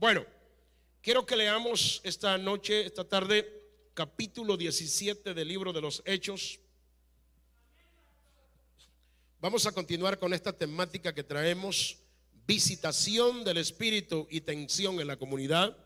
Bueno, 0.00 0.24
quiero 1.02 1.26
que 1.26 1.36
leamos 1.36 2.00
esta 2.04 2.38
noche, 2.38 2.86
esta 2.86 3.06
tarde, 3.06 3.46
capítulo 3.92 4.56
17 4.56 5.34
del 5.34 5.46
libro 5.46 5.74
de 5.74 5.82
los 5.82 6.02
Hechos. 6.06 6.58
Vamos 9.42 9.66
a 9.66 9.72
continuar 9.72 10.18
con 10.18 10.32
esta 10.32 10.54
temática 10.54 11.14
que 11.14 11.22
traemos, 11.22 11.98
visitación 12.46 13.44
del 13.44 13.58
Espíritu 13.58 14.26
y 14.30 14.40
tensión 14.40 15.02
en 15.02 15.06
la 15.06 15.18
comunidad. 15.18 15.76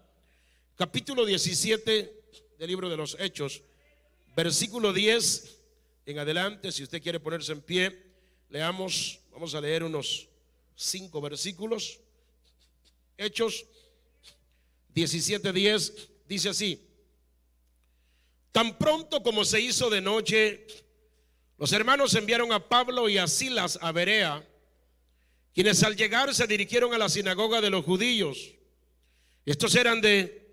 Capítulo 0.76 1.26
17 1.26 2.22
del 2.60 2.68
libro 2.68 2.88
de 2.88 2.96
los 2.96 3.16
Hechos, 3.18 3.62
versículo 4.36 4.92
10 4.92 5.58
en 6.06 6.20
adelante, 6.20 6.70
si 6.70 6.84
usted 6.84 7.02
quiere 7.02 7.18
ponerse 7.18 7.50
en 7.50 7.62
pie, 7.62 8.00
leamos, 8.48 9.18
vamos 9.32 9.56
a 9.56 9.60
leer 9.60 9.82
unos 9.82 10.28
cinco 10.76 11.20
versículos. 11.20 11.98
Hechos 13.18 13.66
17:10 14.94 16.08
dice 16.28 16.48
así: 16.48 16.80
Tan 18.52 18.78
pronto 18.78 19.22
como 19.22 19.44
se 19.44 19.60
hizo 19.60 19.90
de 19.90 20.00
noche, 20.00 20.66
los 21.58 21.72
hermanos 21.72 22.14
enviaron 22.14 22.52
a 22.52 22.68
Pablo 22.68 23.08
y 23.08 23.18
a 23.18 23.26
Silas 23.26 23.78
a 23.82 23.90
Berea, 23.92 24.46
quienes 25.52 25.82
al 25.82 25.96
llegar 25.96 26.34
se 26.34 26.46
dirigieron 26.46 26.94
a 26.94 26.98
la 26.98 27.08
sinagoga 27.08 27.60
de 27.60 27.70
los 27.70 27.84
judíos. 27.84 28.54
Estos 29.44 29.74
eran 29.74 30.00
de 30.00 30.52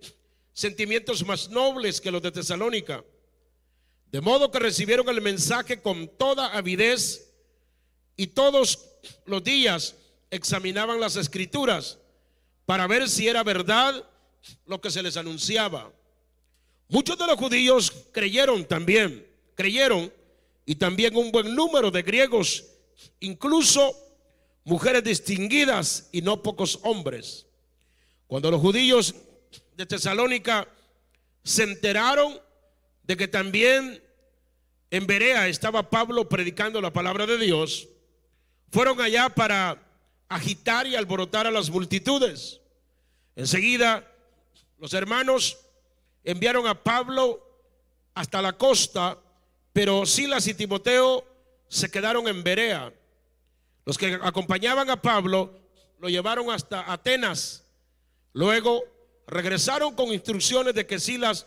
sentimientos 0.53 1.25
más 1.25 1.49
nobles 1.49 2.01
que 2.01 2.11
los 2.11 2.21
de 2.21 2.31
Tesalónica, 2.31 3.03
de 4.11 4.21
modo 4.21 4.51
que 4.51 4.59
recibieron 4.59 5.07
el 5.09 5.21
mensaje 5.21 5.81
con 5.81 6.07
toda 6.17 6.55
avidez 6.57 7.31
y 8.17 8.27
todos 8.27 8.89
los 9.25 9.43
días 9.43 9.95
examinaban 10.29 10.99
las 10.99 11.15
escrituras 11.15 11.99
para 12.65 12.87
ver 12.87 13.09
si 13.09 13.27
era 13.27 13.43
verdad 13.43 14.07
lo 14.65 14.79
que 14.81 14.91
se 14.91 15.03
les 15.03 15.17
anunciaba. 15.17 15.91
Muchos 16.87 17.17
de 17.17 17.27
los 17.27 17.37
judíos 17.37 17.91
creyeron 18.11 18.65
también, 18.65 19.27
creyeron, 19.55 20.11
y 20.65 20.75
también 20.75 21.15
un 21.15 21.31
buen 21.31 21.55
número 21.55 21.91
de 21.91 22.01
griegos, 22.01 22.65
incluso 23.19 23.95
mujeres 24.63 25.03
distinguidas 25.03 26.09
y 26.11 26.21
no 26.21 26.43
pocos 26.43 26.79
hombres. 26.83 27.45
Cuando 28.27 28.51
los 28.51 28.61
judíos 28.61 29.15
de 29.75 29.85
Tesalónica 29.85 30.67
se 31.43 31.63
enteraron 31.63 32.39
de 33.03 33.17
que 33.17 33.27
también 33.27 34.01
en 34.91 35.07
Berea 35.07 35.47
estaba 35.47 35.89
Pablo 35.89 36.29
predicando 36.29 36.81
la 36.81 36.93
palabra 36.93 37.25
de 37.25 37.37
Dios, 37.37 37.87
fueron 38.69 39.01
allá 39.01 39.29
para 39.29 39.81
agitar 40.29 40.87
y 40.87 40.95
alborotar 40.95 41.47
a 41.47 41.51
las 41.51 41.69
multitudes. 41.69 42.61
Enseguida, 43.35 44.10
los 44.81 44.95
hermanos 44.95 45.59
enviaron 46.23 46.65
a 46.65 46.83
Pablo 46.83 47.39
hasta 48.15 48.41
la 48.41 48.57
costa, 48.57 49.15
pero 49.71 50.07
Silas 50.07 50.47
y 50.47 50.55
Timoteo 50.55 51.23
se 51.67 51.91
quedaron 51.91 52.27
en 52.27 52.43
Berea. 52.43 52.91
Los 53.85 53.99
que 53.99 54.19
acompañaban 54.23 54.89
a 54.89 54.99
Pablo 54.99 55.53
lo 55.99 56.09
llevaron 56.09 56.49
hasta 56.49 56.91
Atenas. 56.91 57.63
Luego 58.33 58.81
regresaron 59.27 59.93
con 59.93 60.07
instrucciones 60.07 60.73
de 60.73 60.87
que 60.87 60.99
Silas 60.99 61.45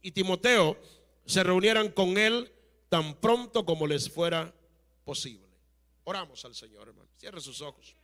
y 0.00 0.12
Timoteo 0.12 0.78
se 1.26 1.42
reunieran 1.42 1.88
con 1.88 2.16
él 2.16 2.52
tan 2.88 3.16
pronto 3.16 3.66
como 3.66 3.88
les 3.88 4.08
fuera 4.08 4.54
posible. 5.04 5.48
Oramos 6.04 6.44
al 6.44 6.54
Señor, 6.54 6.86
hermano. 6.86 7.10
Cierre 7.16 7.40
sus 7.40 7.60
ojos. 7.60 7.96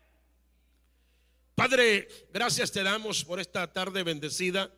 Padre, 1.55 2.08
gracias 2.33 2.72
te 2.72 2.83
damos 2.83 3.24
por 3.24 3.38
esta 3.38 3.72
tarde 3.72 4.02
bendecida 4.02 4.72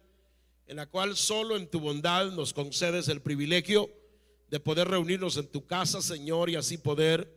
en 0.67 0.77
la 0.77 0.85
cual 0.85 1.17
solo 1.17 1.57
en 1.57 1.71
tu 1.71 1.81
bondad 1.81 2.33
nos 2.33 2.53
concedes 2.53 3.09
el 3.09 3.23
privilegio 3.23 3.91
de 4.51 4.61
poder 4.61 4.87
reunirnos 4.89 5.39
en 5.39 5.47
tu 5.47 5.67
casa, 5.67 6.03
Señor, 6.03 6.51
y 6.51 6.57
así 6.57 6.77
poder 6.77 7.33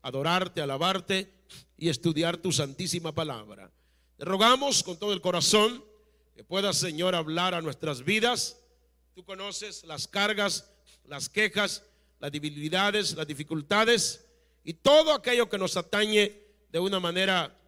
adorarte, 0.00 0.60
alabarte 0.60 1.34
y 1.76 1.88
estudiar 1.88 2.36
tu 2.36 2.52
santísima 2.52 3.12
palabra. 3.12 3.72
Te 4.16 4.24
rogamos 4.24 4.84
con 4.84 4.96
todo 4.96 5.12
el 5.12 5.20
corazón 5.20 5.84
que 6.36 6.44
puedas, 6.44 6.76
Señor, 6.76 7.16
hablar 7.16 7.52
a 7.52 7.62
nuestras 7.62 8.04
vidas. 8.04 8.60
Tú 9.12 9.24
conoces 9.24 9.82
las 9.82 10.06
cargas, 10.06 10.70
las 11.04 11.28
quejas, 11.28 11.82
las 12.20 12.30
debilidades, 12.30 13.14
las 13.14 13.26
dificultades 13.26 14.24
y 14.62 14.74
todo 14.74 15.12
aquello 15.12 15.48
que 15.48 15.58
nos 15.58 15.76
atañe 15.76 16.44
de 16.70 16.78
una 16.78 17.00
manera 17.00 17.58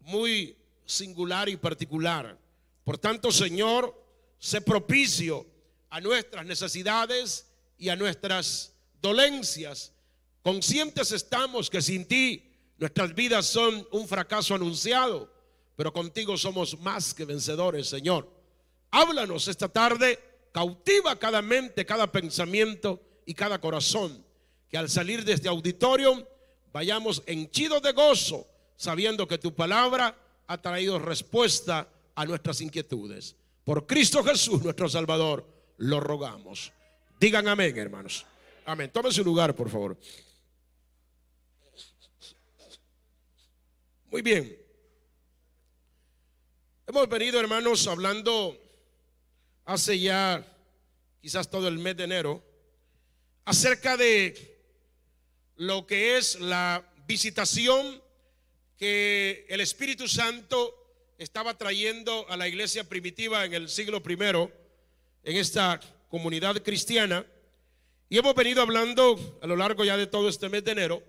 muy 0.00 0.58
singular 0.84 1.48
y 1.48 1.56
particular. 1.56 2.38
Por 2.84 2.98
tanto, 2.98 3.32
Señor, 3.32 3.94
sé 4.38 4.60
propicio 4.60 5.46
a 5.90 6.00
nuestras 6.00 6.44
necesidades 6.44 7.46
y 7.78 7.88
a 7.88 7.96
nuestras 7.96 8.74
dolencias. 9.00 9.92
Conscientes 10.42 11.12
estamos 11.12 11.70
que 11.70 11.80
sin 11.80 12.06
ti 12.06 12.50
nuestras 12.78 13.14
vidas 13.14 13.46
son 13.46 13.86
un 13.92 14.06
fracaso 14.08 14.54
anunciado, 14.54 15.32
pero 15.76 15.92
contigo 15.92 16.36
somos 16.36 16.78
más 16.80 17.14
que 17.14 17.24
vencedores, 17.24 17.88
Señor. 17.88 18.28
Háblanos 18.90 19.48
esta 19.48 19.68
tarde, 19.68 20.18
cautiva 20.52 21.18
cada 21.18 21.42
mente, 21.42 21.86
cada 21.86 22.10
pensamiento 22.10 23.00
y 23.26 23.34
cada 23.34 23.60
corazón, 23.60 24.24
que 24.68 24.76
al 24.76 24.90
salir 24.90 25.24
de 25.24 25.32
este 25.32 25.48
auditorio 25.48 26.28
vayamos 26.72 27.22
henchidos 27.26 27.82
de 27.82 27.92
gozo, 27.92 28.46
sabiendo 28.76 29.26
que 29.26 29.38
tu 29.38 29.54
palabra 29.54 30.16
ha 30.46 30.60
traído 30.60 30.98
respuesta 30.98 31.88
a 32.14 32.24
nuestras 32.24 32.60
inquietudes. 32.60 33.36
Por 33.64 33.86
Cristo 33.86 34.22
Jesús, 34.22 34.62
nuestro 34.62 34.88
Salvador, 34.88 35.46
lo 35.78 36.00
rogamos. 36.00 36.72
Digan 37.18 37.48
amén, 37.48 37.76
hermanos. 37.76 38.26
Amén. 38.66 38.90
Tomen 38.92 39.12
su 39.12 39.24
lugar, 39.24 39.54
por 39.54 39.70
favor. 39.70 39.98
Muy 44.10 44.22
bien. 44.22 44.58
Hemos 46.86 47.08
venido, 47.08 47.40
hermanos, 47.40 47.86
hablando 47.86 48.56
hace 49.64 49.98
ya 49.98 50.46
quizás 51.20 51.48
todo 51.48 51.66
el 51.68 51.78
mes 51.78 51.96
de 51.96 52.04
enero 52.04 52.44
acerca 53.46 53.96
de 53.96 54.60
lo 55.56 55.86
que 55.86 56.18
es 56.18 56.38
la 56.40 56.86
visitación 57.06 58.03
que 58.76 59.46
el 59.48 59.60
Espíritu 59.60 60.08
Santo 60.08 60.74
estaba 61.18 61.56
trayendo 61.56 62.26
a 62.28 62.36
la 62.36 62.48
iglesia 62.48 62.88
primitiva 62.88 63.44
en 63.44 63.54
el 63.54 63.68
siglo 63.68 64.02
primero, 64.02 64.50
en 65.22 65.36
esta 65.36 65.80
comunidad 66.08 66.62
cristiana. 66.62 67.24
Y 68.08 68.18
hemos 68.18 68.34
venido 68.34 68.62
hablando 68.62 69.38
a 69.42 69.46
lo 69.46 69.56
largo 69.56 69.84
ya 69.84 69.96
de 69.96 70.06
todo 70.06 70.28
este 70.28 70.48
mes 70.48 70.64
de 70.64 70.72
enero, 70.72 71.02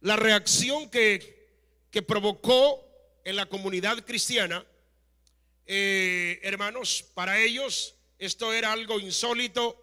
la 0.00 0.16
reacción 0.16 0.90
que, 0.90 1.86
que 1.90 2.02
provocó 2.02 2.84
en 3.24 3.36
la 3.36 3.46
comunidad 3.46 4.04
cristiana. 4.04 4.66
Eh, 5.66 6.40
hermanos, 6.42 7.04
para 7.14 7.40
ellos 7.40 7.94
esto 8.18 8.52
era 8.52 8.72
algo 8.72 9.00
insólito, 9.00 9.78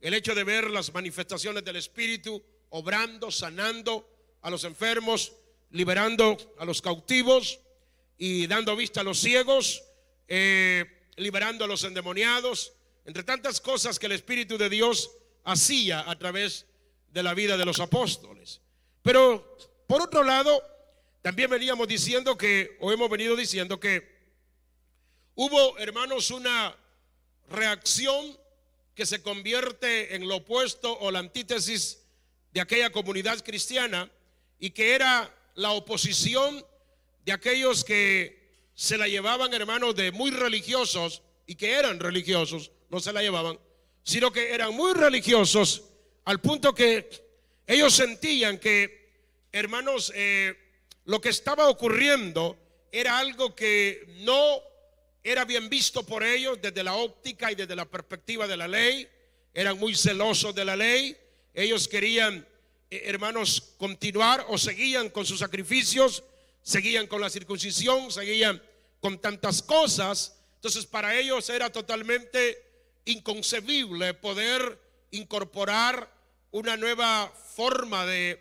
el 0.00 0.14
hecho 0.14 0.34
de 0.34 0.44
ver 0.44 0.70
las 0.70 0.92
manifestaciones 0.92 1.64
del 1.64 1.76
Espíritu 1.76 2.42
obrando, 2.70 3.30
sanando 3.30 4.08
a 4.40 4.50
los 4.50 4.64
enfermos, 4.64 5.32
liberando 5.72 6.36
a 6.58 6.64
los 6.64 6.80
cautivos 6.80 7.60
y 8.16 8.46
dando 8.46 8.76
vista 8.76 9.00
a 9.00 9.04
los 9.04 9.18
ciegos, 9.18 9.82
eh, 10.28 10.84
liberando 11.16 11.64
a 11.64 11.68
los 11.68 11.82
endemoniados, 11.84 12.72
entre 13.04 13.24
tantas 13.24 13.60
cosas 13.60 13.98
que 13.98 14.06
el 14.06 14.12
Espíritu 14.12 14.56
de 14.56 14.68
Dios 14.68 15.10
hacía 15.44 16.08
a 16.08 16.16
través 16.18 16.66
de 17.08 17.22
la 17.22 17.34
vida 17.34 17.56
de 17.56 17.64
los 17.64 17.80
apóstoles. 17.80 18.60
Pero 19.02 19.56
por 19.86 20.00
otro 20.00 20.22
lado, 20.22 20.62
también 21.22 21.50
veníamos 21.50 21.88
diciendo 21.88 22.36
que, 22.38 22.76
o 22.80 22.92
hemos 22.92 23.10
venido 23.10 23.34
diciendo 23.34 23.80
que 23.80 24.10
hubo, 25.34 25.78
hermanos, 25.78 26.30
una 26.30 26.76
reacción 27.48 28.38
que 28.94 29.06
se 29.06 29.22
convierte 29.22 30.14
en 30.14 30.28
lo 30.28 30.36
opuesto 30.36 30.98
o 30.98 31.10
la 31.10 31.18
antítesis 31.18 32.04
de 32.52 32.60
aquella 32.60 32.90
comunidad 32.90 33.42
cristiana 33.42 34.10
y 34.58 34.70
que 34.70 34.94
era 34.94 35.34
la 35.54 35.72
oposición 35.72 36.64
de 37.24 37.32
aquellos 37.32 37.84
que 37.84 38.70
se 38.74 38.98
la 38.98 39.08
llevaban, 39.08 39.52
hermanos, 39.54 39.94
de 39.94 40.12
muy 40.12 40.30
religiosos 40.30 41.22
y 41.46 41.54
que 41.54 41.72
eran 41.72 42.00
religiosos, 42.00 42.70
no 42.90 43.00
se 43.00 43.12
la 43.12 43.22
llevaban, 43.22 43.58
sino 44.02 44.32
que 44.32 44.52
eran 44.52 44.74
muy 44.74 44.92
religiosos 44.92 45.84
al 46.24 46.40
punto 46.40 46.74
que 46.74 47.08
ellos 47.66 47.94
sentían 47.94 48.58
que, 48.58 49.10
hermanos, 49.52 50.12
eh, 50.14 50.56
lo 51.04 51.20
que 51.20 51.28
estaba 51.30 51.68
ocurriendo 51.68 52.56
era 52.90 53.18
algo 53.18 53.54
que 53.54 54.04
no 54.20 54.60
era 55.24 55.44
bien 55.44 55.68
visto 55.68 56.04
por 56.04 56.22
ellos 56.22 56.58
desde 56.60 56.82
la 56.82 56.94
óptica 56.94 57.50
y 57.50 57.54
desde 57.54 57.76
la 57.76 57.84
perspectiva 57.84 58.46
de 58.46 58.56
la 58.56 58.68
ley, 58.68 59.08
eran 59.54 59.78
muy 59.78 59.94
celosos 59.94 60.54
de 60.54 60.64
la 60.64 60.76
ley, 60.76 61.16
ellos 61.54 61.86
querían 61.86 62.46
hermanos, 63.04 63.74
continuar 63.78 64.44
o 64.48 64.58
seguían 64.58 65.08
con 65.08 65.24
sus 65.24 65.38
sacrificios, 65.38 66.22
seguían 66.62 67.06
con 67.06 67.20
la 67.20 67.30
circuncisión, 67.30 68.10
seguían 68.10 68.62
con 69.00 69.18
tantas 69.18 69.62
cosas, 69.62 70.38
Entonces 70.56 70.86
para 70.86 71.18
ellos 71.18 71.48
era 71.50 71.72
totalmente 71.72 72.62
inconcebible 73.04 74.14
poder 74.14 74.78
incorporar 75.10 76.08
una 76.52 76.76
nueva 76.76 77.32
forma 77.56 78.06
de, 78.06 78.38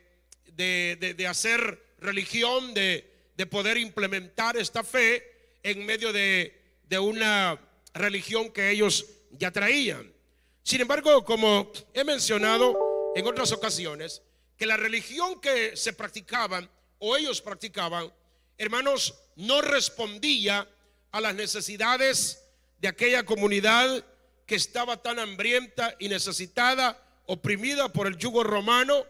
de, 0.53 1.27
hacer 1.27 1.81
religión, 1.99 2.75
de, 2.75 3.09
de, 3.35 3.45
poder 3.47 3.77
implementar 3.77 4.55
esta 4.55 4.83
fe 4.83 5.57
en 5.63 5.83
medio 5.83 6.13
de, 6.13 6.61
de 6.87 6.99
una 6.99 7.59
religión 7.93 8.51
que 8.51 8.69
ellos 8.69 9.05
ya 9.31 9.49
traían. 9.49 10.13
Sin 10.61 10.81
embargo, 10.81 11.25
como 11.25 11.71
he 11.93 12.03
mencionado 12.03 12.77
en 13.15 13.25
otras 13.25 13.51
ocasiones, 13.51 14.21
que 14.61 14.67
la 14.67 14.77
religión 14.77 15.41
que 15.41 15.75
se 15.75 15.91
practicaban 15.91 16.69
o 16.99 17.17
ellos 17.17 17.41
practicaban, 17.41 18.13
hermanos, 18.59 19.15
no 19.35 19.59
respondía 19.59 20.69
a 21.11 21.19
las 21.19 21.33
necesidades 21.33 22.43
de 22.77 22.87
aquella 22.87 23.25
comunidad 23.25 24.05
que 24.45 24.53
estaba 24.53 25.01
tan 25.01 25.17
hambrienta 25.17 25.95
y 25.97 26.09
necesitada, 26.09 27.03
oprimida 27.25 27.91
por 27.91 28.05
el 28.05 28.19
yugo 28.19 28.43
romano. 28.43 29.03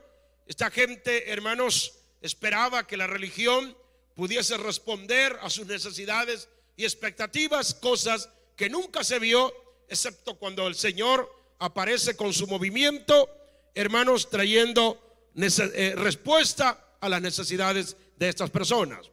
Esta 0.48 0.71
gente, 0.71 1.30
hermanos, 1.30 2.00
esperaba 2.21 2.88
que 2.88 2.95
la 2.95 3.07
religión 3.07 3.75
pudiese 4.15 4.56
responder 4.56 5.38
a 5.42 5.50
sus 5.50 5.68
necesidades 5.68 6.47
y 6.77 6.86
expectativas, 6.86 7.74
cosas 7.74 8.30
que 8.56 8.69
nunca 8.69 9.04
se 9.04 9.19
vio, 9.19 9.54
excepto 9.89 10.36
cuando 10.36 10.65
el 10.69 10.75
Señor 10.75 11.30
aparece 11.59 12.15
con 12.15 12.31
su 12.31 12.47
movimiento, 12.47 13.30
hermanos, 13.75 14.30
trayendo 14.30 15.11
eh, 15.36 15.94
respuesta 15.95 16.95
a 17.00 17.10
las 17.10 17.22
necesidades 17.22 17.95
de 18.18 18.30
estas 18.30 18.50
personas. 18.50 19.10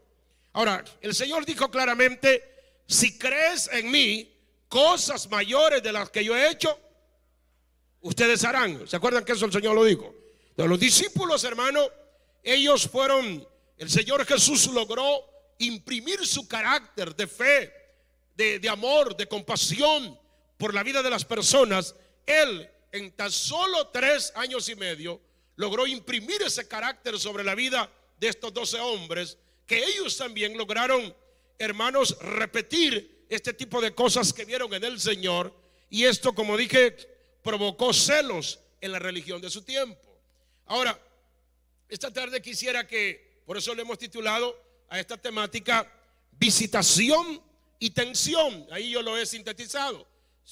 Ahora, 0.53 0.85
el 1.01 1.15
Señor 1.15 1.45
dijo 1.47 1.71
claramente, 1.71 2.83
si 2.87 3.19
crees 3.19 3.69
en 3.73 3.91
mí, 3.91 4.35
cosas 4.69 5.29
mayores 5.31 5.83
de 5.83 5.93
las 5.93 6.11
que 6.11 6.25
yo 6.25 6.37
he 6.37 6.51
hecho, 6.51 6.79
ustedes 8.01 8.45
harán. 8.45 8.87
¿Se 8.87 8.97
acuerdan 8.97 9.25
que 9.25 9.33
eso 9.33 9.47
el 9.47 9.53
Señor 9.53 9.75
lo 9.75 9.85
dijo? 9.85 10.15
De 10.57 10.67
los 10.67 10.79
discípulos, 10.79 11.45
hermano, 11.45 11.81
ellos 12.43 12.89
fueron, 12.89 13.47
el 13.77 13.91
Señor 13.91 14.27
Jesús 14.27 14.67
logró 14.69 15.25
imprimir 15.59 16.27
su 16.27 16.47
carácter 16.49 17.15
de 17.15 17.27
fe, 17.27 17.73
de, 18.35 18.59
de 18.59 18.69
amor, 18.69 19.17
de 19.17 19.27
compasión 19.27 20.19
por 20.57 20.75
la 20.75 20.83
vida 20.83 21.03
de 21.03 21.11
las 21.11 21.25
personas. 21.25 21.95
Él, 22.27 22.69
en 22.93 23.13
tan 23.13 23.31
solo 23.31 23.89
tres 23.89 24.33
años 24.35 24.69
y 24.69 24.75
medio, 24.75 25.21
logró 25.59 25.89
imprimir 25.89 26.41
ese 26.43 26.69
carácter 26.69 27.19
sobre 27.19 27.43
la 27.43 27.57
vida 27.57 27.91
de 28.19 28.29
estos 28.29 28.55
doce 28.55 28.79
hombres, 28.79 29.37
que 29.67 29.85
ellos 29.85 30.17
también 30.17 30.57
lograron, 30.57 31.13
hermanos, 31.59 32.17
repetir 32.21 33.27
este 33.29 33.53
tipo 33.53 33.81
de 33.81 33.93
cosas 33.93 34.33
que 34.33 34.45
vieron 34.45 34.73
en 34.73 34.85
el 34.85 35.01
Señor. 35.01 35.53
Y 35.91 36.05
esto, 36.05 36.33
como 36.33 36.57
dije, 36.57 36.93
provocó 37.43 37.93
celos 37.93 38.61
en 38.81 38.93
la 38.93 39.01
religión 39.01 39.41
de 39.41 39.51
su 39.51 39.63
tiempo. 39.63 40.21
Ahora, 40.67 40.97
esta 41.89 42.13
tarde 42.13 42.41
quisiera 42.41 42.87
que, 42.87 43.43
por 43.45 43.59
eso 43.59 43.75
le 43.75 43.83
hemos 43.83 43.99
titulado 43.99 44.57
a 44.89 45.01
esta 45.01 45.17
temática, 45.17 45.93
visitación 46.39 47.43
y 47.81 47.91
tensión. 47.91 48.65
Ahí 48.71 48.91
yo 48.93 49.03
lo 49.03 49.19
he 49.19 49.27
sintetizado. 49.27 50.07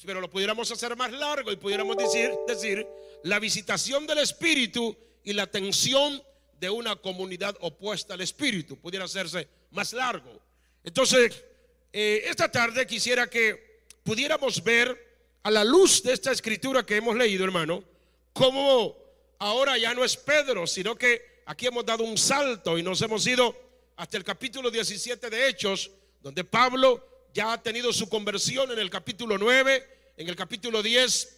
Pero 0.05 0.21
lo 0.21 0.31
pudiéramos 0.31 0.71
hacer 0.71 0.95
más 0.97 1.11
largo 1.13 1.51
y 1.51 1.57
pudiéramos 1.57 1.97
decir, 1.97 2.31
decir 2.47 2.87
la 3.23 3.39
visitación 3.39 4.07
del 4.07 4.19
Espíritu 4.19 4.97
y 5.25 5.33
la 5.33 5.47
tensión 5.47 6.23
de 6.61 6.71
una 6.71 6.97
comunidad 6.97 7.57
opuesta 7.61 8.15
al 8.15 8.21
Espíritu. 8.21 8.79
Pudiera 8.79 9.07
hacerse 9.07 9.49
más 9.71 9.93
largo. 9.93 10.41
Entonces, 10.85 11.43
eh, 11.93 12.25
esta 12.27 12.51
tarde 12.51 12.87
quisiera 12.87 13.29
que 13.29 13.85
pudiéramos 14.05 14.63
ver 14.63 15.07
a 15.43 15.51
la 15.51 15.65
luz 15.65 16.03
de 16.03 16.13
esta 16.13 16.33
escritura 16.33 16.85
que 16.85 16.97
hemos 16.97 17.17
leído, 17.17 17.45
hermano, 17.45 17.83
cómo 18.33 18.97
ahora 19.39 19.79
ya 19.79 19.95
no 19.95 20.05
es 20.05 20.17
Pedro, 20.17 20.67
sino 20.67 20.97
que 20.97 21.43
aquí 21.47 21.67
hemos 21.67 21.87
dado 21.87 22.05
un 22.05 22.19
salto 22.19 22.77
y 22.77 22.83
nos 22.83 23.01
hemos 23.03 23.27
ido 23.27 23.55
hasta 23.97 24.17
el 24.17 24.25
capítulo 24.25 24.71
17 24.71 25.31
de 25.31 25.49
Hechos, 25.49 25.91
donde 26.21 26.45
Pablo 26.45 27.16
ya 27.37 27.53
ha 27.53 27.63
tenido 27.63 27.93
su 27.93 28.09
conversión 28.09 28.73
en 28.73 28.79
el 28.79 28.89
capítulo 28.89 29.37
9, 29.37 29.87
en 30.17 30.27
el 30.27 30.35
capítulo 30.35 30.83
10, 30.83 31.37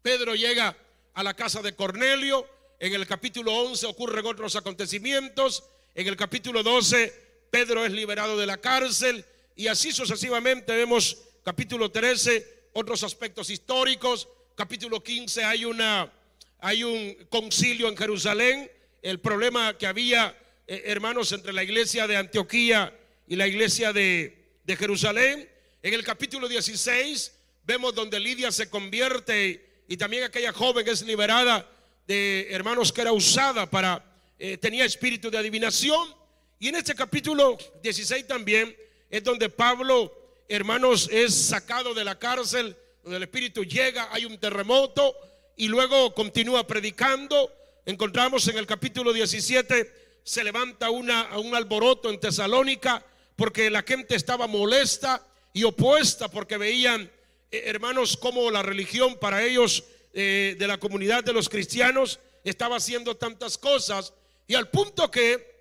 Pedro 0.00 0.36
llega 0.36 0.76
a 1.14 1.22
la 1.24 1.34
casa 1.34 1.60
de 1.62 1.74
Cornelio, 1.74 2.48
en 2.78 2.94
el 2.94 3.08
capítulo 3.08 3.52
11 3.52 3.86
ocurren 3.86 4.24
otros 4.24 4.54
acontecimientos, 4.54 5.64
en 5.96 6.06
el 6.06 6.16
capítulo 6.16 6.62
12 6.62 7.12
Pedro 7.50 7.84
es 7.84 7.90
liberado 7.90 8.38
de 8.38 8.46
la 8.46 8.58
cárcel, 8.58 9.24
y 9.56 9.66
así 9.66 9.90
sucesivamente 9.90 10.76
vemos 10.76 11.18
capítulo 11.42 11.90
13, 11.90 12.68
otros 12.74 13.02
aspectos 13.02 13.50
históricos. 13.50 14.28
Capítulo 14.54 15.02
15 15.02 15.42
hay, 15.42 15.64
una, 15.64 16.12
hay 16.60 16.84
un 16.84 17.16
concilio 17.30 17.88
en 17.88 17.96
Jerusalén. 17.96 18.70
El 19.02 19.18
problema 19.18 19.76
que 19.76 19.88
había, 19.88 20.36
eh, 20.68 20.82
hermanos, 20.86 21.32
entre 21.32 21.52
la 21.52 21.64
iglesia 21.64 22.06
de 22.06 22.16
Antioquía 22.16 22.96
y 23.26 23.34
la 23.34 23.48
iglesia 23.48 23.92
de, 23.92 24.45
de 24.66 24.76
Jerusalén. 24.76 25.48
En 25.80 25.94
el 25.94 26.02
capítulo 26.02 26.48
16 26.48 27.32
vemos 27.64 27.94
donde 27.94 28.18
Lidia 28.18 28.50
se 28.50 28.68
convierte 28.68 29.84
y 29.88 29.96
también 29.96 30.24
aquella 30.24 30.52
joven 30.52 30.86
es 30.88 31.02
liberada 31.02 31.64
de 32.06 32.48
hermanos 32.50 32.92
que 32.92 33.02
era 33.02 33.12
usada 33.12 33.70
para, 33.70 34.04
eh, 34.38 34.58
tenía 34.58 34.84
espíritu 34.84 35.30
de 35.30 35.38
adivinación. 35.38 36.14
Y 36.58 36.68
en 36.68 36.74
este 36.74 36.94
capítulo 36.94 37.56
16 37.82 38.26
también 38.26 38.76
es 39.08 39.22
donde 39.22 39.48
Pablo, 39.48 40.12
hermanos, 40.48 41.08
es 41.12 41.32
sacado 41.32 41.94
de 41.94 42.04
la 42.04 42.18
cárcel, 42.18 42.76
donde 43.04 43.18
el 43.18 43.22
Espíritu 43.22 43.64
llega, 43.64 44.08
hay 44.10 44.24
un 44.24 44.38
terremoto 44.38 45.14
y 45.56 45.68
luego 45.68 46.12
continúa 46.12 46.66
predicando. 46.66 47.52
Encontramos 47.84 48.48
en 48.48 48.58
el 48.58 48.66
capítulo 48.66 49.12
17, 49.12 49.92
se 50.24 50.42
levanta 50.42 50.90
una, 50.90 51.38
un 51.38 51.54
alboroto 51.54 52.10
en 52.10 52.18
Tesalónica 52.18 53.04
porque 53.36 53.70
la 53.70 53.82
gente 53.82 54.16
estaba 54.16 54.46
molesta 54.46 55.26
y 55.52 55.64
opuesta 55.64 56.28
porque 56.28 56.56
veían, 56.56 57.10
eh, 57.50 57.62
hermanos, 57.66 58.16
como 58.16 58.50
la 58.50 58.62
religión 58.62 59.18
para 59.18 59.44
ellos 59.44 59.84
eh, 60.12 60.56
de 60.58 60.66
la 60.66 60.78
comunidad 60.78 61.22
de 61.22 61.32
los 61.32 61.48
cristianos 61.48 62.18
estaba 62.42 62.76
haciendo 62.76 63.16
tantas 63.16 63.58
cosas. 63.58 64.12
Y 64.46 64.54
al 64.54 64.68
punto 64.70 65.10
que 65.10 65.54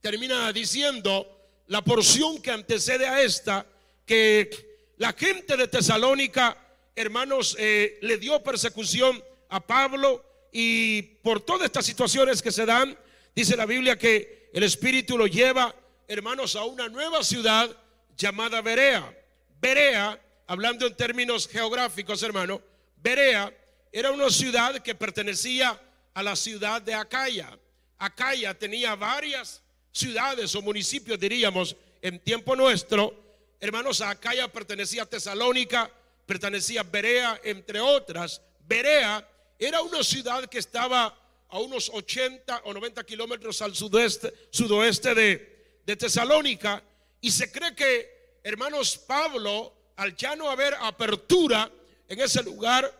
termina 0.00 0.52
diciendo, 0.52 1.30
la 1.68 1.82
porción 1.82 2.42
que 2.42 2.50
antecede 2.50 3.06
a 3.06 3.22
esta, 3.22 3.66
que 4.04 4.92
la 4.98 5.12
gente 5.12 5.56
de 5.56 5.68
Tesalónica, 5.68 6.56
hermanos, 6.94 7.56
eh, 7.58 7.98
le 8.02 8.18
dio 8.18 8.42
persecución 8.42 9.22
a 9.48 9.64
Pablo 9.66 10.24
y 10.52 11.02
por 11.02 11.40
todas 11.40 11.66
estas 11.66 11.86
situaciones 11.86 12.42
que 12.42 12.52
se 12.52 12.66
dan, 12.66 12.96
dice 13.34 13.56
la 13.56 13.66
Biblia 13.66 13.98
que 13.98 14.50
el 14.52 14.62
Espíritu 14.62 15.18
lo 15.18 15.26
lleva, 15.26 15.74
hermanos, 16.08 16.56
a 16.56 16.64
una 16.64 16.88
nueva 16.88 17.22
ciudad 17.22 17.74
llamada 18.16 18.60
Berea. 18.60 19.16
Berea, 19.60 20.20
hablando 20.46 20.86
en 20.86 20.96
términos 20.96 21.48
geográficos, 21.48 22.22
hermano, 22.22 22.60
Berea 22.96 23.54
era 23.92 24.10
una 24.10 24.30
ciudad 24.30 24.80
que 24.82 24.94
pertenecía 24.94 25.80
a 26.12 26.22
la 26.22 26.36
ciudad 26.36 26.82
de 26.82 26.94
Acaya. 26.94 27.58
Acaya 27.98 28.54
tenía 28.54 28.94
varias 28.94 29.62
ciudades 29.92 30.54
o 30.54 30.62
municipios, 30.62 31.18
diríamos, 31.18 31.76
en 32.02 32.18
tiempo 32.18 32.54
nuestro, 32.54 33.14
hermanos, 33.60 34.00
Acaya 34.00 34.48
pertenecía 34.48 35.04
a 35.04 35.06
Tesalónica, 35.06 35.90
pertenecía 36.26 36.80
a 36.80 36.84
Berea, 36.84 37.40
entre 37.44 37.80
otras. 37.80 38.42
Berea 38.66 39.26
era 39.58 39.80
una 39.80 40.02
ciudad 40.02 40.44
que 40.46 40.58
estaba 40.58 41.16
a 41.48 41.58
unos 41.60 41.88
80 41.88 42.62
o 42.64 42.74
90 42.74 43.04
kilómetros 43.04 43.62
al 43.62 43.74
sudeste, 43.74 44.32
sudoeste 44.50 45.14
de, 45.14 45.53
de 45.84 45.96
Tesalónica, 45.96 46.82
y 47.20 47.30
se 47.30 47.50
cree 47.50 47.74
que, 47.74 48.38
hermanos, 48.42 48.98
Pablo, 48.98 49.74
al 49.96 50.16
ya 50.16 50.36
no 50.36 50.50
haber 50.50 50.74
apertura 50.74 51.70
en 52.08 52.20
ese 52.20 52.42
lugar, 52.42 52.92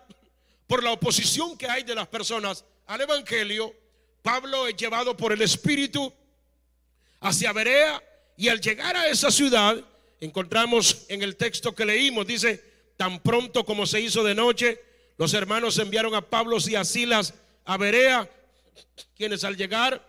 por 0.66 0.82
la 0.82 0.92
oposición 0.92 1.56
que 1.58 1.68
hay 1.68 1.82
de 1.82 1.94
las 1.94 2.08
personas 2.08 2.64
al 2.86 3.00
Evangelio, 3.00 3.74
Pablo 4.22 4.66
es 4.66 4.76
llevado 4.76 5.16
por 5.16 5.32
el 5.32 5.42
Espíritu 5.42 6.12
hacia 7.20 7.52
Berea 7.52 8.02
y 8.36 8.48
al 8.48 8.60
llegar 8.60 8.96
a 8.96 9.08
esa 9.08 9.30
ciudad, 9.30 9.76
encontramos 10.20 11.04
en 11.08 11.22
el 11.22 11.36
texto 11.36 11.74
que 11.74 11.84
leímos, 11.84 12.26
dice, 12.26 12.62
tan 12.96 13.20
pronto 13.20 13.64
como 13.64 13.86
se 13.86 14.00
hizo 14.00 14.24
de 14.24 14.34
noche, 14.34 14.80
los 15.16 15.34
hermanos 15.34 15.78
enviaron 15.78 16.14
a 16.14 16.22
Pablo 16.22 16.56
y 16.66 16.74
a 16.74 16.84
Silas 16.84 17.34
a 17.64 17.76
Berea, 17.76 18.28
quienes 19.16 19.44
al 19.44 19.56
llegar 19.56 20.04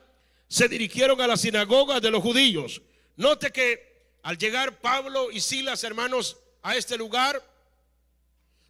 se 0.55 0.69
dirigieron 0.69 1.19
a 1.19 1.27
la 1.27 1.35
sinagoga 1.35 1.99
de 1.99 2.09
los 2.09 2.23
judíos. 2.23 2.81
Note 3.17 3.51
que 3.51 4.15
al 4.23 4.37
llegar 4.37 4.79
Pablo 4.79 5.29
y 5.29 5.41
Silas, 5.41 5.83
hermanos, 5.83 6.37
a 6.61 6.77
este 6.77 6.97
lugar, 6.97 7.45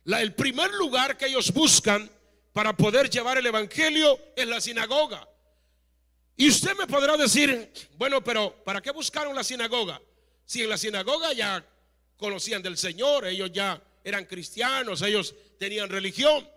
el 0.03 0.33
primer 0.33 0.73
lugar 0.73 1.15
que 1.15 1.27
ellos 1.27 1.53
buscan 1.53 2.09
para 2.53 2.75
poder 2.75 3.07
llevar 3.07 3.37
el 3.37 3.45
Evangelio 3.45 4.19
es 4.35 4.47
la 4.47 4.59
sinagoga. 4.61 5.29
Y 6.35 6.49
usted 6.49 6.75
me 6.75 6.87
podrá 6.87 7.17
decir, 7.17 7.71
bueno, 7.99 8.23
pero 8.23 8.63
¿para 8.63 8.81
qué 8.81 8.89
buscaron 8.89 9.35
la 9.35 9.43
sinagoga? 9.43 10.01
Si 10.43 10.63
en 10.63 10.69
la 10.69 10.79
sinagoga 10.79 11.33
ya 11.33 11.63
conocían 12.17 12.63
del 12.63 12.79
Señor, 12.79 13.27
ellos 13.27 13.51
ya 13.53 13.79
eran 14.03 14.25
cristianos, 14.25 15.03
ellos 15.03 15.35
tenían 15.59 15.87
religión. 15.89 16.49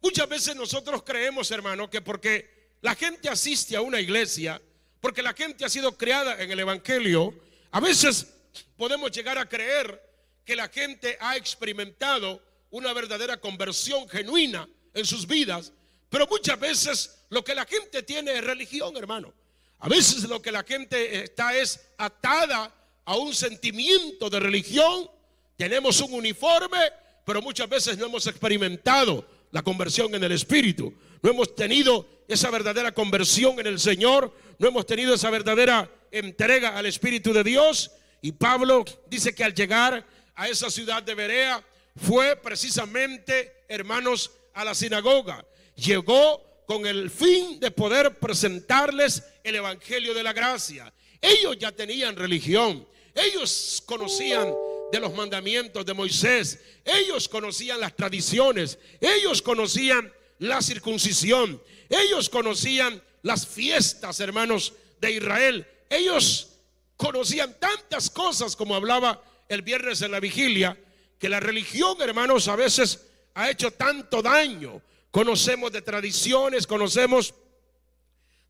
Muchas 0.00 0.26
veces 0.26 0.56
nosotros 0.56 1.02
creemos, 1.02 1.50
hermano, 1.50 1.90
que 1.90 2.00
porque 2.00 2.70
la 2.80 2.94
gente 2.94 3.28
asiste 3.28 3.76
a 3.76 3.82
una 3.82 4.00
iglesia, 4.00 4.58
porque 5.00 5.22
la 5.22 5.32
gente 5.32 5.64
ha 5.64 5.68
sido 5.68 5.96
creada 5.96 6.42
en 6.42 6.50
el 6.50 6.60
Evangelio, 6.60 7.34
a 7.70 7.80
veces 7.80 8.34
podemos 8.76 9.10
llegar 9.10 9.38
a 9.38 9.48
creer 9.48 10.02
que 10.44 10.56
la 10.56 10.68
gente 10.68 11.16
ha 11.20 11.36
experimentado 11.36 12.42
una 12.70 12.92
verdadera 12.92 13.38
conversión 13.38 14.08
genuina 14.08 14.68
en 14.94 15.04
sus 15.04 15.26
vidas, 15.26 15.72
pero 16.08 16.26
muchas 16.26 16.58
veces 16.58 17.24
lo 17.30 17.44
que 17.44 17.54
la 17.54 17.64
gente 17.64 18.02
tiene 18.02 18.36
es 18.36 18.44
religión, 18.44 18.96
hermano. 18.96 19.32
A 19.78 19.88
veces 19.88 20.24
lo 20.24 20.42
que 20.42 20.52
la 20.52 20.62
gente 20.62 21.22
está 21.24 21.56
es 21.56 21.80
atada 21.96 22.74
a 23.04 23.16
un 23.16 23.34
sentimiento 23.34 24.28
de 24.28 24.40
religión. 24.40 25.10
Tenemos 25.56 26.00
un 26.00 26.12
uniforme, 26.12 26.78
pero 27.24 27.40
muchas 27.40 27.68
veces 27.68 27.96
no 27.96 28.06
hemos 28.06 28.26
experimentado 28.26 29.24
la 29.52 29.62
conversión 29.62 30.14
en 30.14 30.24
el 30.24 30.32
Espíritu. 30.32 30.92
No 31.22 31.30
hemos 31.30 31.54
tenido 31.54 32.19
esa 32.30 32.50
verdadera 32.50 32.92
conversión 32.92 33.58
en 33.60 33.66
el 33.66 33.80
Señor. 33.80 34.32
No 34.58 34.68
hemos 34.68 34.86
tenido 34.86 35.14
esa 35.14 35.30
verdadera 35.30 35.90
entrega 36.10 36.76
al 36.76 36.86
Espíritu 36.86 37.32
de 37.32 37.44
Dios. 37.44 37.90
Y 38.22 38.32
Pablo 38.32 38.84
dice 39.08 39.34
que 39.34 39.44
al 39.44 39.54
llegar 39.54 40.06
a 40.34 40.48
esa 40.48 40.70
ciudad 40.70 41.02
de 41.02 41.14
Berea 41.14 41.64
fue 41.96 42.36
precisamente, 42.36 43.64
hermanos, 43.68 44.30
a 44.54 44.64
la 44.64 44.74
sinagoga. 44.74 45.44
Llegó 45.74 46.64
con 46.66 46.86
el 46.86 47.10
fin 47.10 47.58
de 47.58 47.70
poder 47.70 48.18
presentarles 48.18 49.24
el 49.42 49.56
Evangelio 49.56 50.14
de 50.14 50.22
la 50.22 50.32
Gracia. 50.32 50.92
Ellos 51.20 51.56
ya 51.58 51.72
tenían 51.72 52.16
religión, 52.16 52.86
ellos 53.14 53.82
conocían 53.84 54.54
de 54.92 55.00
los 55.00 55.12
mandamientos 55.12 55.84
de 55.84 55.94
Moisés, 55.94 56.58
ellos 56.84 57.28
conocían 57.28 57.80
las 57.80 57.94
tradiciones, 57.94 58.78
ellos 59.00 59.42
conocían 59.42 60.12
la 60.38 60.62
circuncisión, 60.62 61.60
ellos 61.90 62.30
conocían 62.30 63.02
las 63.22 63.46
fiestas, 63.46 64.20
hermanos, 64.20 64.72
de 65.00 65.12
Israel, 65.12 65.66
ellos 65.90 66.48
conocían 66.96 67.58
tantas 67.58 68.08
cosas 68.08 68.56
como 68.56 68.74
hablaba 68.74 69.22
el 69.48 69.62
viernes 69.62 70.00
en 70.02 70.12
la 70.12 70.20
vigilia, 70.20 70.78
que 71.18 71.28
la 71.28 71.40
religión, 71.40 72.00
hermanos, 72.00 72.48
a 72.48 72.56
veces 72.56 73.06
ha 73.34 73.50
hecho 73.50 73.72
tanto 73.72 74.22
daño 74.22 74.80
conocemos 75.10 75.72
de 75.72 75.82
tradiciones, 75.82 76.66
conocemos 76.66 77.34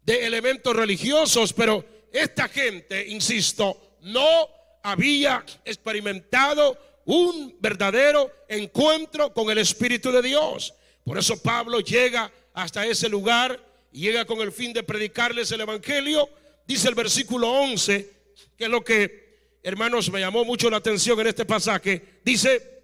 de 0.03 0.27
elementos 0.27 0.75
religiosos, 0.75 1.53
pero 1.53 1.85
esta 2.13 2.49
gente, 2.49 3.07
insisto, 3.09 3.97
no 4.03 4.49
había 4.83 5.45
experimentado 5.65 6.79
un 7.07 7.57
verdadero 7.61 8.31
encuentro 8.49 9.33
con 9.33 9.51
el 9.51 9.59
Espíritu 9.59 10.13
de 10.13 10.23
Dios. 10.23 10.75
Por 11.05 11.19
eso 11.19 11.41
Pablo 11.41 11.81
llega 11.81 12.31
hasta 12.55 12.87
ese 12.87 13.09
lugar 13.09 13.61
llega 13.93 14.25
con 14.25 14.41
el 14.41 14.53
fin 14.53 14.73
de 14.73 14.83
predicarles 14.83 15.51
el 15.53 15.61
Evangelio. 15.61 16.29
Dice 16.67 16.89
el 16.89 16.95
versículo 16.95 17.51
11, 17.51 18.11
que 18.57 18.65
es 18.65 18.71
lo 18.71 18.85
que, 18.85 19.59
hermanos, 19.63 20.11
me 20.11 20.21
llamó 20.21 20.45
mucho 20.45 20.71
la 20.71 20.77
atención 20.79 21.19
en 21.21 21.27
este 21.29 21.45
pasaje. 21.45 22.21
Dice, 22.25 22.83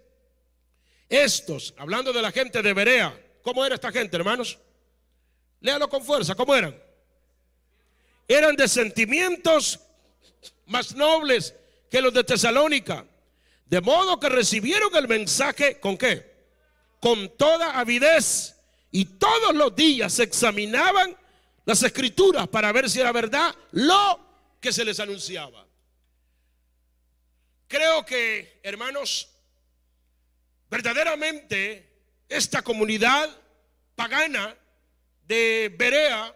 estos, 1.09 1.73
hablando 1.77 2.11
de 2.11 2.21
la 2.21 2.31
gente 2.31 2.61
de 2.61 2.73
Berea, 2.73 3.23
¿Cómo 3.47 3.65
era 3.65 3.75
esta 3.75 3.93
gente, 3.93 4.17
hermanos? 4.17 4.59
Léalo 5.61 5.87
con 5.87 6.03
fuerza, 6.03 6.35
¿cómo 6.35 6.53
eran? 6.53 6.77
Eran 8.27 8.57
de 8.57 8.67
sentimientos 8.67 9.79
más 10.65 10.93
nobles 10.93 11.55
que 11.89 12.01
los 12.01 12.13
de 12.13 12.25
Tesalónica. 12.25 13.05
De 13.65 13.79
modo 13.79 14.19
que 14.19 14.27
recibieron 14.27 14.93
el 14.97 15.07
mensaje 15.07 15.79
con 15.79 15.97
qué? 15.97 16.29
Con 16.99 17.37
toda 17.37 17.79
avidez. 17.79 18.56
Y 18.97 19.05
todos 19.05 19.53
los 19.53 19.75
días 19.75 20.17
examinaban 20.17 21.15
las 21.65 21.83
escrituras 21.83 22.47
para 22.47 22.71
ver 22.71 22.89
si 22.89 22.99
era 22.99 23.11
verdad 23.11 23.53
lo 23.73 24.19
que 24.59 24.73
se 24.73 24.83
les 24.83 24.99
anunciaba. 24.99 25.67
Creo 27.67 28.03
que, 28.03 28.59
hermanos, 28.63 29.29
verdaderamente 30.67 31.87
esta 32.27 32.63
comunidad 32.63 33.29
pagana 33.95 34.57
de 35.27 35.71
Berea, 35.77 36.35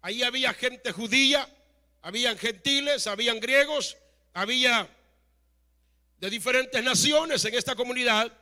ahí 0.00 0.22
había 0.22 0.54
gente 0.54 0.92
judía, 0.92 1.48
habían 2.02 2.38
gentiles, 2.38 3.08
habían 3.08 3.40
griegos, 3.40 3.96
había 4.34 4.88
de 6.18 6.30
diferentes 6.30 6.80
naciones 6.80 7.44
en 7.44 7.54
esta 7.54 7.74
comunidad, 7.74 8.32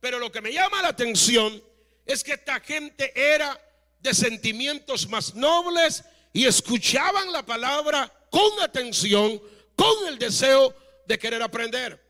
pero 0.00 0.18
lo 0.18 0.32
que 0.32 0.40
me 0.40 0.50
llama 0.50 0.80
la 0.80 0.88
atención 0.88 1.62
es 2.06 2.24
que 2.24 2.32
esta 2.32 2.60
gente 2.60 3.12
era 3.14 3.58
de 4.00 4.14
sentimientos 4.14 5.08
más 5.08 5.34
nobles 5.34 6.04
y 6.32 6.46
escuchaban 6.46 7.30
la 7.32 7.44
palabra 7.44 8.12
con 8.30 8.60
atención, 8.60 9.40
con 9.76 10.08
el 10.08 10.18
deseo 10.18 10.74
de 11.06 11.18
querer 11.18 11.42
aprender. 11.42 12.02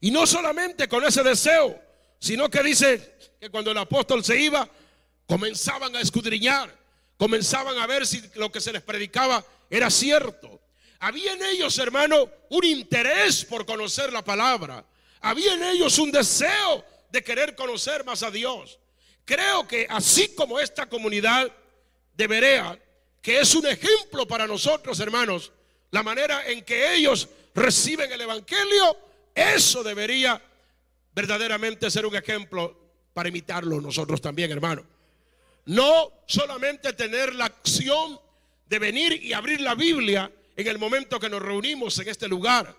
Y 0.00 0.10
no 0.10 0.26
solamente 0.26 0.88
con 0.88 1.04
ese 1.04 1.22
deseo, 1.22 1.80
sino 2.18 2.50
que 2.50 2.62
dice 2.62 3.16
que 3.40 3.50
cuando 3.50 3.70
el 3.70 3.78
apóstol 3.78 4.24
se 4.24 4.40
iba, 4.40 4.68
comenzaban 5.26 5.94
a 5.96 6.00
escudriñar, 6.00 6.74
comenzaban 7.16 7.78
a 7.78 7.86
ver 7.86 8.06
si 8.06 8.22
lo 8.34 8.50
que 8.50 8.60
se 8.60 8.72
les 8.72 8.82
predicaba 8.82 9.44
era 9.70 9.90
cierto. 9.90 10.60
Había 11.00 11.32
en 11.34 11.42
ellos, 11.44 11.78
hermano, 11.78 12.30
un 12.50 12.64
interés 12.64 13.44
por 13.44 13.66
conocer 13.66 14.12
la 14.12 14.24
palabra. 14.24 14.84
Había 15.20 15.54
en 15.54 15.64
ellos 15.64 15.98
un 15.98 16.10
deseo 16.10 16.84
de 17.14 17.22
querer 17.22 17.54
conocer 17.54 18.04
más 18.04 18.24
a 18.24 18.30
Dios. 18.30 18.80
Creo 19.24 19.66
que 19.68 19.86
así 19.88 20.34
como 20.34 20.58
esta 20.58 20.86
comunidad 20.86 21.50
de 22.16 22.26
Berea, 22.26 22.76
que 23.22 23.38
es 23.40 23.54
un 23.54 23.64
ejemplo 23.66 24.26
para 24.26 24.48
nosotros, 24.48 24.98
hermanos, 24.98 25.52
la 25.92 26.02
manera 26.02 26.44
en 26.50 26.64
que 26.64 26.92
ellos 26.94 27.28
reciben 27.54 28.10
el 28.10 28.20
Evangelio, 28.20 28.98
eso 29.32 29.84
debería 29.84 30.42
verdaderamente 31.14 31.88
ser 31.88 32.04
un 32.04 32.16
ejemplo 32.16 32.76
para 33.14 33.28
imitarlo 33.28 33.80
nosotros 33.80 34.20
también, 34.20 34.50
hermano. 34.50 34.84
No 35.66 36.12
solamente 36.26 36.94
tener 36.94 37.32
la 37.32 37.44
acción 37.44 38.20
de 38.66 38.78
venir 38.80 39.22
y 39.22 39.32
abrir 39.32 39.60
la 39.60 39.76
Biblia 39.76 40.30
en 40.56 40.66
el 40.66 40.78
momento 40.78 41.20
que 41.20 41.30
nos 41.30 41.40
reunimos 41.40 41.96
en 42.00 42.08
este 42.08 42.26
lugar. 42.26 42.76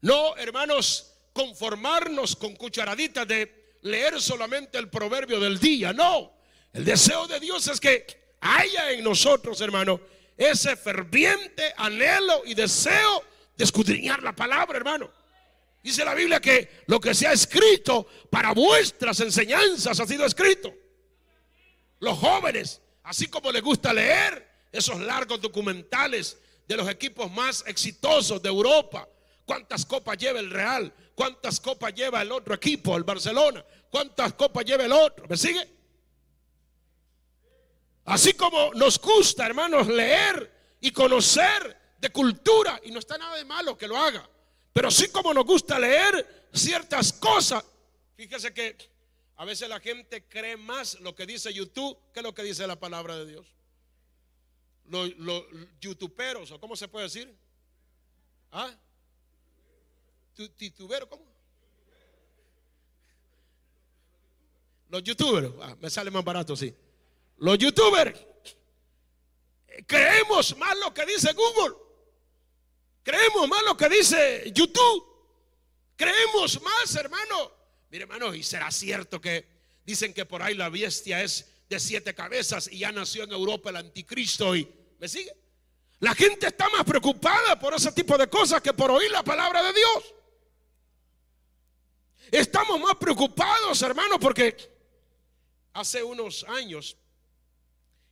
No, 0.00 0.36
hermanos, 0.36 1.14
conformarnos 1.32 2.34
con 2.34 2.56
cucharaditas 2.56 3.26
de 3.28 3.57
leer 3.82 4.20
solamente 4.20 4.78
el 4.78 4.88
proverbio 4.88 5.40
del 5.40 5.58
día. 5.58 5.92
No, 5.92 6.32
el 6.72 6.84
deseo 6.84 7.26
de 7.26 7.40
Dios 7.40 7.66
es 7.68 7.80
que 7.80 8.06
haya 8.40 8.92
en 8.92 9.04
nosotros, 9.04 9.60
hermano, 9.60 10.00
ese 10.36 10.76
ferviente 10.76 11.74
anhelo 11.76 12.42
y 12.44 12.54
deseo 12.54 13.24
de 13.56 13.64
escudriñar 13.64 14.22
la 14.22 14.34
palabra, 14.34 14.78
hermano. 14.78 15.10
Dice 15.82 16.04
la 16.04 16.14
Biblia 16.14 16.40
que 16.40 16.82
lo 16.86 17.00
que 17.00 17.14
se 17.14 17.26
ha 17.26 17.32
escrito 17.32 18.06
para 18.30 18.52
vuestras 18.52 19.20
enseñanzas 19.20 19.98
ha 19.98 20.06
sido 20.06 20.24
escrito. 20.24 20.72
Los 22.00 22.18
jóvenes, 22.18 22.80
así 23.02 23.26
como 23.26 23.50
les 23.50 23.62
gusta 23.62 23.92
leer 23.92 24.46
esos 24.70 25.00
largos 25.00 25.40
documentales 25.40 26.38
de 26.66 26.76
los 26.76 26.88
equipos 26.88 27.30
más 27.32 27.64
exitosos 27.66 28.42
de 28.42 28.48
Europa, 28.48 29.08
cuántas 29.46 29.86
copas 29.86 30.18
lleva 30.18 30.38
el 30.38 30.50
Real, 30.50 30.92
cuántas 31.18 31.58
copas 31.58 31.92
lleva 31.92 32.22
el 32.22 32.30
otro 32.30 32.54
equipo, 32.54 32.96
el 32.96 33.02
Barcelona, 33.02 33.64
cuántas 33.90 34.34
copas 34.34 34.64
lleva 34.64 34.84
el 34.84 34.92
otro, 34.92 35.26
¿me 35.26 35.36
sigue? 35.36 35.68
Así 38.04 38.34
como 38.34 38.72
nos 38.74 39.00
gusta, 39.00 39.44
hermanos, 39.44 39.88
leer 39.88 40.76
y 40.80 40.92
conocer 40.92 41.76
de 41.98 42.10
cultura, 42.10 42.80
y 42.84 42.92
no 42.92 43.00
está 43.00 43.18
nada 43.18 43.34
de 43.34 43.44
malo 43.44 43.76
que 43.76 43.88
lo 43.88 43.96
haga. 43.96 44.30
Pero 44.72 44.92
sí 44.92 45.08
como 45.08 45.34
nos 45.34 45.44
gusta 45.44 45.76
leer 45.80 46.46
ciertas 46.52 47.12
cosas, 47.12 47.64
fíjese 48.14 48.54
que 48.54 48.76
a 49.34 49.44
veces 49.44 49.68
la 49.68 49.80
gente 49.80 50.24
cree 50.28 50.56
más 50.56 51.00
lo 51.00 51.16
que 51.16 51.26
dice 51.26 51.52
YouTube 51.52 51.98
que 52.14 52.22
lo 52.22 52.32
que 52.32 52.44
dice 52.44 52.64
la 52.68 52.78
palabra 52.78 53.16
de 53.16 53.26
Dios. 53.26 53.56
Los, 54.86 55.10
youtuberos, 55.80 56.52
o 56.52 56.60
cómo 56.60 56.76
se 56.76 56.86
puede 56.86 57.06
decir? 57.06 57.36
¿Ah? 58.52 58.72
¿Tituberos? 60.56 61.08
¿Cómo? 61.08 61.24
Los 64.88 65.02
youtubers, 65.02 65.50
ah, 65.60 65.76
me 65.80 65.90
sale 65.90 66.10
más 66.10 66.24
barato, 66.24 66.56
sí. 66.56 66.74
Los 67.38 67.58
youtubers 67.58 68.18
creemos 69.86 70.56
más 70.56 70.76
lo 70.78 70.92
que 70.92 71.06
dice 71.06 71.32
Google 71.34 71.88
Creemos 73.08 73.48
más 73.48 73.62
lo 73.62 73.74
que 73.74 73.88
dice 73.88 74.52
YouTube. 74.54 75.02
Creemos 75.96 76.60
más, 76.60 76.94
hermano. 76.94 77.50
Mire, 77.90 78.02
hermano, 78.02 78.34
y 78.34 78.42
será 78.42 78.70
cierto 78.70 79.18
que 79.18 79.46
dicen 79.82 80.12
que 80.12 80.26
por 80.26 80.42
ahí 80.42 80.54
la 80.54 80.68
bestia 80.68 81.22
es 81.22 81.46
de 81.70 81.80
siete 81.80 82.14
cabezas 82.14 82.68
y 82.70 82.80
ya 82.80 82.92
nació 82.92 83.24
en 83.24 83.32
Europa 83.32 83.70
el 83.70 83.76
anticristo 83.76 84.54
y 84.54 84.70
¿me 84.98 85.08
sigue? 85.08 85.34
La 86.00 86.14
gente 86.14 86.48
está 86.48 86.68
más 86.68 86.84
preocupada 86.84 87.58
por 87.58 87.72
ese 87.72 87.92
tipo 87.92 88.18
de 88.18 88.28
cosas 88.28 88.60
que 88.60 88.74
por 88.74 88.90
oír 88.90 89.10
la 89.10 89.22
palabra 89.22 89.62
de 89.62 89.72
Dios. 89.72 90.14
Estamos 92.30 92.80
más 92.80 92.96
preocupados, 92.96 93.80
hermano, 93.82 94.18
porque 94.18 94.56
hace 95.72 96.02
unos 96.02 96.44
años, 96.44 96.96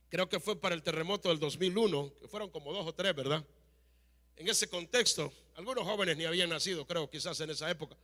creo 0.09 0.27
que 0.27 0.39
fue 0.39 0.59
para 0.59 0.73
el 0.73 0.81
terremoto 0.81 1.29
del 1.29 1.39
2001, 1.39 2.13
que 2.19 2.27
fueron 2.27 2.49
como 2.49 2.73
dos 2.73 2.87
o 2.87 2.93
tres, 2.93 3.13
¿verdad? 3.15 3.45
En 4.35 4.47
ese 4.47 4.67
contexto, 4.67 5.31
algunos 5.55 5.83
jóvenes 5.83 6.17
ni 6.17 6.25
habían 6.25 6.49
nacido, 6.49 6.85
creo, 6.85 7.09
quizás 7.09 7.39
en 7.41 7.49
esa 7.49 7.69
época. 7.69 7.95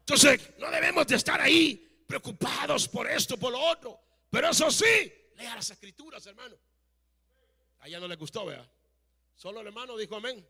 Entonces, 0.00 0.50
no 0.58 0.70
debemos 0.70 1.06
de 1.06 1.16
estar 1.16 1.40
ahí 1.40 2.04
preocupados 2.06 2.88
por 2.88 3.10
esto, 3.10 3.36
por 3.36 3.52
lo 3.52 3.60
otro. 3.60 4.00
Pero 4.30 4.50
eso 4.50 4.70
sí, 4.70 5.12
lea 5.36 5.54
las 5.56 5.70
escrituras, 5.70 6.24
hermano. 6.26 6.56
A 7.80 7.88
ella 7.88 7.98
no 8.00 8.06
le 8.06 8.16
gustó, 8.16 8.46
vea. 8.46 8.64
Solo 9.40 9.62
el 9.62 9.68
hermano 9.68 9.96
dijo 9.96 10.16
amén. 10.16 10.46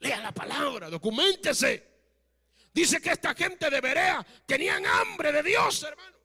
Lea 0.00 0.20
la 0.20 0.30
palabra, 0.30 0.90
documentese. 0.90 1.82
Dice 2.74 3.00
que 3.00 3.12
esta 3.12 3.34
gente 3.34 3.70
de 3.70 3.80
Berea 3.80 4.22
tenían 4.44 4.84
hambre 4.84 5.32
de 5.32 5.42
Dios, 5.42 5.82
hermano. 5.82 6.18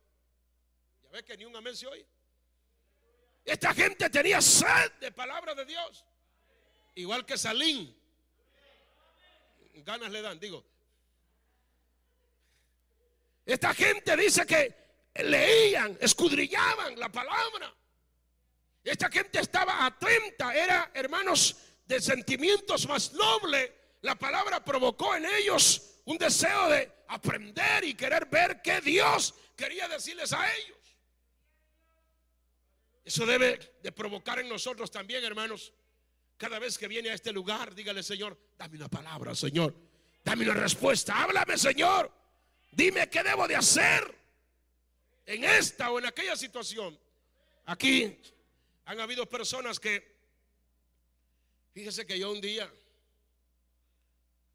Ya 1.04 1.10
ves 1.12 1.24
que 1.24 1.38
ni 1.38 1.46
un 1.46 1.56
amén 1.56 1.78
se 1.78 1.88
oye. 1.88 2.06
Esta 3.46 3.74
gente 3.74 4.10
tenía 4.10 4.42
sed 4.42 4.92
de 5.00 5.14
palabra 5.14 5.56
de 5.56 5.64
Dios. 5.64 6.04
Igual 6.96 7.26
que 7.26 7.38
Salín. 7.38 7.96
Ganas 9.76 10.12
le 10.12 10.22
dan, 10.22 10.38
digo. 10.42 10.66
Esta 13.46 13.74
gente 13.74 14.18
dice 14.18 14.46
que 14.46 14.76
leían, 15.24 15.98
escudrillaban 16.02 17.00
la 17.00 17.08
palabra. 17.08 17.74
Esta 18.84 19.10
gente 19.10 19.40
estaba 19.40 19.86
atenta, 19.86 20.54
era 20.54 20.92
hermanos 20.94 21.69
de 21.90 22.00
sentimientos 22.00 22.88
más 22.88 23.12
nobles. 23.14 23.72
La 24.02 24.16
palabra 24.16 24.64
provocó 24.64 25.16
en 25.16 25.26
ellos 25.26 25.96
un 26.06 26.18
deseo 26.18 26.70
de 26.70 26.90
aprender 27.10 27.84
y 27.84 27.96
querer 27.96 28.28
ver 28.28 28.62
qué 28.62 28.80
Dios 28.80 29.34
quería 29.58 29.88
decirles 29.90 30.32
a 30.32 30.56
ellos. 30.56 30.78
Eso 33.04 33.26
debe 33.26 33.78
de 33.82 33.92
provocar 33.92 34.40
en 34.40 34.48
nosotros 34.48 34.92
también, 34.92 35.26
hermanos. 35.26 35.74
Cada 36.38 36.60
vez 36.60 36.78
que 36.78 36.88
viene 36.88 37.10
a 37.10 37.16
este 37.16 37.34
lugar, 37.34 37.74
dígale, 37.74 38.04
Señor, 38.04 38.38
dame 38.58 38.78
una 38.78 38.88
palabra, 38.88 39.34
Señor. 39.34 39.76
Dame 40.24 40.46
una 40.46 40.54
respuesta. 40.54 41.24
Háblame, 41.24 41.58
Señor. 41.58 42.12
Dime 42.72 43.10
qué 43.10 43.24
debo 43.24 43.48
de 43.48 43.56
hacer 43.56 44.16
en 45.26 45.44
esta 45.44 45.92
o 45.92 45.98
en 45.98 46.06
aquella 46.06 46.36
situación. 46.36 46.98
Aquí 47.66 48.16
han 48.86 49.00
habido 49.00 49.28
personas 49.28 49.80
que, 49.80 50.19
fíjese 51.72 52.06
que 52.06 52.20
yo 52.20 52.32
un 52.32 52.42
día, 52.42 52.72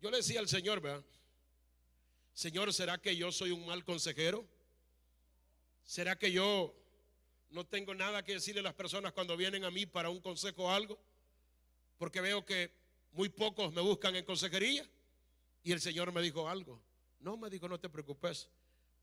yo 0.01 0.11
le 0.11 0.19
decía 0.19 0.41
al 0.41 0.49
Señor, 0.49 0.81
¿verdad? 0.81 1.05
Señor, 2.35 2.73
¿será 2.73 2.99
que 2.99 3.17
yo 3.17 3.31
soy 3.31 3.53
un 3.53 3.65
mal 3.65 3.85
consejero? 3.85 4.45
¿Será 5.85 6.19
que 6.19 6.33
yo 6.33 6.75
no 7.51 7.65
tengo 7.65 7.95
nada 7.95 8.25
que 8.25 8.35
decirle 8.35 8.61
a 8.61 8.65
las 8.65 8.75
personas 8.75 9.13
cuando 9.13 9.37
vienen 9.37 9.65
a 9.65 9.71
mí 9.71 9.87
para 9.87 10.11
un 10.11 10.21
consejo 10.21 10.65
o 10.65 10.71
algo? 10.71 10.99
Porque 11.99 12.21
veo 12.21 12.45
que 12.45 12.73
muy 13.13 13.29
pocos 13.29 13.73
me 13.73 13.81
buscan 13.81 14.17
en 14.17 14.25
consejería. 14.25 14.89
Y 15.63 15.73
el 15.73 15.81
Señor 15.81 16.13
me 16.13 16.21
dijo 16.21 16.49
algo. 16.49 16.81
No, 17.21 17.37
me 17.37 17.49
dijo, 17.49 17.69
no 17.69 17.79
te 17.79 17.89
preocupes. 17.89 18.49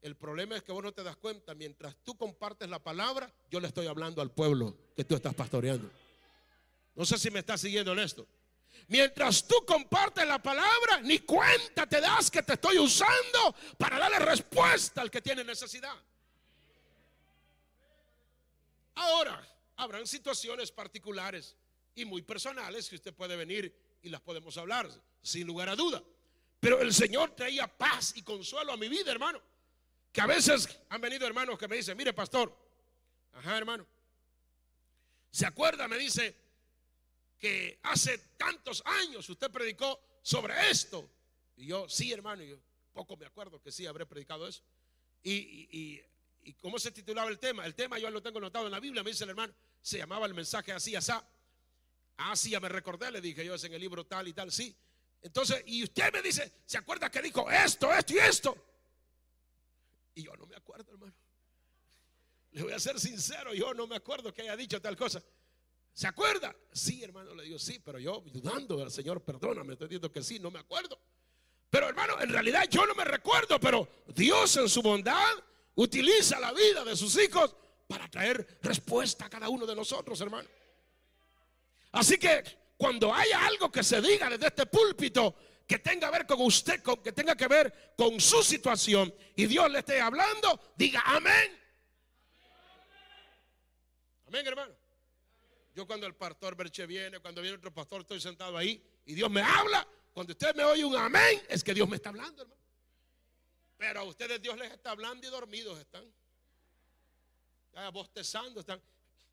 El 0.02 0.16
problema 0.16 0.58
es 0.58 0.64
que 0.64 0.72
vos 0.72 0.84
no 0.84 0.92
te 0.92 1.04
das 1.04 1.16
cuenta. 1.16 1.56
Mientras 1.56 1.96
tú 2.04 2.18
compartes 2.18 2.70
la 2.70 2.80
palabra, 2.80 3.34
yo 3.50 3.60
le 3.60 3.68
estoy 3.68 3.88
hablando 3.88 4.22
al 4.22 4.32
pueblo 4.32 4.76
que 4.96 5.04
tú 5.04 5.16
estás 5.16 5.34
pastoreando. 5.34 5.90
No 6.96 7.06
sé 7.06 7.18
si 7.18 7.32
me 7.32 7.40
estás 7.40 7.62
siguiendo 7.62 7.94
en 7.94 8.00
esto. 8.00 8.28
Mientras 8.88 9.48
tú 9.48 9.56
compartes 9.66 10.28
la 10.28 10.42
palabra, 10.42 11.00
ni 11.02 11.20
cuenta 11.20 11.88
te 11.88 12.02
das 12.02 12.30
que 12.30 12.44
te 12.44 12.54
estoy 12.54 12.78
usando 12.78 13.56
para 13.78 13.98
darle 13.98 14.20
respuesta 14.20 15.02
al 15.02 15.10
que 15.10 15.22
tiene 15.22 15.44
necesidad. 15.44 15.96
Ahora, 18.96 19.48
habrán 19.78 20.06
situaciones 20.06 20.72
particulares 20.72 21.56
y 21.96 22.06
muy 22.06 22.22
personales 22.22 22.90
que 22.90 22.96
usted 22.96 23.14
puede 23.14 23.36
venir 23.36 23.74
y 24.02 24.10
las 24.10 24.22
podemos 24.22 24.58
hablar, 24.58 24.90
sin 25.22 25.48
lugar 25.48 25.70
a 25.70 25.76
duda. 25.76 26.04
Pero 26.60 26.82
el 26.82 26.94
Señor 26.94 27.32
traía 27.36 27.68
paz 27.68 28.14
y 28.16 28.24
consuelo 28.24 28.74
a 28.74 28.78
mi 28.78 28.90
vida, 28.90 29.12
hermano. 29.12 29.42
Que 30.12 30.22
a 30.22 30.28
veces 30.28 30.68
han 30.90 31.00
venido 31.00 31.26
hermanos 31.26 31.58
que 31.58 31.68
me 31.68 31.78
dicen, 31.78 31.96
mire 31.96 32.12
pastor, 32.12 32.54
ajá 33.34 33.58
hermano, 33.58 33.88
¿se 35.32 35.46
acuerda? 35.46 35.88
Me 35.88 35.98
dice 35.98 36.36
que 37.42 37.80
hace 37.82 38.20
tantos 38.38 38.84
años 38.86 39.28
usted 39.28 39.50
predicó 39.50 40.00
sobre 40.22 40.70
esto. 40.70 41.10
Y 41.58 41.66
yo, 41.66 41.90
sí 41.90 42.14
hermano, 42.14 42.44
yo 42.44 42.58
poco 42.94 43.18
me 43.18 43.26
acuerdo 43.26 43.60
que 43.60 43.72
sí 43.72 43.88
habré 43.88 44.06
predicado 44.06 44.48
eso. 44.48 44.62
Y, 45.24 46.02
y, 46.44 46.54
cómo 46.62 46.78
se 46.78 46.92
titulaba 46.92 47.30
el 47.30 47.40
tema? 47.40 47.66
El 47.66 47.74
tema 47.74 47.98
yo 47.98 48.10
lo 48.12 48.22
tengo 48.22 48.40
notado 48.40 48.68
en 48.68 48.72
la 48.72 48.80
Biblia, 48.80 49.04
me 49.04 49.10
dice 49.10 49.24
el 49.24 49.32
hermano, 49.32 49.54
se 49.82 49.98
llamaba 49.98 50.28
el 50.28 50.36
mensaje 50.36 50.72
así, 50.72 50.96
así. 50.96 51.12
Ah, 52.56 52.60
me 52.60 52.70
recordé, 52.70 53.12
le 53.12 53.22
dije 53.22 53.44
yo, 53.44 53.56
es 53.56 53.64
en 53.64 53.74
el 53.74 53.82
libro 53.82 54.06
tal 54.06 54.28
y 54.28 54.34
tal, 54.34 54.52
sí. 54.52 54.76
Entonces, 55.24 55.64
y 55.66 55.84
usted 55.84 56.14
me 56.14 56.22
dice, 56.22 56.52
¿se 56.66 56.78
acuerda 56.78 57.10
que 57.10 57.22
dijo 57.22 57.50
esto, 57.50 57.92
esto 57.92 58.14
y 58.14 58.18
esto? 58.20 58.66
Y 60.14 60.24
yo 60.24 60.36
no 60.36 60.46
me 60.46 60.56
acuerdo, 60.56 60.92
hermano. 60.92 61.14
Le 62.52 62.64
voy 62.64 62.74
a 62.74 62.80
ser 62.80 63.00
sincero, 63.00 63.54
yo 63.54 63.74
no 63.74 63.88
me 63.88 63.96
acuerdo 63.96 64.32
que 64.32 64.44
haya 64.44 64.56
dicho 64.56 64.80
tal 64.80 64.96
cosa. 64.96 65.24
¿Se 66.02 66.08
acuerda? 66.08 66.56
Sí, 66.74 67.04
hermano, 67.04 67.36
le 67.36 67.44
digo, 67.44 67.60
sí, 67.60 67.80
pero 67.86 68.00
yo 68.00 68.24
dudando 68.26 68.82
al 68.82 68.90
Señor, 68.90 69.24
perdóname, 69.24 69.74
estoy 69.74 69.88
diciendo 69.88 70.12
que 70.12 70.24
sí, 70.24 70.40
no 70.40 70.50
me 70.50 70.58
acuerdo. 70.58 70.98
Pero 71.70 71.88
hermano, 71.88 72.20
en 72.20 72.30
realidad 72.30 72.64
yo 72.72 72.88
no 72.88 72.96
me 72.96 73.06
recuerdo, 73.06 73.60
pero 73.60 73.88
Dios 74.08 74.58
en 74.58 74.68
su 74.68 74.82
bondad 74.82 75.32
utiliza 75.76 76.40
la 76.40 76.54
vida 76.54 76.84
de 76.84 76.98
sus 76.98 77.16
hijos 77.20 77.56
para 77.88 78.10
traer 78.10 78.58
respuesta 78.64 79.28
a 79.28 79.30
cada 79.30 79.48
uno 79.48 79.68
de 79.68 79.76
nosotros, 79.76 80.20
hermano. 80.22 80.50
Así 81.92 82.18
que 82.18 82.46
cuando 82.78 83.14
haya 83.14 83.46
algo 83.46 83.72
que 83.72 83.84
se 83.84 84.02
diga 84.02 84.28
desde 84.28 84.48
este 84.48 84.66
púlpito 84.66 85.36
que 85.68 85.78
tenga 85.78 86.08
que 86.08 86.18
ver 86.18 86.26
con 86.26 86.42
usted, 86.42 86.82
que 87.04 87.12
tenga 87.12 87.36
que 87.36 87.48
ver 87.48 87.94
con 87.96 88.20
su 88.20 88.42
situación 88.42 89.14
y 89.36 89.46
Dios 89.46 89.70
le 89.70 89.78
esté 89.78 90.02
hablando, 90.02 90.60
diga 90.76 91.04
amén. 91.06 91.62
Amén, 94.26 94.48
hermano. 94.48 94.81
Yo 95.74 95.88
cuando 95.88 96.06
el 96.06 96.16
pastor 96.16 96.56
Berche 96.56 96.86
viene, 96.86 97.20
cuando 97.20 97.42
viene 97.42 97.58
otro 97.58 97.74
pastor, 97.74 98.02
estoy 98.02 98.20
sentado 98.20 98.58
ahí 98.58 98.84
y 99.06 99.14
Dios 99.14 99.32
me 99.32 99.42
habla, 99.42 99.88
cuando 100.14 100.34
usted 100.34 100.54
me 100.56 100.64
oye 100.64 100.84
un 100.84 100.96
amén, 100.96 101.42
es 101.48 101.64
que 101.64 101.74
Dios 101.74 101.88
me 101.88 101.96
está 101.96 102.10
hablando, 102.10 102.42
hermano. 102.42 102.62
Pero 103.78 104.02
a 104.02 104.04
ustedes 104.04 104.42
Dios 104.42 104.58
les 104.58 104.72
está 104.72 104.92
hablando 104.92 105.26
y 105.26 105.30
dormidos 105.30 105.80
están. 105.80 106.06
Ya 107.74 107.90
bostezando 107.90 108.60
están. 108.60 108.82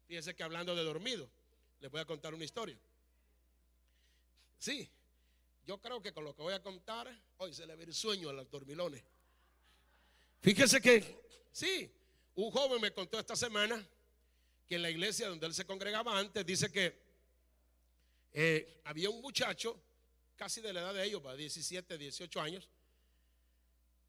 Fíjense 0.06 0.34
que 0.34 0.42
hablando 0.42 0.74
de 0.74 0.84
dormido, 0.84 1.28
les 1.80 1.90
voy 1.90 2.00
a 2.00 2.04
contar 2.04 2.32
una 2.32 2.44
historia. 2.44 2.78
Sí, 4.58 4.88
yo 5.66 5.78
creo 5.78 6.00
que 6.00 6.12
con 6.12 6.24
lo 6.24 6.34
que 6.34 6.42
voy 6.42 6.54
a 6.54 6.62
contar, 6.62 7.14
hoy 7.36 7.52
se 7.52 7.66
le 7.66 7.76
ve 7.76 7.84
el 7.84 7.94
sueño 7.94 8.30
a 8.30 8.32
los 8.32 8.48
dormilones. 8.50 9.02
Fíjese 10.40 10.80
que, 10.80 11.20
sí, 11.52 11.92
un 12.36 12.50
joven 12.50 12.80
me 12.80 12.92
contó 12.92 13.18
esta 13.18 13.36
semana 13.36 13.86
que 14.68 14.76
en 14.76 14.82
la 14.82 14.90
iglesia 14.90 15.28
donde 15.28 15.46
él 15.46 15.54
se 15.54 15.64
congregaba 15.64 16.18
antes, 16.18 16.44
dice 16.44 16.70
que 16.70 16.94
eh, 18.32 18.80
había 18.84 19.08
un 19.08 19.20
muchacho, 19.22 19.80
casi 20.36 20.60
de 20.60 20.72
la 20.72 20.80
edad 20.80 20.94
de 20.94 21.04
ellos, 21.04 21.22
para 21.22 21.36
17, 21.36 21.96
18 21.96 22.40
años, 22.40 22.68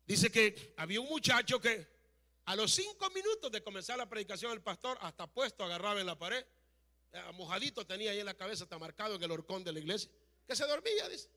dice 0.05 0.29
que 0.29 0.73
había 0.77 0.99
un 0.99 1.07
muchacho 1.07 1.59
que 1.61 1.87
a 2.45 2.55
los 2.55 2.71
cinco 2.71 3.09
minutos 3.11 3.51
de 3.51 3.63
comenzar 3.63 3.97
la 3.97 4.09
predicación 4.09 4.51
el 4.51 4.61
pastor, 4.61 4.97
hasta 5.01 5.27
puesto 5.27 5.63
agarraba 5.63 6.01
en 6.01 6.07
la 6.07 6.17
pared, 6.17 6.45
eh, 7.13 7.21
mojadito 7.33 7.85
tenía 7.85 8.11
ahí 8.11 8.19
en 8.19 8.25
la 8.25 8.33
cabeza, 8.33 8.65
está 8.65 8.77
marcado 8.77 9.15
en 9.15 9.23
el 9.23 9.31
horcón 9.31 9.63
de 9.63 9.71
la 9.71 9.79
iglesia, 9.79 10.11
que 10.45 10.55
se 10.55 10.65
dormía, 10.67 11.07
dice. 11.07 11.29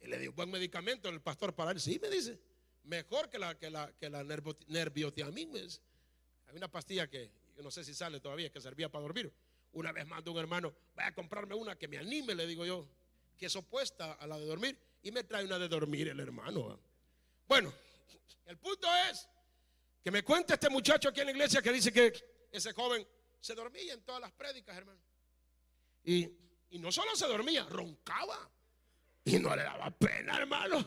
Y 0.00 0.08
le 0.08 0.18
dio 0.18 0.32
buen 0.32 0.50
medicamento 0.50 1.08
el 1.08 1.20
pastor 1.20 1.54
para 1.54 1.70
él, 1.70 1.80
sí, 1.80 1.98
me 2.00 2.08
dice, 2.08 2.38
mejor 2.84 3.28
que 3.28 3.38
la, 3.38 3.56
que 3.58 3.70
la, 3.70 3.92
que 3.92 4.10
la 4.10 4.24
nerviotiamina. 4.24 5.60
Hay 6.48 6.56
una 6.56 6.68
pastilla 6.68 7.08
que 7.08 7.30
no 7.62 7.70
sé 7.70 7.84
si 7.84 7.94
sale 7.94 8.20
todavía, 8.20 8.50
que 8.50 8.60
servía 8.60 8.88
para 8.88 9.02
dormir. 9.02 9.32
Una 9.72 9.92
vez 9.92 10.06
mandó 10.06 10.32
un 10.32 10.38
hermano, 10.38 10.74
vaya 10.94 11.08
a 11.08 11.14
comprarme 11.14 11.54
una 11.54 11.76
que 11.76 11.88
me 11.88 11.98
anime, 11.98 12.34
le 12.34 12.46
digo 12.46 12.64
yo, 12.64 12.86
que 13.36 13.46
es 13.46 13.56
opuesta 13.56 14.14
a 14.14 14.26
la 14.26 14.38
de 14.38 14.46
dormir, 14.46 14.78
y 15.02 15.12
me 15.12 15.24
trae 15.24 15.44
una 15.44 15.58
de 15.58 15.68
dormir 15.68 16.08
el 16.08 16.20
hermano. 16.20 16.78
Bueno, 17.46 17.72
el 18.46 18.56
punto 18.58 18.88
es 19.10 19.28
que 20.02 20.10
me 20.10 20.22
cuenta 20.22 20.54
este 20.54 20.68
muchacho 20.68 21.08
aquí 21.08 21.20
en 21.20 21.26
la 21.26 21.32
iglesia 21.32 21.62
que 21.62 21.72
dice 21.72 21.92
que 21.92 22.12
ese 22.50 22.72
joven 22.72 23.06
se 23.40 23.54
dormía 23.54 23.94
en 23.94 24.02
todas 24.02 24.20
las 24.20 24.32
prédicas, 24.32 24.76
hermano. 24.76 25.00
Y, 26.04 26.28
y 26.70 26.78
no 26.78 26.90
solo 26.90 27.14
se 27.14 27.26
dormía, 27.26 27.64
roncaba. 27.64 28.50
Y 29.24 29.38
no 29.38 29.54
le 29.54 29.62
daba 29.62 29.90
pena, 29.90 30.36
hermano. 30.36 30.84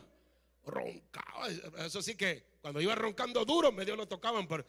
Roncaba. 0.66 1.48
Eso 1.86 2.02
sí 2.02 2.16
que 2.16 2.58
cuando 2.62 2.82
iba 2.82 2.96
roncando 2.96 3.46
duro, 3.46 3.72
medio 3.72 3.96
lo 3.96 4.08
tocaban. 4.08 4.48
Por, 4.48 4.66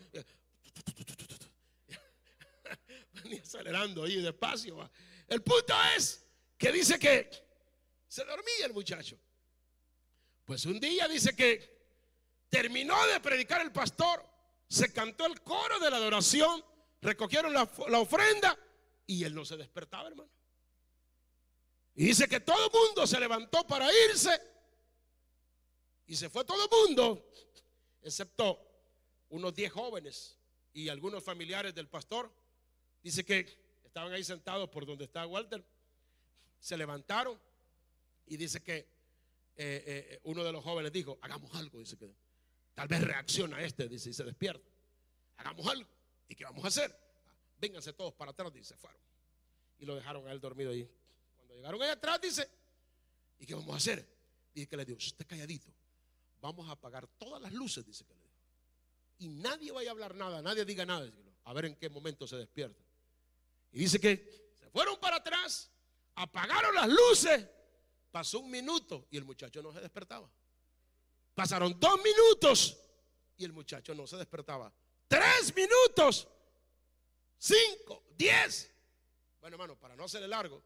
venía 3.31 3.43
acelerando 3.43 4.05
ahí 4.05 4.21
despacio. 4.21 4.91
El 5.27 5.43
punto 5.43 5.75
es 5.97 6.25
que 6.59 6.71
dice 6.71 6.99
que 6.99 7.31
se 8.07 8.25
dormía 8.25 8.67
el 8.67 8.73
muchacho. 8.73 9.19
Pues 10.45 10.67
un 10.67 10.79
día 10.79 11.09
dice 11.09 11.35
que 11.35 11.75
terminó 12.49 13.07
de 13.07 13.19
predicar 13.21 13.63
el 13.63 13.73
pastor, 13.73 14.25
se 14.69 14.93
cantó 14.93 15.27
el 15.27 15.41
coro 15.41 15.79
de 15.81 15.91
la 15.91 15.97
adoración, 15.97 16.65
recogieron 17.01 17.53
la, 17.53 17.71
la 17.89 17.99
ofrenda 17.99 18.59
y 19.07 19.25
él 19.25 19.35
no 19.35 19.45
se 19.45 19.57
despertaba, 19.57 20.09
hermano. 20.09 20.31
Y 21.95 22.07
dice 22.07 22.29
que 22.29 22.41
todo 22.41 22.67
el 22.67 22.73
mundo 22.73 23.07
se 23.07 23.19
levantó 23.19 23.67
para 23.67 23.89
irse 24.11 24.31
y 26.07 26.17
se 26.17 26.29
fue 26.29 26.45
todo 26.45 26.65
el 26.65 26.71
mundo, 26.71 27.31
excepto 28.03 28.61
unos 29.31 29.55
10 29.55 29.73
jóvenes 29.73 30.39
y 30.73 30.89
algunos 30.89 31.23
familiares 31.23 31.75
del 31.75 31.89
pastor 31.89 32.31
Dice 33.05 33.23
que 33.23 33.47
estaban 33.85 34.13
ahí 34.15 34.25
sentados 34.25 34.71
por 34.71 34.87
donde 34.87 35.05
está 35.05 35.27
Walter. 35.27 35.63
Se 36.59 36.75
levantaron 36.77 37.39
y 38.27 38.39
dice 38.39 38.63
que 38.63 38.79
eh, 38.79 38.87
eh, 39.57 40.21
uno 40.25 40.43
de 40.43 40.51
los 40.51 40.65
jóvenes 40.65 40.91
dijo, 40.91 41.19
hagamos 41.21 41.55
algo. 41.55 41.79
Dice 41.79 41.99
que 41.99 42.11
tal 42.75 42.89
vez 42.89 43.03
reacciona 43.03 43.61
este, 43.61 43.89
dice, 43.89 44.09
y 44.09 44.15
se 44.15 44.25
despierta. 44.25 44.67
Hagamos 45.37 45.67
algo. 45.67 45.89
¿Y 46.29 46.35
qué 46.35 46.45
vamos 46.45 46.65
a 46.65 46.69
hacer? 46.69 46.99
Vénganse 47.61 47.93
todos 47.93 48.15
para 48.15 48.31
atrás, 48.31 48.51
dice, 48.55 48.75
fueron. 48.79 49.01
Y 49.79 49.85
lo 49.85 49.95
dejaron 49.97 50.27
a 50.27 50.33
él 50.33 50.41
dormido 50.41 50.71
ahí. 50.71 50.89
Cuando 51.37 51.55
llegaron 51.55 51.83
ahí 51.83 51.91
atrás, 51.91 52.23
dice, 52.23 52.49
¿y 53.39 53.45
qué 53.45 53.55
vamos 53.55 53.75
a 53.75 53.77
hacer? 53.77 54.09
Dice 54.55 54.67
que 54.67 54.77
le 54.79 54.87
dijo, 54.87 54.97
usted 54.97 55.27
calladito. 55.27 55.69
Vamos 56.41 56.67
a 56.71 56.73
apagar 56.73 57.07
todas 57.07 57.43
las 57.43 57.53
luces, 57.53 57.85
dice 57.85 58.05
que 58.07 58.15
le 58.15 58.21
dijo. 58.21 58.35
Y 59.19 59.29
nadie 59.29 59.73
vaya 59.73 59.91
a 59.91 59.93
hablar 59.93 60.15
nada, 60.15 60.41
nadie 60.41 60.65
diga 60.65 60.87
nada. 60.87 61.11
A 61.45 61.53
ver 61.53 61.67
en 61.67 61.77
qué 61.77 61.91
momento 61.91 62.27
se 62.27 62.37
despierta. 62.37 62.84
Y 63.75 63.81
dice 63.81 63.99
que 64.01 64.53
se 64.55 64.71
fueron 64.71 64.99
para 64.99 65.17
atrás, 65.17 65.69
apagaron 66.15 66.75
las 66.77 66.89
luces, 66.89 67.45
pasó 68.13 68.39
un 68.39 68.49
minuto 68.49 69.09
y 69.11 69.17
el 69.17 69.25
muchacho 69.25 69.61
no 69.61 69.73
se 69.73 69.81
despertaba. 69.81 70.31
Pasaron 71.35 71.79
dos 71.81 72.01
minutos 72.01 72.79
y 73.37 73.45
el 73.45 73.53
muchacho 73.53 73.93
no 73.93 74.07
se 74.07 74.17
despertaba. 74.17 74.73
Tres 75.09 75.53
minutos, 75.57 76.29
cinco, 77.37 78.05
diez. 78.17 78.73
Bueno, 79.41 79.57
hermano, 79.57 79.77
para 79.77 79.97
no 79.97 80.05
hacerle 80.05 80.29
largo, 80.29 80.63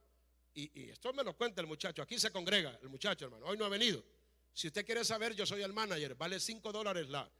y, 0.52 0.90
esto 0.90 1.12
me 1.14 1.24
lo 1.24 1.34
cuenta 1.34 1.62
el 1.62 1.66
muchacho, 1.66 2.02
aquí 2.02 2.18
se 2.18 2.30
congrega 2.30 2.78
el 2.82 2.90
muchacho, 2.90 3.24
hermano, 3.24 3.46
hoy 3.46 3.56
no 3.56 3.64
ha 3.64 3.70
venido. 3.70 4.04
Si 4.52 4.66
usted 4.66 4.84
quiere 4.84 5.02
saber, 5.02 5.34
yo 5.34 5.46
soy 5.46 5.62
el 5.62 5.72
manager, 5.72 6.14
vale 6.14 6.38
cinco 6.40 6.72
dólares 6.72 7.08
la, 7.08 7.30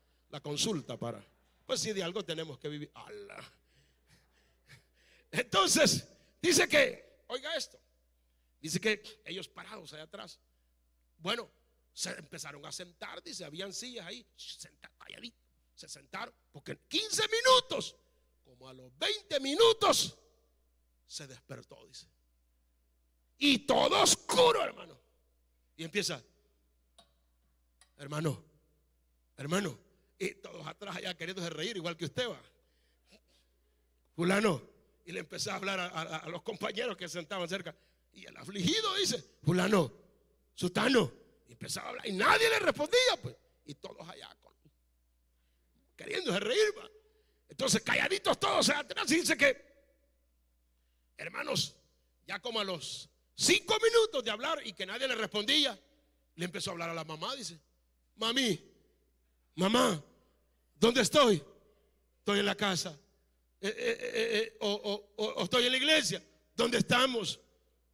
consulta 0.40 0.96
para. 0.96 1.22
Pues 1.66 1.80
si 1.80 1.92
de 1.92 2.02
algo 2.02 2.24
tenemos 2.24 2.58
que 2.58 2.70
vivir. 2.70 2.90
Allah. 2.94 3.52
Entonces, 5.30 6.08
dice 6.40 6.68
que, 6.68 7.22
oiga 7.28 7.54
esto, 7.56 7.78
dice 8.60 8.80
que 8.80 9.02
ellos 9.24 9.48
parados 9.48 9.92
allá 9.92 10.04
atrás, 10.04 10.38
bueno, 11.18 11.50
se 11.92 12.10
empezaron 12.10 12.64
a 12.64 12.72
sentar, 12.72 13.22
dice, 13.22 13.44
habían 13.44 13.72
sillas 13.72 14.06
ahí, 14.06 14.26
sentados, 14.36 14.96
calladitos, 14.98 15.40
se 15.74 15.88
sentaron, 15.88 16.34
porque 16.52 16.72
en 16.72 16.80
15 16.88 17.22
minutos, 17.28 17.96
como 18.44 18.68
a 18.68 18.72
los 18.72 18.96
20 18.98 19.40
minutos, 19.40 20.16
se 21.06 21.26
despertó, 21.26 21.84
dice. 21.86 22.06
Y 23.38 23.60
todo 23.60 24.02
oscuro, 24.02 24.62
hermano. 24.62 24.98
Y 25.76 25.84
empieza, 25.84 26.22
hermano, 27.96 28.44
hermano, 29.36 29.78
y 30.18 30.34
todos 30.34 30.66
atrás 30.66 30.96
allá 30.96 31.16
queriendo 31.16 31.48
reír, 31.48 31.76
igual 31.76 31.96
que 31.96 32.06
usted 32.06 32.28
va. 32.28 32.40
Fulano, 34.14 34.77
y 35.08 35.12
le 35.12 35.20
empecé 35.20 35.50
a 35.50 35.54
hablar 35.54 35.80
a, 35.80 36.28
los 36.28 36.42
compañeros 36.42 36.94
que 36.94 37.08
sentaban 37.08 37.48
cerca. 37.48 37.74
Y 38.12 38.26
el 38.26 38.36
afligido 38.36 38.94
dice, 38.96 39.38
fulano, 39.42 39.90
sutano. 40.54 41.10
Y 41.48 41.52
empezaba 41.52 41.86
a 41.86 41.90
hablar 41.92 42.06
y 42.06 42.12
nadie 42.12 42.50
le 42.50 42.58
respondía, 42.58 43.16
pues. 43.22 43.34
Y 43.64 43.74
todos 43.76 44.06
allá 44.06 44.28
con, 44.42 44.52
queriéndose 45.96 46.40
reír. 46.40 46.74
Entonces, 47.48 47.80
calladitos 47.80 48.38
todos 48.38 48.68
atrás. 48.68 49.10
Y 49.10 49.14
dice 49.14 49.34
que, 49.34 49.56
hermanos, 51.16 51.74
ya 52.26 52.38
como 52.40 52.60
a 52.60 52.64
los 52.64 53.08
cinco 53.34 53.78
minutos 53.82 54.22
de 54.22 54.30
hablar 54.30 54.60
y 54.62 54.74
que 54.74 54.84
nadie 54.84 55.08
le 55.08 55.14
respondía, 55.14 55.80
le 56.34 56.44
empezó 56.44 56.68
a 56.68 56.72
hablar 56.72 56.90
a 56.90 56.94
la 56.94 57.04
mamá. 57.04 57.34
Dice, 57.34 57.58
mami, 58.16 58.62
mamá, 59.54 60.04
¿dónde 60.78 61.00
estoy? 61.00 61.42
Estoy 62.18 62.40
en 62.40 62.46
la 62.46 62.54
casa. 62.54 62.94
Eh, 63.60 63.74
eh, 63.76 63.98
eh, 64.12 64.56
o, 64.60 65.42
estoy 65.42 65.66
en 65.66 65.72
la 65.72 65.78
iglesia. 65.78 66.22
¿Dónde 66.54 66.78
estamos? 66.78 67.40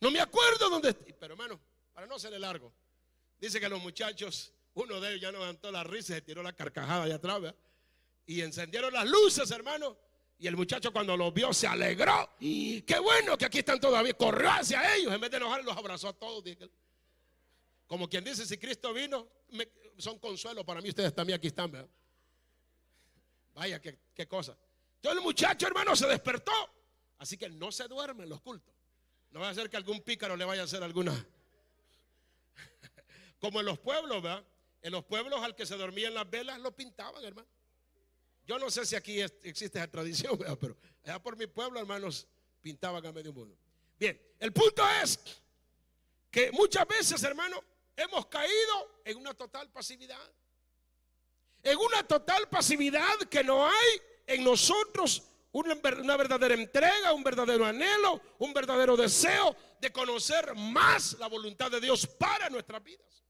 No 0.00 0.10
me 0.10 0.20
acuerdo 0.20 0.68
dónde 0.68 0.90
estoy. 0.90 1.14
Pero 1.18 1.34
hermano, 1.34 1.60
para 1.92 2.06
no 2.06 2.18
serle 2.18 2.38
largo, 2.38 2.72
dice 3.38 3.58
que 3.60 3.68
los 3.68 3.80
muchachos, 3.80 4.52
uno 4.74 5.00
de 5.00 5.10
ellos 5.10 5.22
ya 5.22 5.32
levantó 5.32 5.70
la 5.70 5.82
risa, 5.84 6.14
se 6.14 6.22
tiró 6.22 6.42
la 6.42 6.52
carcajada 6.52 7.04
allá 7.04 7.14
atrás, 7.16 7.54
y 8.26 8.40
encendieron 8.42 8.92
las 8.92 9.06
luces, 9.06 9.50
hermano. 9.50 9.96
Y 10.38 10.46
el 10.46 10.56
muchacho 10.56 10.92
cuando 10.92 11.16
los 11.16 11.32
vio 11.32 11.52
se 11.52 11.66
alegró. 11.66 12.34
Y 12.40 12.82
qué 12.82 12.98
bueno 12.98 13.38
que 13.38 13.46
aquí 13.46 13.58
están 13.60 13.80
todavía. 13.80 14.14
Corrió 14.14 14.50
hacia 14.50 14.96
ellos. 14.96 15.12
En 15.12 15.20
vez 15.20 15.30
de 15.30 15.36
enojar, 15.36 15.64
los 15.64 15.76
abrazó 15.76 16.08
a 16.08 16.12
todos. 16.12 16.42
Como 17.86 18.08
quien 18.08 18.24
dice, 18.24 18.44
si 18.44 18.58
Cristo 18.58 18.92
vino, 18.92 19.28
son 19.96 20.18
consuelo 20.18 20.64
para 20.64 20.80
mí. 20.80 20.88
Ustedes 20.88 21.14
también 21.14 21.38
aquí 21.38 21.46
están. 21.46 21.88
Vaya, 23.54 23.80
qué, 23.80 23.96
qué 24.12 24.26
cosa. 24.26 24.58
Entonces 25.04 25.20
el 25.20 25.24
muchacho, 25.24 25.66
hermano, 25.66 25.94
se 25.94 26.06
despertó. 26.06 26.50
Así 27.18 27.36
que 27.36 27.50
no 27.50 27.70
se 27.70 27.86
duerme 27.88 28.22
en 28.22 28.30
los 28.30 28.40
cultos. 28.40 28.74
No 29.32 29.40
va 29.40 29.50
a 29.50 29.54
ser 29.54 29.68
que 29.68 29.76
algún 29.76 30.00
pícaro 30.00 30.34
le 30.34 30.46
vaya 30.46 30.62
a 30.62 30.64
hacer 30.64 30.82
alguna. 30.82 31.12
Como 33.38 33.60
en 33.60 33.66
los 33.66 33.78
pueblos, 33.78 34.22
¿verdad? 34.22 34.42
En 34.80 34.92
los 34.92 35.04
pueblos 35.04 35.42
al 35.42 35.54
que 35.54 35.66
se 35.66 35.76
dormían 35.76 36.14
las 36.14 36.30
velas 36.30 36.58
lo 36.58 36.74
pintaban, 36.74 37.22
hermano. 37.22 37.46
Yo 38.46 38.58
no 38.58 38.70
sé 38.70 38.86
si 38.86 38.96
aquí 38.96 39.20
existe 39.20 39.78
esa 39.78 39.90
tradición, 39.90 40.38
¿verdad? 40.38 40.56
pero 40.58 40.74
allá 41.02 41.22
por 41.22 41.36
mi 41.36 41.48
pueblo, 41.48 41.80
hermanos, 41.80 42.26
pintaban 42.62 43.04
a 43.04 43.12
medio 43.12 43.34
mundo. 43.34 43.54
Bien, 43.98 44.18
el 44.40 44.54
punto 44.54 44.82
es 45.02 45.20
que 46.30 46.50
muchas 46.50 46.88
veces, 46.88 47.22
hermano, 47.24 47.62
hemos 47.94 48.24
caído 48.28 49.02
en 49.04 49.18
una 49.18 49.34
total 49.34 49.68
pasividad. 49.68 50.32
En 51.62 51.76
una 51.76 52.02
total 52.04 52.48
pasividad 52.48 53.18
que 53.28 53.44
no 53.44 53.66
hay 53.66 54.00
en 54.26 54.44
nosotros 54.44 55.22
una, 55.52 55.74
verdadera 55.74 56.54
entrega, 56.54 57.12
un 57.12 57.22
verdadero 57.22 57.64
anhelo, 57.64 58.20
un 58.38 58.52
verdadero 58.52 58.96
deseo 58.96 59.56
de 59.80 59.92
conocer 59.92 60.54
más 60.56 61.16
la 61.18 61.28
voluntad 61.28 61.70
de 61.70 61.80
Dios 61.80 62.06
para 62.06 62.50
nuestras 62.50 62.82
vidas. 62.82 63.24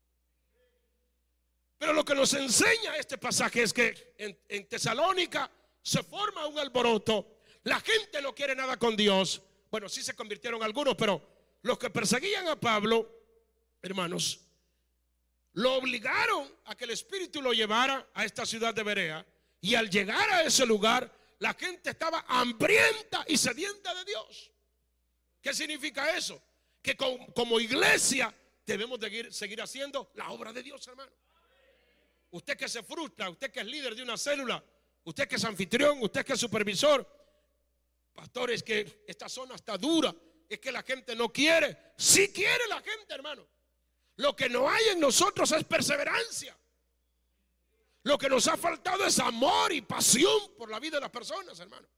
Pero 1.77 1.93
lo 1.93 2.05
que 2.05 2.15
nos 2.15 2.33
enseña 2.33 2.97
este 2.97 3.19
pasaje 3.19 3.63
es 3.63 3.73
que 3.73 4.15
en, 4.17 4.39
en 4.49 4.67
Tesalónica 4.69 5.51
se 5.83 6.03
forma 6.03 6.47
un 6.47 6.59
alboroto. 6.59 7.41
La 7.65 7.79
gente 7.81 8.23
no 8.23 8.35
quiere 8.35 8.55
nada 8.55 8.79
con 8.79 8.97
Dios. 8.97 9.43
Bueno, 9.71 9.89
sí 9.89 10.03
se 10.03 10.15
convirtieron 10.15 10.63
algunos, 10.63 10.95
pero 10.95 11.21
los 11.61 11.79
que 11.79 11.91
perseguían 11.91 12.49
a 12.49 12.59
Pablo, 12.59 13.11
hermanos, 13.83 14.41
lo 15.53 15.75
obligaron 15.75 16.51
a 16.65 16.75
que 16.75 16.85
el 16.85 16.91
Espíritu 16.91 17.43
lo 17.43 17.53
llevara 17.53 18.09
a 18.15 18.25
esta 18.25 18.47
ciudad 18.47 18.75
de 18.75 18.83
Berea. 18.83 19.27
Y 19.65 19.75
al 19.77 19.89
llegar 19.89 20.29
a 20.29 20.43
ese 20.43 20.67
lugar, 20.67 21.11
la 21.39 21.55
gente 21.55 21.89
estaba 21.89 22.23
hambrienta 22.29 23.25
y 23.27 23.39
sedienta 23.39 23.95
de 23.95 24.05
Dios. 24.05 24.53
¿Qué 25.41 25.55
significa 25.55 26.15
eso? 26.15 26.39
Que 26.83 26.95
como, 26.99 27.59
iglesia 27.59 28.31
debemos 28.67 29.01
de 29.01 29.33
seguir 29.33 29.63
haciendo 29.63 30.13
la 30.17 30.31
obra 30.33 30.53
de 30.53 30.63
Dios, 30.63 30.87
hermano. 30.87 31.11
Usted 32.33 32.59
que 32.59 32.69
se 32.69 32.83
frustra, 32.83 33.31
usted 33.31 33.51
que 33.51 33.61
es 33.61 33.67
líder 33.67 33.95
de 33.95 34.03
una 34.03 34.19
célula, 34.19 34.63
usted 35.05 35.27
que 35.27 35.37
es 35.37 35.45
anfitrión, 35.47 35.97
usted 36.03 36.27
que 36.27 36.35
es 36.35 36.41
supervisor, 36.41 37.09
pastor, 38.13 38.51
es 38.51 38.63
que 38.63 39.03
esta 39.09 39.31
zona 39.31 39.55
está 39.55 39.79
dura, 39.79 40.15
es 40.47 40.59
que 40.59 40.71
la 40.71 40.83
gente 40.83 41.17
no 41.17 41.33
quiere. 41.33 41.95
Si 41.97 42.31
quiere 42.35 42.67
la 42.69 42.83
gente, 42.83 43.15
hermano. 43.15 43.49
Lo 44.17 44.37
que 44.37 44.51
no 44.51 44.69
hay 44.69 44.89
en 44.89 45.01
nosotros 45.01 45.51
es 45.53 45.65
perseverancia. 45.65 46.55
Lo 48.05 48.19
que 48.19 48.29
nos 48.29 48.47
ha 48.49 48.57
faltado 48.57 49.05
es 49.05 49.19
amor 49.19 49.73
y 49.73 49.81
pasión 49.81 50.55
por 50.57 50.71
la 50.71 50.79
vida 50.79 50.99
de 50.99 51.03
las 51.03 51.11
personas, 51.11 51.59
hermano. 51.59 51.89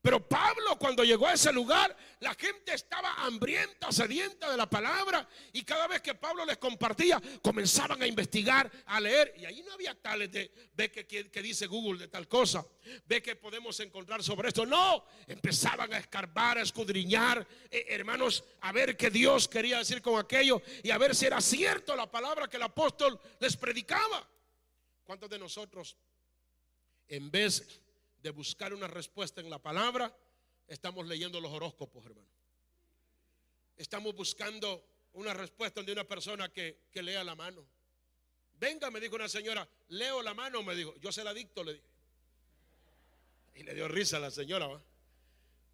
Pero 0.00 0.26
Pablo 0.26 0.78
cuando 0.78 1.02
llegó 1.02 1.26
a 1.26 1.32
ese 1.32 1.52
lugar, 1.52 1.96
la 2.20 2.34
gente 2.34 2.72
estaba 2.72 3.14
hambrienta, 3.14 3.90
sedienta 3.90 4.50
de 4.50 4.56
la 4.56 4.68
palabra 4.68 5.28
y 5.52 5.62
cada 5.64 5.88
vez 5.88 6.02
que 6.02 6.14
Pablo 6.14 6.44
les 6.44 6.58
compartía, 6.58 7.20
comenzaban 7.42 8.00
a 8.02 8.06
investigar, 8.06 8.70
a 8.86 9.00
leer 9.00 9.34
y 9.36 9.44
ahí 9.44 9.62
no 9.62 9.72
había 9.72 10.00
tales 10.00 10.30
de, 10.30 10.52
ve 10.74 10.90
que, 10.90 11.42
dice 11.42 11.66
Google 11.66 11.98
de 11.98 12.08
tal 12.08 12.28
cosa, 12.28 12.64
ve 13.06 13.20
que 13.20 13.34
podemos 13.34 13.80
encontrar 13.80 14.22
sobre 14.22 14.48
esto. 14.48 14.64
No, 14.64 15.04
empezaban 15.26 15.92
a 15.92 15.98
escarbar, 15.98 16.58
a 16.58 16.62
escudriñar, 16.62 17.46
eh, 17.70 17.86
hermanos, 17.88 18.44
a 18.60 18.72
ver 18.72 18.96
qué 18.96 19.10
Dios 19.10 19.48
quería 19.48 19.78
decir 19.78 20.00
con 20.00 20.20
aquello 20.20 20.62
y 20.82 20.90
a 20.90 20.98
ver 20.98 21.14
si 21.14 21.26
era 21.26 21.40
cierto 21.40 21.96
la 21.96 22.10
palabra 22.10 22.46
que 22.46 22.56
el 22.56 22.62
apóstol 22.62 23.18
les 23.40 23.56
predicaba. 23.56 24.28
¿Cuántos 25.08 25.30
de 25.30 25.38
nosotros, 25.38 25.96
en 27.08 27.30
vez 27.30 27.80
de 28.20 28.28
buscar 28.28 28.74
una 28.74 28.86
respuesta 28.86 29.40
en 29.40 29.48
la 29.48 29.58
palabra, 29.58 30.14
estamos 30.66 31.06
leyendo 31.06 31.40
los 31.40 31.50
horóscopos, 31.50 32.04
hermano. 32.04 32.28
Estamos 33.74 34.14
buscando 34.14 34.84
una 35.14 35.32
respuesta 35.32 35.82
de 35.82 35.92
una 35.92 36.04
persona 36.04 36.50
que, 36.50 36.90
lea 36.92 37.24
la 37.24 37.34
mano. 37.34 37.66
Venga, 38.60 38.90
me 38.90 39.00
dijo 39.00 39.14
una 39.14 39.30
señora, 39.30 39.66
leo 39.88 40.20
la 40.20 40.34
mano, 40.34 40.62
me 40.62 40.74
dijo, 40.74 40.94
yo 40.98 41.10
se 41.10 41.24
la 41.24 41.32
dicto, 41.32 41.64
le 41.64 41.72
dije. 41.72 41.86
Y 43.54 43.62
le 43.62 43.74
dio 43.74 43.88
risa 43.88 44.18
a 44.18 44.20
la 44.20 44.30
señora, 44.30 44.66
¿va? 44.66 44.82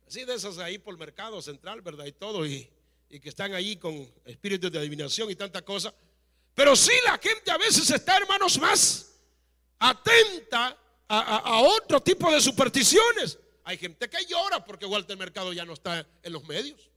Así 0.07 0.25
de 0.25 0.35
esas 0.35 0.59
ahí 0.59 0.79
por 0.79 0.95
el 0.95 0.99
mercado 0.99 1.43
central, 1.43 1.81
¿verdad? 1.81 2.05
Y 2.05 2.13
todo, 2.13 2.47
y, 2.47 2.71
y 3.09 3.19
que 3.19 3.31
están 3.31 3.53
ahí 3.53 3.79
con 3.79 4.15
espíritus 4.27 4.71
de 4.71 4.79
adivinación 4.79 5.29
y 5.29 5.35
tanta 5.35 5.61
cosa. 5.63 5.93
Pero 6.55 6.77
sí 6.77 6.93
la 7.05 7.19
gente 7.19 7.51
a 7.51 7.59
veces 7.59 7.91
está, 7.91 8.17
hermanos, 8.17 8.61
más 8.61 9.11
atenta 9.89 10.79
a, 11.09 11.61
otro 11.61 12.01
tipo 12.01 12.33
de 12.33 12.41
supersticiones. 12.41 13.39
Hay 13.65 13.77
gente 13.79 14.09
que 14.09 14.25
llora 14.27 14.65
porque 14.65 14.87
Walter 14.87 15.17
Mercado 15.17 15.53
ya 15.53 15.65
no 15.65 15.75
está 15.75 16.07
en 16.23 16.33
los 16.33 16.45
medios. 16.45 16.91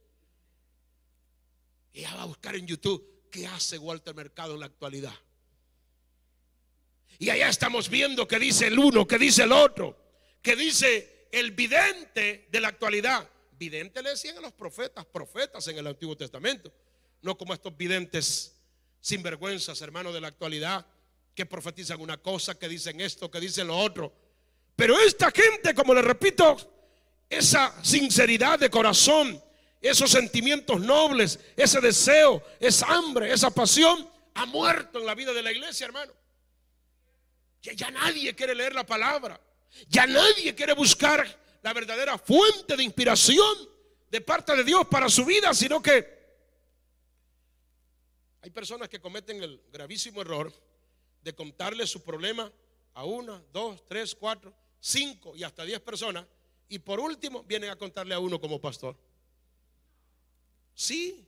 Ya 1.92 2.14
va 2.14 2.22
a 2.22 2.26
buscar 2.26 2.54
en 2.56 2.66
YouTube 2.66 3.28
qué 3.30 3.46
hace 3.46 3.78
Walter 3.78 4.14
Mercado 4.14 4.54
en 4.54 4.60
la 4.60 4.66
actualidad. 4.66 5.14
Y 7.18 7.30
allá 7.30 7.48
estamos 7.48 7.88
viendo 7.88 8.28
que 8.28 8.38
dice 8.38 8.68
el 8.68 8.78
uno, 8.78 9.06
que 9.06 9.18
dice 9.18 9.42
el 9.42 9.52
otro, 9.52 9.96
que 10.40 10.54
dice 10.54 11.28
el 11.32 11.50
vidente 11.50 12.48
de 12.50 12.60
la 12.60 12.68
actualidad. 12.68 13.28
Vidente 13.58 14.02
le 14.02 14.10
decían 14.10 14.38
a 14.38 14.40
los 14.40 14.52
profetas, 14.52 15.04
profetas 15.04 15.66
en 15.66 15.78
el 15.78 15.86
Antiguo 15.88 16.16
Testamento, 16.16 16.72
no 17.22 17.36
como 17.36 17.52
estos 17.52 17.76
videntes 17.76 18.54
sinvergüenzas, 19.00 19.80
hermanos 19.82 20.14
de 20.14 20.20
la 20.20 20.28
actualidad, 20.28 20.86
que 21.38 21.46
profetizan 21.46 22.00
una 22.00 22.16
cosa, 22.16 22.58
que 22.58 22.68
dicen 22.68 23.00
esto, 23.00 23.30
que 23.30 23.38
dicen 23.38 23.68
lo 23.68 23.78
otro. 23.78 24.12
Pero 24.74 24.98
esta 24.98 25.30
gente, 25.30 25.72
como 25.72 25.94
le 25.94 26.02
repito, 26.02 26.56
esa 27.30 27.72
sinceridad 27.84 28.58
de 28.58 28.68
corazón, 28.68 29.40
esos 29.80 30.10
sentimientos 30.10 30.80
nobles, 30.80 31.38
ese 31.56 31.80
deseo, 31.80 32.42
esa 32.58 32.88
hambre, 32.88 33.32
esa 33.32 33.50
pasión, 33.50 34.10
ha 34.34 34.46
muerto 34.46 34.98
en 34.98 35.06
la 35.06 35.14
vida 35.14 35.32
de 35.32 35.44
la 35.44 35.52
iglesia, 35.52 35.86
hermano. 35.86 36.12
Ya, 37.62 37.72
ya 37.72 37.92
nadie 37.92 38.34
quiere 38.34 38.56
leer 38.56 38.74
la 38.74 38.84
palabra. 38.84 39.40
Ya 39.86 40.08
nadie 40.08 40.56
quiere 40.56 40.72
buscar 40.72 41.24
la 41.62 41.72
verdadera 41.72 42.18
fuente 42.18 42.76
de 42.76 42.82
inspiración 42.82 43.56
de 44.10 44.20
parte 44.22 44.56
de 44.56 44.64
Dios 44.64 44.88
para 44.88 45.08
su 45.08 45.24
vida, 45.24 45.54
sino 45.54 45.80
que 45.80 46.18
hay 48.42 48.50
personas 48.50 48.88
que 48.88 49.00
cometen 49.00 49.40
el 49.40 49.62
gravísimo 49.70 50.20
error 50.20 50.52
de 51.22 51.34
contarle 51.34 51.86
su 51.86 52.02
problema 52.02 52.52
a 52.94 53.04
una, 53.04 53.42
dos, 53.52 53.86
tres, 53.86 54.14
cuatro, 54.14 54.52
cinco 54.80 55.34
y 55.36 55.44
hasta 55.44 55.64
diez 55.64 55.80
personas. 55.80 56.26
Y 56.68 56.78
por 56.78 57.00
último 57.00 57.42
vienen 57.44 57.70
a 57.70 57.76
contarle 57.76 58.14
a 58.14 58.18
uno 58.18 58.40
como 58.40 58.60
pastor. 58.60 58.96
Sí, 60.74 61.26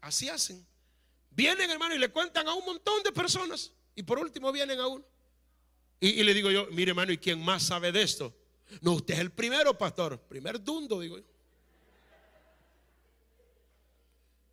así 0.00 0.28
hacen. 0.28 0.66
Vienen, 1.30 1.70
hermano, 1.70 1.94
y 1.94 1.98
le 1.98 2.10
cuentan 2.10 2.48
a 2.48 2.54
un 2.54 2.64
montón 2.64 3.02
de 3.02 3.12
personas. 3.12 3.72
Y 3.94 4.02
por 4.02 4.18
último 4.18 4.50
vienen 4.52 4.80
a 4.80 4.86
uno. 4.86 5.04
Y, 6.00 6.22
le 6.22 6.34
digo 6.34 6.50
yo, 6.50 6.66
mire, 6.70 6.90
hermano, 6.90 7.12
¿y 7.12 7.18
quién 7.18 7.42
más 7.42 7.62
sabe 7.62 7.90
de 7.90 8.02
esto? 8.02 8.34
No, 8.80 8.92
usted 8.92 9.14
es 9.14 9.20
el 9.20 9.30
primero, 9.30 9.76
pastor. 9.76 10.18
Primer 10.18 10.62
dundo, 10.62 11.00
digo 11.00 11.18
yo. 11.18 11.24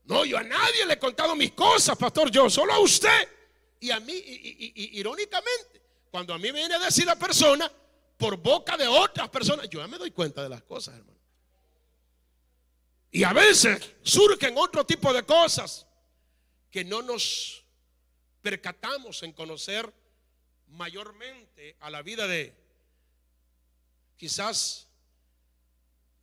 No, 0.06 0.26
yo 0.26 0.38
a 0.38 0.44
nadie 0.44 0.86
le 0.86 0.94
he 0.94 1.00
contado 1.00 1.36
mis 1.36 1.52
cosas, 1.52 1.98
pastor. 1.98 2.30
Yo 2.30 2.50
solo 2.50 2.74
a 2.74 2.80
usted. 2.80 3.28
Y 3.84 3.92
a 3.92 4.00
mí, 4.00 4.14
irónicamente, 4.94 5.82
cuando 6.10 6.34
a 6.34 6.38
mí 6.38 6.54
viene 6.54 6.74
a 6.74 6.80
decir 6.80 7.06
la 7.06 7.18
persona 7.18 7.70
por 8.18 8.38
boca 8.38 8.78
de 8.78 8.88
otras 8.88 9.28
personas, 9.28 9.68
yo 9.70 9.82
ya 9.82 9.90
me 9.90 9.98
doy 9.98 10.12
cuenta 10.12 10.42
de 10.42 10.48
las 10.48 10.64
cosas, 10.64 10.96
hermano. 10.96 11.20
Y 13.12 13.26
a 13.26 13.34
veces 13.34 13.96
surgen 14.02 14.58
otro 14.58 14.86
tipo 14.86 15.12
de 15.12 15.24
cosas 15.24 15.86
que 16.72 16.86
no 16.86 17.02
nos 17.02 17.66
percatamos 18.42 19.22
en 19.24 19.34
conocer 19.34 19.94
mayormente 20.68 21.76
a 21.82 21.90
la 21.90 22.02
vida 22.04 22.26
de 22.26 22.56
quizás 24.16 24.88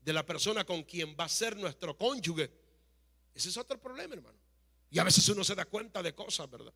de 0.00 0.14
la 0.14 0.24
persona 0.24 0.64
con 0.64 0.82
quien 0.82 1.14
va 1.14 1.24
a 1.24 1.28
ser 1.28 1.58
nuestro 1.58 1.94
cónyuge. 1.94 2.50
Ese 3.34 3.50
es 3.50 3.56
otro 3.58 3.78
problema, 3.78 4.14
hermano. 4.14 4.38
Y 4.90 4.98
a 4.98 5.04
veces 5.04 5.28
uno 5.28 5.44
se 5.44 5.54
da 5.54 5.66
cuenta 5.66 6.02
de 6.02 6.14
cosas, 6.14 6.50
¿verdad? 6.50 6.72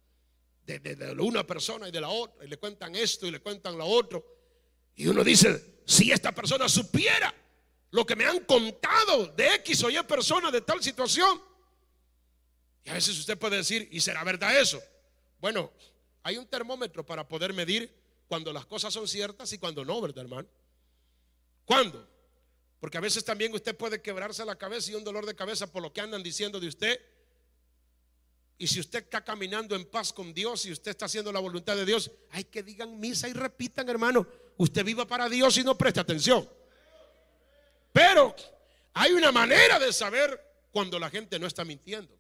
De, 0.66 1.16
una 1.20 1.46
persona 1.46 1.88
y 1.88 1.92
de 1.92 2.00
la 2.00 2.08
otra, 2.08 2.44
y 2.44 2.48
le 2.48 2.56
cuentan 2.56 2.94
esto 2.94 3.26
y 3.26 3.30
le 3.30 3.40
cuentan 3.40 3.76
lo 3.76 3.86
otro. 3.86 4.24
Y 4.96 5.06
uno 5.06 5.22
dice, 5.24 5.80
si 5.84 6.10
esta 6.10 6.32
persona 6.32 6.68
supiera 6.68 7.34
lo 7.90 8.04
que 8.04 8.16
me 8.16 8.24
han 8.24 8.40
contado 8.40 9.28
de 9.28 9.54
X 9.56 9.84
o 9.84 9.90
Y 9.90 10.02
persona 10.02 10.50
de 10.50 10.60
tal 10.60 10.82
situación. 10.82 11.40
Y 12.82 12.90
a 12.90 12.94
veces 12.94 13.16
usted 13.18 13.38
puede 13.38 13.58
decir, 13.58 13.88
¿y 13.92 14.00
será 14.00 14.24
verdad 14.24 14.58
eso? 14.58 14.82
Bueno, 15.38 15.70
hay 16.22 16.36
un 16.36 16.46
termómetro 16.46 17.06
para 17.06 17.26
poder 17.28 17.52
medir 17.52 17.94
cuando 18.26 18.52
las 18.52 18.66
cosas 18.66 18.92
son 18.92 19.06
ciertas 19.06 19.52
y 19.52 19.58
cuando 19.58 19.84
no, 19.84 20.00
¿verdad, 20.00 20.24
hermano? 20.24 20.48
¿Cuándo? 21.64 22.08
Porque 22.80 22.98
a 22.98 23.00
veces 23.00 23.24
también 23.24 23.54
usted 23.54 23.76
puede 23.76 24.02
quebrarse 24.02 24.44
la 24.44 24.56
cabeza 24.56 24.90
y 24.90 24.94
un 24.94 25.04
dolor 25.04 25.24
de 25.24 25.36
cabeza 25.36 25.70
por 25.70 25.82
lo 25.82 25.92
que 25.92 26.00
andan 26.00 26.22
diciendo 26.22 26.58
de 26.58 26.68
usted 26.68 27.00
y 28.56 28.66
si 28.66 28.80
usted 28.80 29.00
está 29.00 29.24
caminando 29.24 29.74
en 29.74 29.84
paz 29.86 30.12
con 30.12 30.32
Dios 30.32 30.64
y 30.66 30.72
usted 30.72 30.92
está 30.92 31.06
haciendo 31.06 31.32
la 31.32 31.40
voluntad 31.40 31.76
de 31.76 31.84
Dios, 31.84 32.10
hay 32.30 32.44
que 32.44 32.62
digan 32.62 32.98
misa 33.00 33.28
y 33.28 33.32
repitan, 33.32 33.88
hermano. 33.88 34.26
Usted 34.56 34.84
viva 34.84 35.06
para 35.06 35.28
Dios 35.28 35.56
y 35.58 35.64
no 35.64 35.76
preste 35.76 36.00
atención. 36.00 36.48
Pero 37.92 38.34
hay 38.92 39.12
una 39.12 39.32
manera 39.32 39.78
de 39.78 39.92
saber 39.92 40.40
cuando 40.70 40.98
la 40.98 41.10
gente 41.10 41.38
no 41.38 41.46
está 41.46 41.64
mintiendo. 41.64 42.16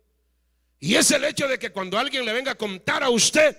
Y 0.80 0.96
es 0.96 1.10
el 1.12 1.24
hecho 1.24 1.46
de 1.46 1.58
que 1.58 1.70
cuando 1.70 1.98
alguien 1.98 2.24
le 2.24 2.32
venga 2.32 2.52
a 2.52 2.56
contar 2.56 3.04
a 3.04 3.10
usted, 3.10 3.56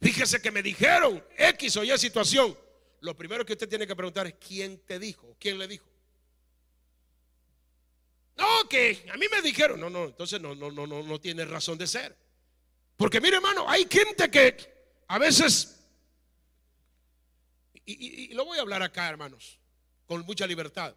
fíjese 0.00 0.40
que 0.40 0.50
me 0.50 0.62
dijeron 0.62 1.22
X 1.36 1.76
o 1.76 1.84
Y 1.84 1.96
situación, 1.98 2.56
lo 3.00 3.14
primero 3.14 3.44
que 3.44 3.52
usted 3.52 3.68
tiene 3.68 3.86
que 3.86 3.94
preguntar 3.94 4.26
es 4.26 4.34
quién 4.34 4.78
te 4.86 4.98
dijo, 4.98 5.36
quién 5.38 5.58
le 5.58 5.68
dijo. 5.68 5.86
Que 8.68 9.06
a 9.12 9.16
mí 9.16 9.26
me 9.30 9.42
dijeron, 9.42 9.80
no, 9.80 9.88
no, 9.88 10.04
entonces 10.06 10.40
no, 10.40 10.54
no, 10.54 10.70
no, 10.70 10.86
no, 10.86 11.02
no 11.02 11.20
tiene 11.20 11.44
razón 11.44 11.78
de 11.78 11.86
ser. 11.86 12.16
Porque 12.96 13.20
mire, 13.20 13.36
hermano, 13.36 13.68
hay 13.68 13.86
gente 13.90 14.30
que 14.30 14.56
a 15.08 15.18
veces, 15.18 15.76
y, 17.84 18.34
lo 18.34 18.44
voy 18.44 18.58
a 18.58 18.62
hablar 18.62 18.82
acá, 18.82 19.08
hermanos, 19.08 19.58
con 20.06 20.24
mucha 20.26 20.46
libertad. 20.46 20.94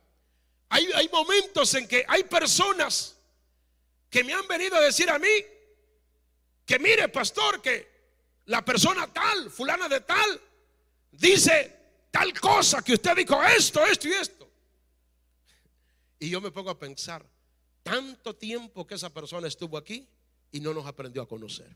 Hay 0.69 1.10
momentos 1.12 1.73
en 1.73 1.88
que 1.88 2.05
hay 2.07 2.23
personas 2.23 3.17
que 4.10 4.23
me 4.23 4.34
han 4.34 4.47
venido 4.47 4.75
a 4.75 4.81
decir 4.81 5.10
a 5.10 5.17
mí 5.17 5.29
que 6.65 6.79
mire, 6.79 7.10
pastor, 7.10 7.62
que 7.62 7.91
la 8.45 8.63
persona 8.63 9.12
tal, 9.12 9.49
fulana 9.49 9.88
de 9.88 10.01
tal, 10.01 10.41
dice 11.12 11.79
tal 12.12 12.38
cosa, 12.39 12.81
que 12.81 12.93
usted 12.93 13.15
dijo 13.15 13.41
esto, 13.43 13.86
esto 13.86 14.07
y 14.07 14.13
esto. 14.13 14.49
Y 16.19 16.29
yo 16.29 16.41
me 16.41 16.51
pongo 16.51 16.69
a 16.69 16.77
pensar, 16.77 17.25
tanto 17.84 18.36
tiempo 18.36 18.86
que 18.86 18.96
esa 18.96 19.13
persona 19.13 19.48
estuvo 19.48 19.78
aquí 19.78 20.08
y 20.52 20.60
no 20.60 20.74
nos 20.74 20.86
aprendió 20.86 21.22
a 21.22 21.28
conocer. 21.28 21.76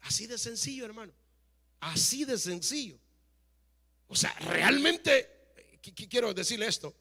Así 0.00 0.26
de 0.26 0.38
sencillo, 0.38 0.84
hermano. 0.84 1.12
Así 1.80 2.24
de 2.24 2.38
sencillo. 2.38 2.98
O 4.08 4.16
sea, 4.16 4.34
realmente, 4.40 5.50
quiero 6.08 6.32
decirle 6.32 6.66
esto, 6.66 6.94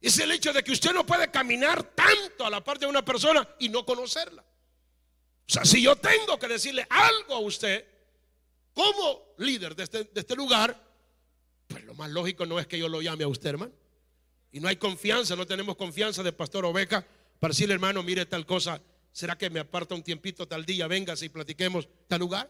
es 0.00 0.18
el 0.18 0.30
hecho 0.30 0.52
de 0.52 0.62
que 0.62 0.72
usted 0.72 0.92
no 0.92 1.06
puede 1.06 1.30
caminar 1.30 1.82
tanto 1.94 2.44
a 2.44 2.50
la 2.50 2.62
parte 2.62 2.84
de 2.84 2.90
una 2.90 3.04
persona 3.04 3.48
y 3.58 3.68
no 3.68 3.84
conocerla. 3.84 4.42
O 5.48 5.52
sea, 5.52 5.64
si 5.64 5.80
yo 5.80 5.96
tengo 5.96 6.38
que 6.38 6.48
decirle 6.48 6.86
algo 6.90 7.34
a 7.34 7.38
usted 7.38 7.86
como 8.74 9.34
líder 9.38 9.74
de 9.74 9.84
este, 9.84 10.04
de 10.04 10.20
este 10.20 10.36
lugar, 10.36 10.78
pues 11.66 11.84
lo 11.84 11.94
más 11.94 12.10
lógico 12.10 12.44
no 12.44 12.58
es 12.58 12.66
que 12.66 12.78
yo 12.78 12.88
lo 12.88 13.00
llame 13.00 13.24
a 13.24 13.28
usted, 13.28 13.50
hermano. 13.50 13.72
Y 14.56 14.60
no 14.60 14.68
hay 14.68 14.76
confianza, 14.76 15.36
no 15.36 15.46
tenemos 15.46 15.76
confianza 15.76 16.22
de 16.22 16.32
Pastor 16.32 16.64
Oveja 16.64 17.04
para 17.38 17.52
decirle, 17.52 17.74
hermano, 17.74 18.02
mire 18.02 18.24
tal 18.24 18.46
cosa, 18.46 18.80
¿será 19.12 19.36
que 19.36 19.50
me 19.50 19.60
aparta 19.60 19.94
un 19.94 20.02
tiempito 20.02 20.48
tal 20.48 20.64
día? 20.64 20.86
Venga, 20.86 21.14
si 21.14 21.28
platiquemos 21.28 21.86
tal 22.08 22.20
lugar. 22.20 22.48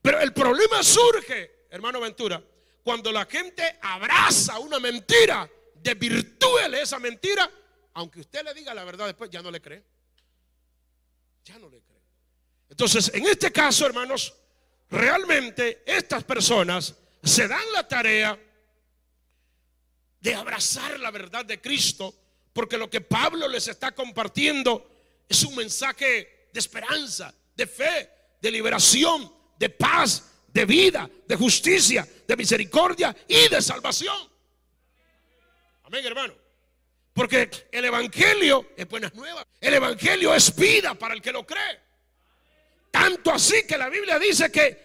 Pero 0.00 0.20
el 0.20 0.32
problema 0.32 0.80
surge, 0.84 1.66
hermano 1.70 2.00
Ventura, 2.00 2.40
cuando 2.84 3.10
la 3.10 3.24
gente 3.24 3.80
abraza 3.82 4.60
una 4.60 4.78
mentira, 4.78 5.50
desvirtúele 5.74 6.82
esa 6.82 7.00
mentira, 7.00 7.50
aunque 7.94 8.20
usted 8.20 8.44
le 8.44 8.54
diga 8.54 8.72
la 8.72 8.84
verdad 8.84 9.06
después, 9.06 9.28
ya 9.28 9.42
no 9.42 9.50
le 9.50 9.60
cree. 9.60 9.82
Ya 11.44 11.58
no 11.58 11.68
le 11.68 11.80
cree. 11.80 12.00
Entonces, 12.70 13.10
en 13.12 13.26
este 13.26 13.50
caso, 13.50 13.84
hermanos, 13.86 14.36
realmente 14.88 15.82
estas 15.84 16.22
personas 16.22 16.94
se 17.24 17.48
dan 17.48 17.72
la 17.72 17.88
tarea 17.88 18.38
de 20.22 20.34
abrazar 20.34 20.98
la 21.00 21.10
verdad 21.10 21.44
de 21.44 21.60
Cristo, 21.60 22.14
porque 22.52 22.78
lo 22.78 22.88
que 22.88 23.00
Pablo 23.00 23.48
les 23.48 23.66
está 23.66 23.92
compartiendo 23.92 24.88
es 25.28 25.42
un 25.42 25.56
mensaje 25.56 26.48
de 26.52 26.60
esperanza, 26.60 27.34
de 27.56 27.66
fe, 27.66 28.08
de 28.40 28.50
liberación, 28.50 29.32
de 29.58 29.68
paz, 29.68 30.30
de 30.46 30.64
vida, 30.64 31.10
de 31.26 31.36
justicia, 31.36 32.06
de 32.26 32.36
misericordia 32.36 33.14
y 33.26 33.48
de 33.48 33.60
salvación. 33.60 34.16
Amén, 35.84 36.06
hermano. 36.06 36.34
Porque 37.12 37.50
el 37.72 37.84
Evangelio 37.84 38.70
es 38.76 38.88
buenas 38.88 39.12
nuevas. 39.14 39.44
El 39.60 39.74
Evangelio 39.74 40.34
es 40.34 40.54
vida 40.54 40.94
para 40.94 41.14
el 41.14 41.20
que 41.20 41.32
lo 41.32 41.44
cree. 41.44 41.80
Tanto 42.92 43.32
así 43.32 43.66
que 43.66 43.76
la 43.76 43.88
Biblia 43.88 44.18
dice 44.18 44.52
que 44.52 44.80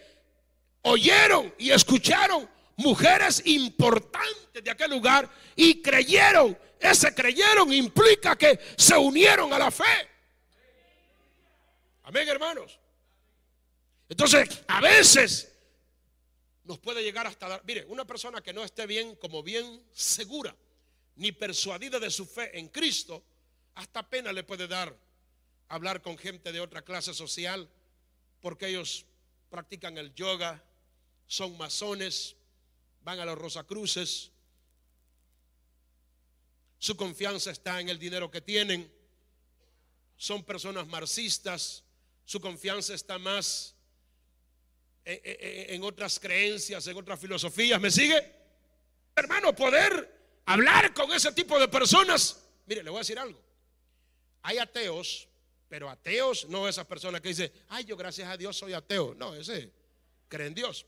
oyeron 0.82 1.54
y 1.58 1.70
escucharon 1.70 2.48
mujeres 2.78 3.42
importantes 3.44 4.64
de 4.64 4.70
aquel 4.70 4.90
lugar 4.90 5.30
y 5.54 5.82
creyeron. 5.82 6.58
Ese 6.80 7.14
creyeron 7.14 7.72
implica 7.72 8.36
que 8.36 8.58
se 8.76 8.96
unieron 8.96 9.52
a 9.52 9.58
la 9.58 9.70
fe. 9.70 10.08
Amén, 12.04 12.28
hermanos. 12.28 12.78
Entonces, 14.08 14.62
a 14.66 14.80
veces 14.80 15.52
nos 16.64 16.78
puede 16.78 17.02
llegar 17.02 17.26
hasta 17.26 17.48
dar, 17.48 17.62
mire, 17.64 17.84
una 17.86 18.04
persona 18.04 18.40
que 18.40 18.52
no 18.52 18.64
esté 18.64 18.86
bien, 18.86 19.16
como 19.16 19.42
bien 19.42 19.82
segura, 19.92 20.54
ni 21.16 21.32
persuadida 21.32 21.98
de 21.98 22.10
su 22.10 22.26
fe 22.26 22.58
en 22.58 22.68
Cristo, 22.68 23.22
hasta 23.74 24.08
pena 24.08 24.32
le 24.32 24.44
puede 24.44 24.68
dar 24.68 24.96
hablar 25.68 26.00
con 26.00 26.16
gente 26.16 26.52
de 26.52 26.60
otra 26.60 26.82
clase 26.82 27.12
social, 27.12 27.68
porque 28.40 28.68
ellos 28.68 29.04
practican 29.50 29.98
el 29.98 30.14
yoga, 30.14 30.62
son 31.26 31.56
masones, 31.58 32.36
van 33.08 33.20
a 33.20 33.24
los 33.24 33.38
Rosacruces, 33.38 34.30
su 36.78 36.94
confianza 36.94 37.50
está 37.50 37.80
en 37.80 37.88
el 37.88 37.98
dinero 37.98 38.30
que 38.30 38.42
tienen, 38.42 38.92
son 40.18 40.44
personas 40.44 40.86
marxistas, 40.86 41.84
su 42.26 42.38
confianza 42.38 42.92
está 42.92 43.18
más 43.18 43.74
en, 45.06 45.82
otras 45.84 46.20
creencias, 46.20 46.86
en 46.86 46.98
otras 46.98 47.18
filosofías. 47.18 47.80
¿Me 47.80 47.90
sigue? 47.90 48.30
Hermano, 49.16 49.54
poder 49.56 50.42
hablar 50.44 50.92
con 50.92 51.10
ese 51.10 51.32
tipo 51.32 51.58
de 51.58 51.66
personas. 51.66 52.38
Mire, 52.66 52.82
le 52.82 52.90
voy 52.90 52.98
a 52.98 53.00
decir 53.00 53.18
algo. 53.18 53.42
Hay 54.42 54.58
ateos, 54.58 55.26
pero 55.66 55.88
ateos 55.88 56.46
no 56.50 56.68
esas 56.68 56.84
personas 56.84 57.22
que 57.22 57.28
dicen, 57.28 57.50
ay, 57.70 57.86
yo 57.86 57.96
gracias 57.96 58.28
a 58.28 58.36
Dios 58.36 58.54
soy 58.58 58.74
ateo. 58.74 59.14
No, 59.14 59.34
ese 59.34 59.72
cree 60.28 60.48
en 60.48 60.54
Dios. 60.54 60.84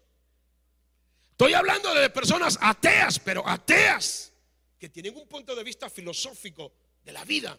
Estoy 1.41 1.55
hablando 1.55 1.95
de 1.95 2.11
personas 2.11 2.59
ateas, 2.61 3.19
pero 3.19 3.49
ateas, 3.49 4.31
que 4.79 4.91
tienen 4.91 5.17
un 5.17 5.27
punto 5.27 5.57
de 5.57 5.65
vista 5.65 5.89
filosófico 5.89 6.71
de 7.03 7.13
la 7.13 7.25
vida, 7.25 7.59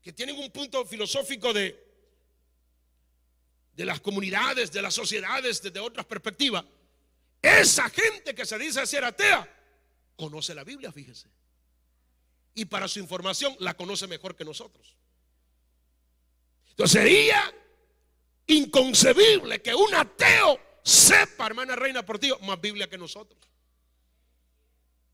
que 0.00 0.14
tienen 0.14 0.38
un 0.38 0.50
punto 0.50 0.86
filosófico 0.86 1.52
de, 1.52 1.78
de 3.74 3.84
las 3.84 4.00
comunidades, 4.00 4.72
de 4.72 4.80
las 4.80 4.94
sociedades, 4.94 5.60
desde 5.60 5.80
otras 5.80 6.06
perspectivas. 6.06 6.64
Esa 7.42 7.90
gente 7.90 8.34
que 8.34 8.46
se 8.46 8.56
dice 8.56 8.86
ser 8.86 9.04
atea, 9.04 9.46
conoce 10.16 10.54
la 10.54 10.64
Biblia, 10.64 10.90
fíjese. 10.90 11.28
Y 12.54 12.64
para 12.64 12.88
su 12.88 13.00
información 13.00 13.54
la 13.58 13.74
conoce 13.74 14.06
mejor 14.06 14.34
que 14.34 14.46
nosotros. 14.46 14.96
Entonces 16.70 17.02
sería 17.02 17.54
inconcebible 18.46 19.60
que 19.60 19.74
un 19.74 19.94
ateo 19.94 20.69
sepa, 20.82 21.46
hermana 21.46 21.76
reina 21.76 22.04
por 22.04 22.18
ti 22.18 22.32
más 22.42 22.60
Biblia 22.60 22.88
que 22.88 22.98
nosotros. 22.98 23.38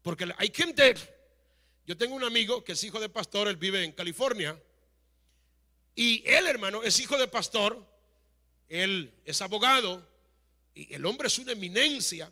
Porque 0.02 0.26
hay 0.36 0.52
gente, 0.54 0.94
yo 1.86 1.96
tengo 1.96 2.14
un 2.14 2.24
amigo 2.24 2.62
que 2.62 2.72
es 2.72 2.84
hijo 2.84 3.00
de 3.00 3.08
pastor, 3.08 3.48
él 3.48 3.56
vive 3.56 3.82
en 3.82 3.92
California, 3.92 4.60
y 5.94 6.22
él, 6.26 6.46
hermano, 6.46 6.82
es 6.82 7.00
hijo 7.00 7.16
de 7.18 7.26
pastor, 7.26 7.84
él 8.68 9.12
es 9.24 9.40
abogado, 9.42 10.06
y 10.74 10.94
el 10.94 11.04
hombre 11.06 11.28
es 11.28 11.38
una 11.38 11.52
eminencia. 11.52 12.30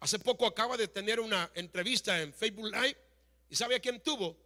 Hace 0.00 0.18
poco 0.18 0.46
acaba 0.46 0.76
de 0.76 0.88
tener 0.88 1.20
una 1.20 1.50
entrevista 1.54 2.20
en 2.20 2.32
Facebook 2.32 2.66
Live, 2.66 2.96
y 3.48 3.56
¿sabe 3.56 3.76
a 3.76 3.80
quién 3.80 4.00
tuvo? 4.00 4.36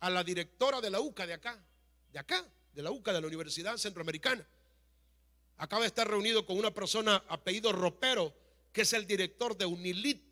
A 0.00 0.10
la 0.10 0.22
directora 0.22 0.80
de 0.80 0.90
la 0.90 1.00
UCA 1.00 1.26
de 1.26 1.34
acá, 1.34 1.58
de 2.12 2.18
acá, 2.18 2.44
de 2.74 2.82
la 2.82 2.90
UCA, 2.90 3.12
de 3.12 3.20
la 3.20 3.26
Universidad 3.26 3.76
Centroamericana 3.76 4.46
acaba 5.58 5.82
de 5.82 5.88
estar 5.88 6.08
reunido 6.08 6.44
con 6.44 6.58
una 6.58 6.72
persona 6.72 7.22
apellido 7.28 7.72
Ropero, 7.72 8.32
que 8.72 8.82
es 8.82 8.92
el 8.92 9.06
director 9.06 9.56
de 9.56 9.66
Unilit. 9.66 10.22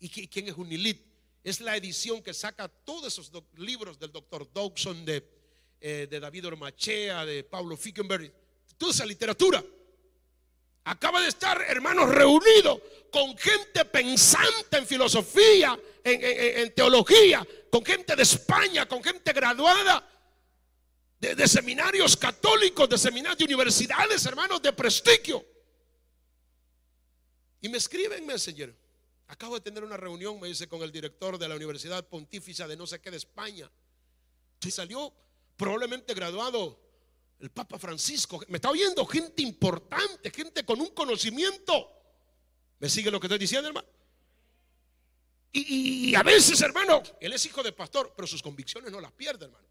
¿Y 0.00 0.08
quién 0.28 0.48
es 0.48 0.54
Unilit? 0.56 1.00
Es 1.44 1.60
la 1.60 1.76
edición 1.76 2.22
que 2.22 2.34
saca 2.34 2.68
todos 2.68 3.06
esos 3.06 3.30
libros 3.56 3.98
del 3.98 4.12
doctor 4.12 4.50
Dawson, 4.52 5.04
de, 5.04 5.26
eh, 5.80 6.06
de 6.10 6.20
David 6.20 6.48
Ormachea, 6.48 7.24
de 7.24 7.44
Pablo 7.44 7.76
Fickenberg, 7.76 8.32
toda 8.76 8.92
esa 8.92 9.06
literatura. 9.06 9.62
Acaba 10.84 11.20
de 11.20 11.28
estar, 11.28 11.60
hermanos, 11.62 12.08
reunido 12.08 12.82
con 13.12 13.36
gente 13.36 13.84
pensante 13.84 14.78
en 14.78 14.86
filosofía, 14.86 15.78
en 16.02 16.74
teología, 16.74 17.46
con 17.70 17.84
gente 17.84 18.16
de 18.16 18.22
España, 18.22 18.88
con 18.88 19.02
gente 19.02 19.32
graduada 19.32 20.10
de, 21.20 21.46
seminarios 21.46 22.16
católicos, 22.16 22.88
de 22.88 22.96
seminarios 22.96 23.38
de 23.38 23.44
universidades, 23.44 24.24
hermanos, 24.24 24.62
de 24.62 24.72
prestigio. 24.72 25.44
Y 27.60 27.68
me 27.68 27.76
escriben 27.76 28.26
Messenger. 28.26 28.74
Acabo 29.28 29.54
de 29.56 29.60
tener 29.60 29.84
una 29.84 29.96
reunión, 29.96 30.40
me 30.40 30.48
dice, 30.48 30.66
con 30.66 30.82
el 30.82 30.90
director 30.90 31.38
de 31.38 31.46
la 31.48 31.54
Universidad 31.54 32.06
Pontificia 32.08 32.66
de 32.66 32.76
no 32.76 32.86
sé 32.86 33.00
qué 33.00 33.10
de 33.10 33.18
España. 33.18 33.70
Y 34.62 34.70
salió 34.70 35.12
probablemente 35.56 36.14
graduado 36.14 36.80
el 37.38 37.50
Papa 37.50 37.78
Francisco. 37.78 38.40
Me 38.48 38.56
está 38.56 38.70
oyendo 38.70 39.04
gente 39.04 39.42
importante, 39.42 40.30
gente 40.30 40.64
con 40.64 40.80
un 40.80 40.88
conocimiento. 40.88 41.92
¿Me 42.78 42.88
sigue 42.88 43.10
lo 43.10 43.20
que 43.20 43.26
estoy 43.26 43.38
diciendo, 43.38 43.68
hermano? 43.68 43.86
Y, 45.52 46.14
a 46.14 46.22
veces, 46.22 46.60
hermano, 46.60 47.02
él 47.20 47.32
es 47.32 47.44
hijo 47.44 47.62
de 47.62 47.72
pastor, 47.72 48.12
pero 48.16 48.26
sus 48.26 48.40
convicciones 48.40 48.90
no 48.92 49.00
las 49.00 49.12
pierde, 49.12 49.46
hermano. 49.46 49.66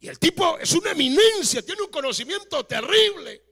Y 0.00 0.08
el 0.08 0.18
tipo 0.18 0.58
es 0.58 0.72
una 0.72 0.92
eminencia, 0.92 1.62
tiene 1.62 1.82
un 1.82 1.90
conocimiento 1.90 2.64
terrible 2.64 3.42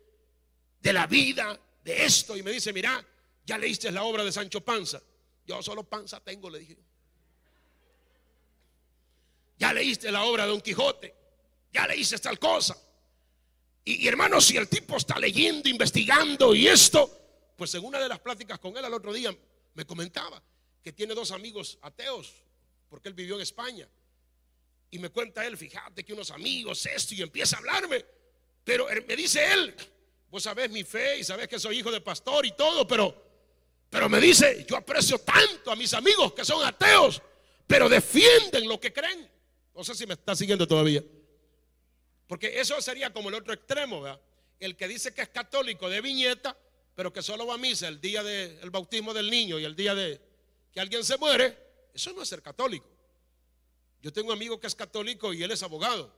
de 0.80 0.92
la 0.92 1.06
vida, 1.06 1.58
de 1.82 2.04
esto. 2.04 2.36
Y 2.36 2.42
me 2.42 2.52
dice, 2.52 2.72
mira, 2.72 3.04
ya 3.44 3.58
leíste 3.58 3.90
la 3.90 4.04
obra 4.04 4.24
de 4.24 4.32
Sancho 4.32 4.60
Panza. 4.60 5.02
Yo 5.46 5.62
solo 5.62 5.84
panza 5.84 6.20
tengo, 6.20 6.50
le 6.50 6.58
dije. 6.58 6.76
Ya 9.58 9.72
leíste 9.72 10.10
la 10.10 10.24
obra 10.24 10.44
de 10.44 10.50
Don 10.50 10.60
Quijote. 10.60 11.14
Ya 11.72 11.86
leíste 11.86 12.18
tal 12.18 12.38
cosa. 12.38 12.76
Y, 13.84 14.04
y 14.04 14.08
hermano, 14.08 14.40
si 14.40 14.56
el 14.56 14.68
tipo 14.68 14.96
está 14.96 15.18
leyendo, 15.18 15.68
investigando 15.68 16.54
y 16.54 16.66
esto, 16.66 17.52
pues 17.56 17.74
en 17.74 17.84
una 17.84 18.00
de 18.00 18.08
las 18.08 18.18
pláticas 18.18 18.58
con 18.58 18.76
él 18.76 18.84
al 18.84 18.92
otro 18.92 19.12
día 19.12 19.36
me 19.74 19.86
comentaba 19.86 20.42
que 20.82 20.92
tiene 20.92 21.14
dos 21.14 21.30
amigos 21.30 21.78
ateos, 21.82 22.32
porque 22.88 23.08
él 23.08 23.14
vivió 23.14 23.36
en 23.36 23.42
España. 23.42 23.88
Y 24.90 24.98
me 24.98 25.10
cuenta 25.10 25.44
él, 25.44 25.56
fíjate 25.56 26.04
que 26.04 26.12
unos 26.12 26.30
amigos, 26.30 26.86
esto, 26.86 27.14
y 27.14 27.22
empieza 27.22 27.56
a 27.56 27.58
hablarme. 27.58 28.04
Pero 28.64 28.88
me 29.06 29.16
dice 29.16 29.52
él, 29.52 29.74
vos 30.28 30.42
sabés 30.42 30.70
mi 30.70 30.84
fe 30.84 31.18
y 31.18 31.24
sabés 31.24 31.48
que 31.48 31.58
soy 31.58 31.78
hijo 31.78 31.90
de 31.90 32.00
pastor 32.00 32.46
y 32.46 32.52
todo, 32.52 32.86
pero, 32.86 33.14
pero 33.90 34.08
me 34.08 34.20
dice, 34.20 34.64
yo 34.68 34.76
aprecio 34.76 35.18
tanto 35.18 35.70
a 35.70 35.76
mis 35.76 35.92
amigos 35.94 36.32
que 36.32 36.44
son 36.44 36.64
ateos, 36.64 37.20
pero 37.66 37.88
defienden 37.88 38.68
lo 38.68 38.80
que 38.80 38.92
creen. 38.92 39.30
No 39.74 39.84
sé 39.84 39.94
si 39.94 40.06
me 40.06 40.14
está 40.14 40.34
siguiendo 40.34 40.66
todavía. 40.66 41.02
Porque 42.26 42.60
eso 42.60 42.80
sería 42.80 43.12
como 43.12 43.28
el 43.28 43.34
otro 43.34 43.52
extremo, 43.52 44.00
¿verdad? 44.00 44.20
El 44.58 44.76
que 44.76 44.88
dice 44.88 45.12
que 45.14 45.22
es 45.22 45.28
católico 45.28 45.88
de 45.88 46.00
viñeta, 46.00 46.56
pero 46.94 47.12
que 47.12 47.22
solo 47.22 47.46
va 47.46 47.54
a 47.54 47.58
misa 47.58 47.88
el 47.88 48.00
día 48.00 48.22
del 48.22 48.70
bautismo 48.70 49.12
del 49.12 49.30
niño 49.30 49.58
y 49.58 49.64
el 49.64 49.76
día 49.76 49.94
de 49.94 50.20
que 50.72 50.80
alguien 50.80 51.04
se 51.04 51.18
muere, 51.18 51.56
eso 51.94 52.12
no 52.12 52.22
es 52.22 52.28
ser 52.28 52.42
católico. 52.42 52.95
Yo 54.02 54.12
tengo 54.12 54.28
un 54.28 54.34
amigo 54.34 54.60
que 54.60 54.66
es 54.66 54.74
católico 54.74 55.32
y 55.32 55.42
él 55.42 55.50
es 55.50 55.62
abogado, 55.62 56.14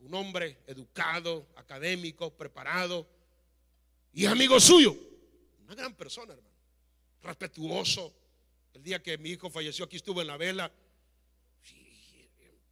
un 0.00 0.14
hombre 0.14 0.58
educado, 0.66 1.46
académico, 1.56 2.34
preparado, 2.36 3.06
y 4.12 4.26
amigo 4.26 4.58
suyo, 4.58 4.96
una 5.64 5.74
gran 5.74 5.94
persona, 5.94 6.32
hermano, 6.32 6.54
respetuoso. 7.22 8.12
El 8.74 8.82
día 8.82 9.02
que 9.02 9.18
mi 9.18 9.30
hijo 9.30 9.50
falleció 9.50 9.84
aquí 9.84 9.96
estuvo 9.96 10.20
en 10.20 10.26
la 10.26 10.36
vela. 10.36 10.72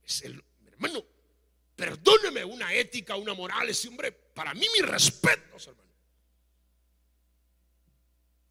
Es 0.05 0.23
el 0.23 0.43
hermano, 0.67 1.05
perdóneme 1.77 2.45
una 2.45 2.73
ética, 2.73 3.17
una 3.17 3.35
moral, 3.35 3.69
ese 3.69 3.89
hombre, 3.89 4.11
para 4.11 4.55
mí 4.55 4.67
mi 4.75 4.81
respeto, 4.81 5.57
hermano. 5.57 5.89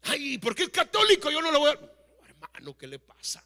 Ay, 0.02 0.38
¿por 0.38 0.54
qué 0.54 0.64
es 0.64 0.70
católico? 0.70 1.30
Yo 1.30 1.42
no 1.42 1.50
lo 1.50 1.58
voy 1.58 1.70
a... 1.70 2.26
hermano, 2.26 2.78
¿qué 2.78 2.86
le 2.86 2.98
pasa? 2.98 3.44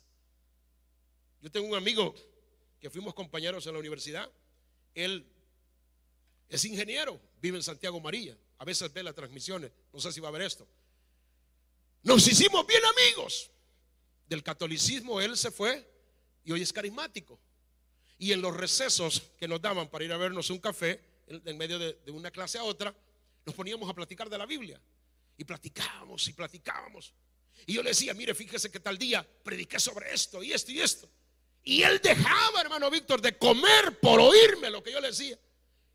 Yo 1.41 1.51
tengo 1.51 1.67
un 1.67 1.75
amigo 1.75 2.15
que 2.83 2.91
fuimos 2.91 3.15
compañeros 3.15 3.65
en 3.69 3.75
la 3.75 3.79
universidad. 3.79 4.29
Él 4.93 5.25
es 6.49 6.65
ingeniero, 6.65 7.19
vive 7.41 7.57
en 7.57 7.63
Santiago 7.63 8.01
María. 8.01 8.37
A 8.59 8.65
veces 8.65 8.93
ve 8.93 9.05
las 9.05 9.15
transmisiones, 9.15 9.71
no 9.93 10.01
sé 10.01 10.13
si 10.13 10.21
va 10.21 10.29
a 10.29 10.33
ver 10.33 10.43
esto. 10.43 10.67
Nos 12.03 12.27
hicimos 12.27 12.67
bien 12.67 12.83
amigos. 12.85 13.51
Del 14.29 14.43
catolicismo 14.43 15.21
él 15.21 15.37
se 15.37 15.53
fue 15.53 15.89
y 16.45 16.51
hoy 16.51 16.63
es 16.63 16.73
carismático. 16.73 17.39
Y 18.19 18.33
en 18.33 18.43
los 18.43 18.57
recesos 18.57 19.31
que 19.39 19.47
nos 19.47 19.63
daban 19.63 19.89
para 19.89 20.05
ir 20.05 20.13
a 20.13 20.17
vernos 20.17 20.51
un 20.51 20.59
café, 20.59 21.01
en 21.29 21.57
medio 21.57 21.79
de, 21.79 21.95
de 22.05 22.11
una 22.11 22.33
clase 22.33 22.59
a 22.59 22.65
otra, 22.65 22.93
nos 23.47 23.55
poníamos 23.55 23.89
a 23.89 23.95
platicar 23.95 24.29
de 24.29 24.39
la 24.39 24.47
Biblia. 24.47 24.81
Y 25.37 25.45
platicábamos 25.45 26.27
y 26.27 26.33
platicábamos. 26.33 27.15
Y 27.65 27.75
yo 27.75 27.83
le 27.83 27.91
decía, 27.91 28.13
mire, 28.13 28.35
fíjese 28.35 28.73
que 28.73 28.81
tal 28.81 28.99
día 28.99 29.25
prediqué 29.45 29.79
sobre 29.79 30.13
esto 30.13 30.43
y 30.43 30.53
esto 30.53 30.73
y 30.73 30.81
esto. 30.81 31.09
Y 31.65 31.83
él 31.83 32.01
dejaba, 32.03 32.61
hermano 32.61 32.91
Víctor, 32.91 33.21
de 33.21 33.37
comer 33.37 33.99
por 34.01 34.21
oírme 34.21 34.71
lo 34.71 34.83
que 34.83 34.93
yo 34.93 35.01
le 35.01 35.09
decía. 35.09 35.39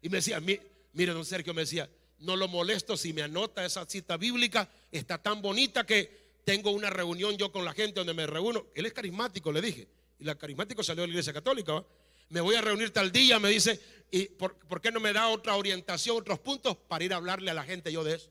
Y 0.01 0.09
me 0.09 0.17
decía, 0.17 0.39
mire, 0.39 1.13
don 1.13 1.25
Sergio, 1.25 1.53
me 1.53 1.61
decía, 1.61 1.89
no 2.19 2.35
lo 2.35 2.47
molesto 2.47 2.95
si 2.95 3.13
me 3.13 3.21
anota 3.21 3.65
esa 3.65 3.85
cita 3.85 4.17
bíblica, 4.17 4.69
está 4.91 5.17
tan 5.17 5.41
bonita 5.41 5.85
que 5.85 6.41
tengo 6.45 6.71
una 6.71 6.89
reunión 6.89 7.37
yo 7.37 7.51
con 7.51 7.65
la 7.65 7.73
gente 7.73 7.99
donde 7.99 8.13
me 8.13 8.25
reúno. 8.25 8.67
Él 8.73 8.85
es 8.85 8.93
carismático, 8.93 9.51
le 9.51 9.61
dije. 9.61 9.87
Y 10.19 10.23
la 10.23 10.35
carismático 10.35 10.81
salió 10.83 11.01
de 11.01 11.07
la 11.07 11.11
iglesia 11.11 11.33
católica. 11.33 11.83
Me 12.29 12.41
voy 12.41 12.55
a 12.55 12.61
reunir 12.61 12.91
tal 12.91 13.11
día, 13.11 13.39
me 13.39 13.49
dice, 13.49 13.79
¿y 14.09 14.25
por, 14.25 14.55
por, 14.55 14.81
qué 14.81 14.91
no 14.91 14.99
me 14.99 15.13
da 15.13 15.27
otra 15.29 15.55
orientación, 15.55 16.17
otros 16.17 16.39
puntos 16.39 16.77
para 16.87 17.03
ir 17.03 17.13
a 17.13 17.17
hablarle 17.17 17.51
a 17.51 17.53
la 17.53 17.63
gente 17.63 17.91
yo 17.91 18.03
de 18.03 18.15
eso? 18.15 18.29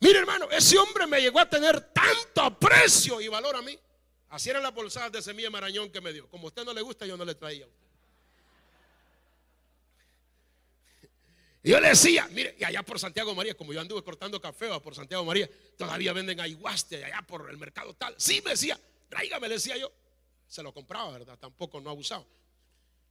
Mire, 0.00 0.18
hermano, 0.18 0.48
ese 0.50 0.76
hombre 0.78 1.06
me 1.06 1.20
llegó 1.20 1.40
a 1.40 1.48
tener 1.48 1.80
tanto 1.92 2.42
aprecio 2.42 3.20
y 3.20 3.28
valor 3.28 3.56
a 3.56 3.62
mí. 3.62 3.78
Así 4.28 4.50
eran 4.50 4.62
las 4.62 4.74
bolsadas 4.74 5.12
de 5.12 5.22
semilla 5.22 5.50
marañón 5.50 5.90
que 5.90 6.00
me 6.00 6.12
dio. 6.12 6.28
Como 6.28 6.44
a 6.44 6.48
usted 6.48 6.64
no 6.64 6.74
le 6.74 6.82
gusta, 6.82 7.06
yo 7.06 7.16
no 7.16 7.24
le 7.24 7.34
traía 7.34 7.66
Y 11.62 11.70
yo 11.70 11.80
le 11.80 11.88
decía, 11.88 12.28
mire, 12.30 12.54
y 12.60 12.62
allá 12.62 12.84
por 12.84 12.96
Santiago 13.00 13.34
María, 13.34 13.56
como 13.56 13.72
yo 13.72 13.80
anduve 13.80 14.00
cortando 14.04 14.40
café 14.40 14.68
por 14.78 14.94
Santiago 14.94 15.24
María, 15.24 15.50
todavía 15.76 16.12
venden 16.12 16.38
ayuaste 16.38 17.04
allá 17.04 17.22
por 17.22 17.50
el 17.50 17.56
mercado 17.56 17.92
tal. 17.94 18.14
Sí, 18.18 18.40
me 18.44 18.50
decía, 18.50 18.78
tráigame, 19.08 19.48
le 19.48 19.54
decía 19.54 19.76
yo. 19.76 19.90
Se 20.46 20.62
lo 20.62 20.72
compraba, 20.72 21.10
¿verdad? 21.10 21.36
Tampoco 21.36 21.80
no 21.80 21.90
abusaba. 21.90 22.24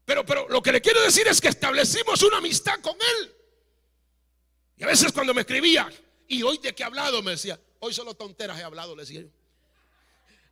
Pero, 0.05 0.25
pero 0.25 0.47
lo 0.47 0.61
que 0.61 0.71
le 0.71 0.79
quiero 0.79 1.01
decir 1.01 1.27
es 1.27 1.41
que 1.41 1.49
establecimos 1.49 2.21
una 2.23 2.37
amistad 2.37 2.79
con 2.79 2.95
él. 2.95 3.35
Y 4.77 4.83
a 4.83 4.87
veces 4.87 5.11
cuando 5.11 5.33
me 5.33 5.41
escribía, 5.41 5.91
y 6.27 6.43
hoy 6.43 6.57
de 6.57 6.73
qué 6.73 6.83
he 6.83 6.85
hablado, 6.85 7.21
me 7.21 7.31
decía. 7.31 7.59
Hoy 7.79 7.93
solo 7.93 8.13
tonteras 8.15 8.59
he 8.59 8.63
hablado, 8.63 8.95
le 8.95 9.03
decía 9.03 9.21
yo. 9.21 9.29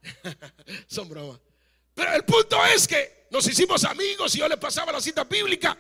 Son 0.87 1.07
bromas. 1.09 1.39
Pero 1.93 2.13
el 2.13 2.25
punto 2.25 2.63
es 2.65 2.87
que 2.87 3.27
nos 3.31 3.45
hicimos 3.47 3.83
amigos 3.83 4.35
y 4.35 4.39
yo 4.39 4.47
le 4.47 4.57
pasaba 4.57 4.91
la 4.91 5.01
cita 5.01 5.23
bíblica. 5.23 5.77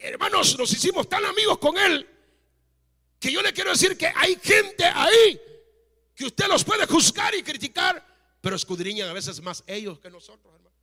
Hermanos, 0.00 0.58
nos 0.58 0.72
hicimos 0.72 1.08
tan 1.08 1.24
amigos 1.24 1.58
con 1.58 1.76
él 1.78 2.06
que 3.18 3.32
yo 3.32 3.42
le 3.42 3.52
quiero 3.52 3.70
decir 3.70 3.96
que 3.96 4.06
hay 4.14 4.38
gente 4.42 4.84
ahí 4.84 5.40
que 6.14 6.24
usted 6.24 6.46
los 6.48 6.64
puede 6.64 6.86
juzgar 6.86 7.34
y 7.34 7.42
criticar, 7.42 8.04
pero 8.40 8.56
escudriñan 8.56 9.08
a 9.08 9.12
veces 9.12 9.40
más 9.42 9.62
ellos 9.66 9.98
que 9.98 10.10
nosotros, 10.10 10.54
hermano. 10.54 10.74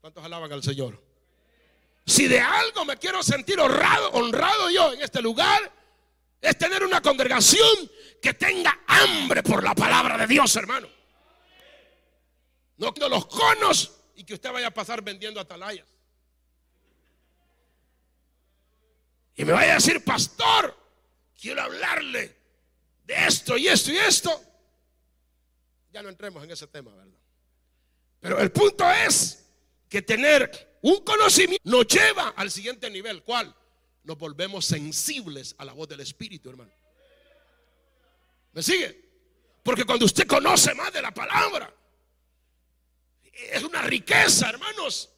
¿Cuántos 0.00 0.24
alaban 0.24 0.52
al 0.52 0.62
Señor? 0.62 1.05
Si 2.06 2.28
de 2.28 2.40
algo 2.40 2.84
me 2.84 2.96
quiero 2.96 3.22
sentir 3.22 3.58
honrado, 3.58 4.10
honrado 4.12 4.70
yo 4.70 4.92
en 4.92 5.02
este 5.02 5.20
lugar, 5.20 5.72
es 6.40 6.56
tener 6.56 6.84
una 6.84 7.02
congregación 7.02 7.90
que 8.22 8.34
tenga 8.34 8.80
hambre 8.86 9.42
por 9.42 9.64
la 9.64 9.74
palabra 9.74 10.16
de 10.16 10.28
Dios, 10.28 10.54
hermano. 10.54 10.88
No 12.76 12.94
los 13.08 13.26
conos 13.26 13.92
y 14.14 14.22
que 14.22 14.34
usted 14.34 14.52
vaya 14.52 14.68
a 14.68 14.70
pasar 14.70 15.02
vendiendo 15.02 15.40
atalayas. 15.40 15.86
Y 19.34 19.44
me 19.44 19.52
vaya 19.52 19.72
a 19.72 19.74
decir, 19.74 20.02
pastor, 20.04 20.76
quiero 21.38 21.62
hablarle 21.62 22.36
de 23.04 23.26
esto 23.26 23.56
y 23.58 23.66
esto 23.66 23.92
y 23.92 23.98
esto. 23.98 24.42
Ya 25.92 26.02
no 26.02 26.08
entremos 26.08 26.44
en 26.44 26.52
ese 26.52 26.66
tema, 26.68 26.94
¿verdad? 26.94 27.12
Pero 28.20 28.38
el 28.38 28.52
punto 28.52 28.88
es 28.90 29.45
que 29.88 30.02
tener 30.02 30.78
un 30.82 31.02
conocimiento 31.04 31.62
nos 31.64 31.86
lleva 31.86 32.28
al 32.30 32.50
siguiente 32.50 32.90
nivel. 32.90 33.22
¿Cuál? 33.22 33.54
Nos 34.04 34.18
volvemos 34.18 34.64
sensibles 34.64 35.54
a 35.58 35.64
la 35.64 35.72
voz 35.72 35.88
del 35.88 36.00
Espíritu, 36.00 36.50
hermano. 36.50 36.72
¿Me 38.52 38.62
sigue? 38.62 39.04
Porque 39.62 39.84
cuando 39.84 40.04
usted 40.04 40.26
conoce 40.26 40.74
más 40.74 40.92
de 40.92 41.02
la 41.02 41.12
palabra, 41.12 41.74
es 43.32 43.62
una 43.62 43.82
riqueza, 43.82 44.48
hermanos, 44.48 45.10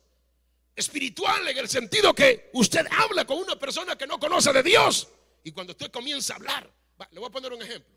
espiritual 0.74 1.46
en 1.48 1.58
el 1.58 1.68
sentido 1.68 2.14
que 2.14 2.50
usted 2.54 2.86
habla 2.90 3.26
con 3.26 3.38
una 3.38 3.58
persona 3.58 3.96
que 3.96 4.06
no 4.06 4.18
conoce 4.18 4.52
de 4.52 4.62
Dios. 4.62 5.08
Y 5.44 5.52
cuando 5.52 5.72
usted 5.72 5.90
comienza 5.90 6.32
a 6.32 6.36
hablar, 6.36 6.72
le 7.10 7.20
voy 7.20 7.28
a 7.28 7.32
poner 7.32 7.52
un 7.52 7.62
ejemplo. 7.62 7.94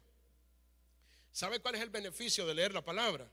¿Sabe 1.32 1.60
cuál 1.60 1.76
es 1.76 1.82
el 1.82 1.90
beneficio 1.90 2.46
de 2.46 2.54
leer 2.54 2.74
la 2.74 2.84
palabra? 2.84 3.32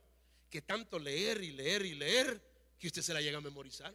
Que 0.49 0.63
tanto 0.63 0.99
leer 0.99 1.43
y 1.43 1.51
leer 1.51 1.85
y 1.85 1.95
leer 1.95 2.41
que 2.79 2.87
usted 2.87 3.03
se 3.03 3.13
la 3.13 3.21
llega 3.21 3.39
a 3.39 3.41
memorizar. 3.41 3.95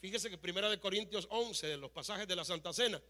Fíjese 0.00 0.30
que 0.30 0.38
Primera 0.38 0.70
de 0.70 0.80
Corintios 0.80 1.26
11, 1.30 1.66
de 1.66 1.76
los 1.76 1.90
pasajes 1.90 2.26
de 2.26 2.34
la 2.34 2.44
Santa 2.44 2.72
Cena, 2.72 3.00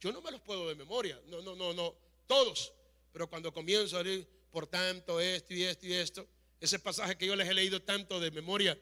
yo 0.00 0.12
no 0.12 0.20
me 0.20 0.32
los 0.32 0.40
puedo 0.40 0.68
de 0.68 0.74
memoria, 0.74 1.20
no, 1.26 1.40
no, 1.40 1.54
no, 1.54 1.72
no, 1.72 1.94
todos. 2.26 2.72
Pero 3.12 3.28
cuando 3.28 3.52
comienzo 3.52 3.98
a 3.98 4.02
leer, 4.02 4.26
por 4.50 4.66
tanto, 4.66 5.20
esto 5.20 5.54
y 5.54 5.62
esto 5.62 5.86
y 5.86 5.92
esto, 5.92 6.26
ese 6.60 6.78
pasaje 6.80 7.16
que 7.16 7.26
yo 7.26 7.36
les 7.36 7.48
he 7.48 7.54
leído 7.54 7.80
tanto 7.80 8.18
de 8.18 8.30
memoria, 8.30 8.76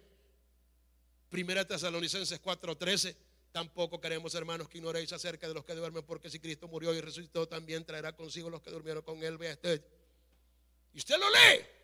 Primera 1.28 1.66
Tesalonicenses 1.66 2.40
4:13, 2.40 3.14
tampoco 3.52 4.00
queremos, 4.00 4.34
hermanos, 4.34 4.68
que 4.68 4.78
ignoréis 4.78 5.12
acerca 5.12 5.46
de 5.46 5.54
los 5.54 5.64
que 5.64 5.74
duermen, 5.74 6.02
porque 6.04 6.30
si 6.30 6.40
Cristo 6.40 6.66
murió 6.68 6.94
y 6.94 7.00
resucitó, 7.00 7.46
también 7.46 7.84
traerá 7.84 8.16
consigo 8.16 8.48
los 8.48 8.62
que 8.62 8.70
durmieron 8.70 9.02
con 9.02 9.22
él. 9.22 9.36
Vea 9.36 9.52
este. 9.52 9.84
Y 10.94 10.98
usted 10.98 11.18
lo 11.18 11.28
lee. 11.28 11.79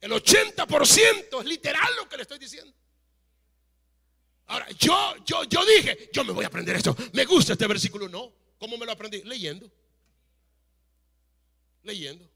El 0.00 0.12
80% 0.12 1.40
es 1.40 1.46
literal 1.46 1.96
lo 1.96 2.08
que 2.08 2.16
le 2.16 2.22
estoy 2.22 2.38
diciendo. 2.38 2.72
Ahora, 4.46 4.70
yo, 4.72 5.14
yo, 5.24 5.44
yo 5.44 5.64
dije, 5.64 6.10
yo 6.12 6.24
me 6.24 6.32
voy 6.32 6.44
a 6.44 6.48
aprender 6.48 6.76
esto. 6.76 6.96
Me 7.12 7.24
gusta 7.24 7.54
este 7.54 7.66
versículo. 7.66 8.08
No. 8.08 8.32
¿Cómo 8.58 8.78
me 8.78 8.86
lo 8.86 8.92
aprendí? 8.92 9.22
Leyendo. 9.22 9.70
Leyendo. 11.82 12.28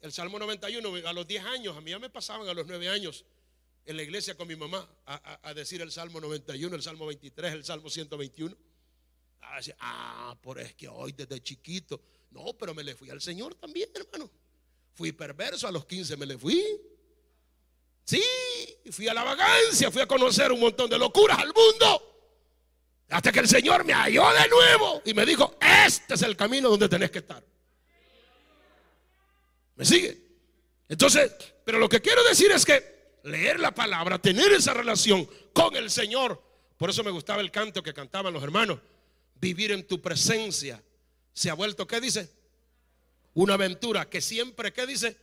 El 0.00 0.12
Salmo 0.12 0.38
91, 0.38 1.08
a 1.08 1.12
los 1.12 1.26
10 1.26 1.44
años, 1.44 1.76
a 1.76 1.80
mí 1.80 1.90
ya 1.90 1.98
me 1.98 2.10
pasaban 2.10 2.46
a 2.48 2.54
los 2.54 2.66
9 2.66 2.88
años 2.88 3.24
en 3.86 3.96
la 3.96 4.02
iglesia 4.02 4.36
con 4.36 4.46
mi 4.48 4.56
mamá 4.56 4.88
a, 5.06 5.54
decir 5.54 5.82
el 5.82 5.90
Salmo 5.92 6.20
91, 6.20 6.74
el 6.76 6.82
Salmo 6.82 7.06
23, 7.06 7.52
el 7.54 7.64
Salmo 7.64 7.90
121. 7.90 8.56
A 9.40 9.56
decir, 9.56 9.74
ah, 9.80 10.36
por 10.42 10.58
es 10.58 10.74
que 10.74 10.88
hoy 10.88 11.12
desde 11.12 11.42
chiquito. 11.42 12.00
No, 12.30 12.52
pero 12.54 12.74
me 12.74 12.82
le 12.82 12.94
fui 12.94 13.10
al 13.10 13.20
Señor 13.20 13.54
también, 13.54 13.88
hermano. 13.94 14.30
Fui 14.94 15.12
perverso, 15.12 15.66
a 15.66 15.72
los 15.72 15.84
15 15.86 16.16
me 16.16 16.26
le 16.26 16.38
fui. 16.38 16.64
Sí, 18.04 18.22
fui 18.90 19.08
a 19.08 19.14
la 19.14 19.24
vagancia, 19.24 19.90
fui 19.90 20.02
a 20.02 20.06
conocer 20.06 20.52
un 20.52 20.60
montón 20.60 20.88
de 20.90 20.98
locuras 20.98 21.38
al 21.38 21.52
mundo. 21.52 22.10
Hasta 23.08 23.32
que 23.32 23.40
el 23.40 23.48
Señor 23.48 23.84
me 23.84 23.92
halló 23.92 24.24
de 24.32 24.48
nuevo 24.48 25.02
y 25.04 25.14
me 25.14 25.26
dijo, 25.26 25.56
este 25.60 26.14
es 26.14 26.22
el 26.22 26.36
camino 26.36 26.68
donde 26.68 26.88
tenés 26.88 27.10
que 27.10 27.18
estar. 27.18 27.42
¿Me 29.76 29.84
sigue? 29.84 30.20
Entonces, 30.88 31.32
pero 31.64 31.78
lo 31.78 31.88
que 31.88 32.00
quiero 32.00 32.22
decir 32.24 32.50
es 32.52 32.64
que 32.64 33.18
leer 33.24 33.58
la 33.58 33.74
palabra, 33.74 34.18
tener 34.20 34.52
esa 34.52 34.74
relación 34.74 35.28
con 35.52 35.74
el 35.76 35.90
Señor, 35.90 36.40
por 36.76 36.90
eso 36.90 37.02
me 37.02 37.10
gustaba 37.10 37.40
el 37.40 37.50
canto 37.50 37.82
que 37.82 37.94
cantaban 37.94 38.32
los 38.32 38.42
hermanos, 38.42 38.78
vivir 39.36 39.72
en 39.72 39.86
tu 39.86 40.00
presencia, 40.00 40.82
se 41.32 41.50
ha 41.50 41.54
vuelto, 41.54 41.86
¿qué 41.86 42.00
dice? 42.00 42.30
Una 43.34 43.54
aventura 43.54 44.08
que 44.08 44.20
siempre, 44.20 44.72
¿qué 44.72 44.86
dice? 44.86 45.16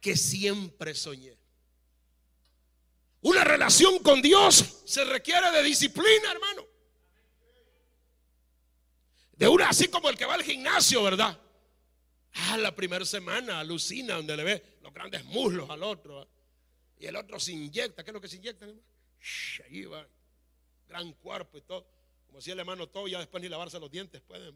Que 0.00 0.16
siempre 0.16 0.94
soñé. 0.94 1.36
Una 3.20 3.42
relación 3.44 3.98
con 3.98 4.22
Dios 4.22 4.82
se 4.84 5.04
requiere 5.04 5.50
de 5.50 5.62
disciplina, 5.62 6.30
hermano. 6.30 6.64
De 9.32 9.48
una, 9.48 9.68
así 9.68 9.88
como 9.88 10.08
el 10.08 10.16
que 10.16 10.24
va 10.24 10.34
al 10.34 10.42
gimnasio, 10.42 11.02
¿verdad? 11.02 11.38
Ah, 12.34 12.56
la 12.58 12.74
primera 12.74 13.04
semana 13.04 13.58
alucina 13.60 14.14
donde 14.14 14.36
le 14.36 14.44
ve 14.44 14.78
los 14.82 14.92
grandes 14.92 15.24
muslos 15.24 15.68
al 15.70 15.82
otro. 15.82 16.28
Y 16.98 17.06
el 17.06 17.16
otro 17.16 17.40
se 17.40 17.52
inyecta. 17.52 18.04
¿Qué 18.04 18.10
es 18.10 18.14
lo 18.14 18.20
que 18.20 18.28
se 18.28 18.36
inyecta? 18.36 18.66
ahí 19.64 19.84
va. 19.84 20.06
Gran 20.88 21.12
cuerpo 21.14 21.58
y 21.58 21.62
todo. 21.62 21.86
Como 22.26 22.40
si 22.40 22.50
el 22.50 22.58
hermano 22.58 22.86
todo, 22.86 23.08
ya 23.08 23.18
después 23.18 23.42
ni 23.42 23.48
lavarse 23.48 23.78
los 23.80 23.90
dientes 23.90 24.20
pueden. 24.20 24.54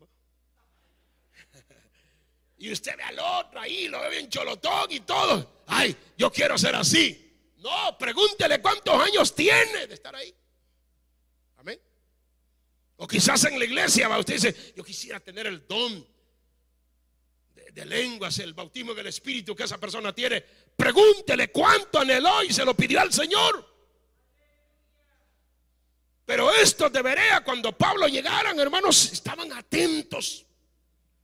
Y 2.63 2.71
usted 2.71 2.97
ve 2.97 3.03
al 3.03 3.19
otro 3.19 3.59
ahí, 3.59 3.89
lo 3.89 4.01
ve 4.03 4.11
bien 4.11 4.29
cholotón 4.29 4.87
y 4.93 5.01
todo. 5.01 5.65
Ay, 5.67 5.97
yo 6.17 6.31
quiero 6.31 6.57
ser 6.57 6.77
así. 6.77 7.53
No, 7.57 7.99
pregúntele 7.99 8.63
cuántos 8.63 8.95
años 9.03 9.35
tiene 9.35 9.89
de 9.89 9.95
estar 9.95 10.15
ahí. 10.15 10.33
Amén. 11.57 11.81
O 12.99 13.09
quizás 13.09 13.43
en 13.47 13.59
la 13.59 13.65
iglesia, 13.65 14.17
usted 14.17 14.35
dice, 14.35 14.75
yo 14.77 14.85
quisiera 14.85 15.19
tener 15.19 15.49
el 15.49 15.67
don 15.67 16.07
de, 17.73 17.85
lenguas, 17.85 18.39
el 18.39 18.55
bautismo 18.55 18.95
del 18.95 19.09
Espíritu 19.09 19.57
que 19.57 19.65
esa 19.65 19.79
persona 19.79 20.15
tiene. 20.15 20.41
Pregúntele 20.77 21.51
cuánto 21.51 21.99
anheló 21.99 22.45
y 22.45 22.53
se 22.53 22.65
lo 22.65 22.77
pidió 22.77 23.01
al 23.01 23.13
Señor. 23.13 23.69
Pero 26.25 26.53
estos 26.53 26.93
de 26.93 27.03
Berea, 27.03 27.43
cuando 27.43 27.77
Pablo 27.77 28.07
llegaran, 28.07 28.61
hermanos, 28.61 29.11
estaban 29.11 29.53
atentos. 29.53 30.47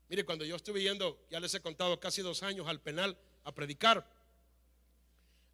Mire, 0.09 0.25
cuando 0.25 0.45
yo 0.45 0.57
estuve 0.57 0.83
yendo, 0.83 1.27
ya 1.31 1.39
les 1.39 1.53
he 1.55 1.61
contado, 1.61 2.01
casi 2.01 2.23
dos 2.23 2.43
años 2.43 2.67
al 2.67 2.81
penal 2.81 3.17
a 3.45 3.55
predicar, 3.55 4.11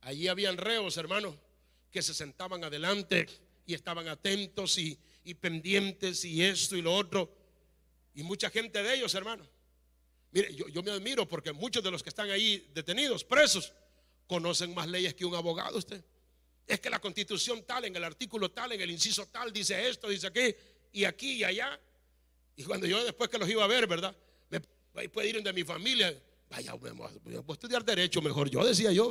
allí 0.01 0.29
habían 0.29 0.57
reos, 0.57 0.97
hermanos, 0.97 1.35
que 1.91 2.03
se 2.03 2.15
sentaban 2.15 2.63
adelante 2.63 3.27
y 3.67 3.75
estaban 3.75 4.07
atentos 4.09 4.79
y, 4.79 4.99
pendientes 5.41 6.25
y 6.25 6.43
esto 6.43 6.77
y 6.77 6.83
lo 6.83 6.95
otro. 6.95 7.35
Y 8.15 8.23
mucha 8.23 8.51
gente 8.51 8.83
de 8.83 8.95
ellos, 8.95 9.15
hermanos. 9.15 9.49
Mire, 10.31 10.55
yo, 10.55 10.69
yo 10.69 10.83
me 10.83 10.91
admiro 10.91 11.27
porque 11.27 11.53
muchos 11.53 11.83
de 11.83 11.91
los 11.91 12.03
que 12.03 12.11
están 12.11 12.31
ahí 12.31 12.71
detenidos, 12.75 13.25
presos, 13.25 13.73
conocen 14.27 14.75
más 14.75 14.89
leyes 14.89 15.15
que 15.15 15.25
un 15.25 15.35
abogado 15.35 15.79
usted. 15.79 16.05
Es 16.67 16.81
que 16.81 16.91
la 16.91 17.01
constitución 17.01 17.65
tal, 17.65 17.85
en 17.85 17.97
el 17.97 18.05
artículo 18.05 18.51
tal, 18.51 18.73
en 18.73 18.81
el 18.81 18.91
inciso 18.91 19.27
tal, 19.27 19.53
dice 19.53 19.89
esto, 19.89 20.09
dice 20.09 20.29
aquí, 20.29 20.55
y 20.93 21.05
aquí 21.05 21.33
y 21.33 21.45
allá. 21.45 21.79
Y 22.57 22.65
cuando 22.65 22.87
yo 22.87 23.05
después 23.05 23.29
que 23.29 23.39
los 23.39 23.49
iba 23.49 23.65
a 23.65 23.67
ver, 23.67 23.87
¿verdad? 23.87 24.17
Puede 25.09 25.29
ir 25.29 25.43
de 25.43 25.53
mi 25.53 25.65
familia. 25.65 26.17
Vaya, 26.49 26.75
voy 26.75 27.35
a 27.37 27.53
estudiar 27.53 27.85
derecho 27.85 28.23
mejor. 28.23 28.49
Yo 28.49 28.65
decía 28.65 28.93
yo, 28.93 29.11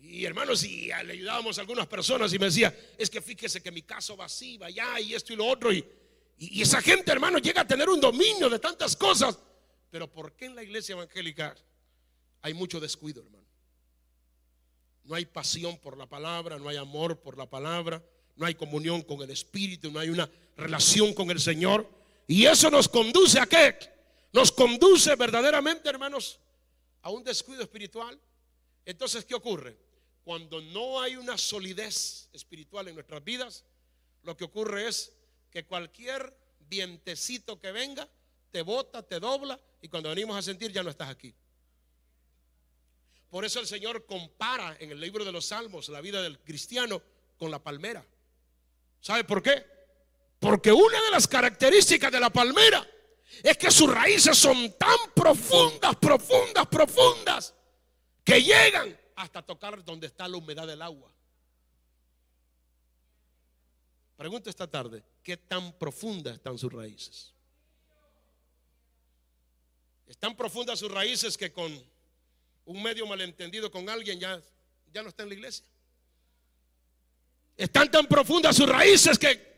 Y 0.00 0.24
hermanos, 0.24 0.62
y 0.62 0.86
le 0.86 1.12
ayudábamos 1.12 1.58
a 1.58 1.62
algunas 1.62 1.86
personas 1.86 2.32
y 2.32 2.38
me 2.38 2.46
decía, 2.46 2.76
es 2.96 3.10
que 3.10 3.20
fíjese 3.20 3.60
que 3.60 3.72
mi 3.72 3.82
caso 3.82 4.16
va 4.16 4.26
así, 4.26 4.56
va 4.56 4.66
allá 4.66 5.00
y 5.00 5.14
esto 5.14 5.32
y 5.32 5.36
lo 5.36 5.46
otro. 5.46 5.72
Y, 5.72 5.84
y, 6.38 6.62
esa 6.62 6.80
gente, 6.80 7.10
hermano, 7.10 7.38
llega 7.38 7.62
a 7.62 7.66
tener 7.66 7.88
un 7.88 8.00
dominio 8.00 8.48
de 8.48 8.58
tantas 8.58 8.96
cosas. 8.96 9.38
Pero 9.90 10.10
¿por 10.10 10.32
qué 10.36 10.46
en 10.46 10.54
la 10.54 10.62
iglesia 10.62 10.92
evangélica 10.92 11.56
hay 12.42 12.54
mucho 12.54 12.78
descuido, 12.78 13.22
hermano? 13.22 13.44
No 15.04 15.14
hay 15.14 15.26
pasión 15.26 15.76
por 15.78 15.96
la 15.96 16.06
palabra, 16.06 16.58
no 16.58 16.68
hay 16.68 16.76
amor 16.76 17.20
por 17.20 17.36
la 17.36 17.48
palabra, 17.48 18.02
no 18.36 18.46
hay 18.46 18.54
comunión 18.54 19.02
con 19.02 19.20
el 19.22 19.30
Espíritu, 19.30 19.90
no 19.90 19.98
hay 19.98 20.08
una 20.08 20.30
relación 20.56 21.12
con 21.14 21.30
el 21.30 21.40
Señor. 21.40 21.88
Y 22.26 22.46
eso 22.46 22.70
nos 22.70 22.88
conduce 22.88 23.38
a 23.38 23.46
qué? 23.46 23.93
Nos 24.34 24.50
conduce 24.50 25.14
verdaderamente, 25.14 25.88
hermanos, 25.88 26.40
a 27.02 27.10
un 27.10 27.22
descuido 27.22 27.62
espiritual. 27.62 28.20
Entonces, 28.84 29.24
¿qué 29.24 29.36
ocurre? 29.36 29.78
Cuando 30.24 30.60
no 30.60 31.00
hay 31.00 31.14
una 31.14 31.38
solidez 31.38 32.28
espiritual 32.32 32.88
en 32.88 32.96
nuestras 32.96 33.22
vidas, 33.22 33.64
lo 34.24 34.36
que 34.36 34.42
ocurre 34.42 34.88
es 34.88 35.12
que 35.52 35.64
cualquier 35.64 36.36
vientecito 36.68 37.60
que 37.60 37.70
venga, 37.70 38.08
te 38.50 38.62
bota, 38.62 39.04
te 39.04 39.20
dobla, 39.20 39.60
y 39.80 39.88
cuando 39.88 40.08
venimos 40.08 40.36
a 40.36 40.42
sentir 40.42 40.72
ya 40.72 40.82
no 40.82 40.90
estás 40.90 41.10
aquí. 41.10 41.32
Por 43.30 43.44
eso 43.44 43.60
el 43.60 43.68
Señor 43.68 44.04
compara 44.04 44.76
en 44.80 44.90
el 44.90 45.00
libro 45.00 45.24
de 45.24 45.30
los 45.30 45.46
Salmos 45.46 45.88
la 45.90 46.00
vida 46.00 46.20
del 46.20 46.40
cristiano 46.40 47.00
con 47.38 47.52
la 47.52 47.62
palmera. 47.62 48.04
¿Sabe 49.00 49.22
por 49.22 49.44
qué? 49.44 49.64
Porque 50.40 50.72
una 50.72 51.00
de 51.02 51.10
las 51.12 51.28
características 51.28 52.10
de 52.10 52.18
la 52.18 52.30
palmera 52.30 52.84
es 53.42 53.56
que 53.56 53.70
sus 53.70 53.92
raíces 53.92 54.36
son 54.36 54.72
tan 54.78 54.96
profundas, 55.14 55.96
profundas, 55.96 56.66
profundas, 56.66 57.54
que 58.22 58.42
llegan 58.42 58.98
hasta 59.16 59.42
tocar 59.42 59.84
donde 59.84 60.06
está 60.06 60.28
la 60.28 60.36
humedad 60.36 60.66
del 60.66 60.82
agua. 60.82 61.10
Pregunto 64.16 64.48
esta 64.48 64.70
tarde, 64.70 65.02
¿qué 65.22 65.36
tan 65.36 65.72
profundas 65.72 66.34
están 66.34 66.56
sus 66.56 66.72
raíces? 66.72 67.32
Están 70.06 70.36
profundas 70.36 70.78
sus 70.78 70.90
raíces 70.90 71.36
que 71.36 71.52
con 71.52 71.82
un 72.66 72.82
medio 72.82 73.06
malentendido 73.06 73.70
con 73.70 73.88
alguien 73.88 74.20
ya, 74.20 74.40
ya 74.92 75.02
no 75.02 75.08
está 75.08 75.24
en 75.24 75.30
la 75.30 75.34
iglesia. 75.34 75.66
Están 77.56 77.90
tan 77.90 78.06
profundas 78.06 78.56
sus 78.56 78.68
raíces 78.68 79.18
que 79.18 79.53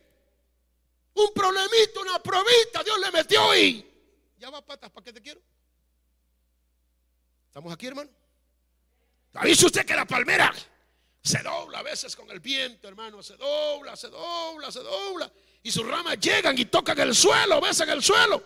un 1.17 1.33
problemito, 1.35 2.01
una 2.03 2.19
probita, 2.23 2.83
Dios 2.85 2.99
le 3.01 3.11
metió 3.11 3.57
y 3.57 3.85
ya 4.39 4.51
va 4.51 4.65
patas, 4.65 4.91
¿para 4.91 5.05
qué 5.05 5.13
te 5.13 5.23
quiero? 5.23 5.41
¿Estamos 7.49 7.73
aquí, 7.73 7.87
hermano? 7.87 8.11
¿Dice 9.45 9.67
usted 9.67 9.85
que 9.85 9.95
la 9.95 10.05
palmera 10.05 10.53
se 11.23 11.43
dobla 11.43 11.79
a 11.79 11.83
veces 11.83 12.15
con 12.15 12.31
el 12.31 12.41
viento, 12.41 12.89
hermano? 12.89 13.23
Se 13.23 13.37
dobla, 13.37 13.97
se 13.97 14.09
dobla, 14.09 14.71
se 14.71 14.81
dobla. 14.81 15.31
Y 15.63 15.71
sus 15.71 15.87
ramas 15.87 16.19
llegan 16.21 16.57
y 16.59 16.67
tocan 16.67 16.99
el 17.01 17.15
suelo, 17.15 17.61
besan 17.61 17.89
el 17.91 18.03
suelo. 18.03 18.43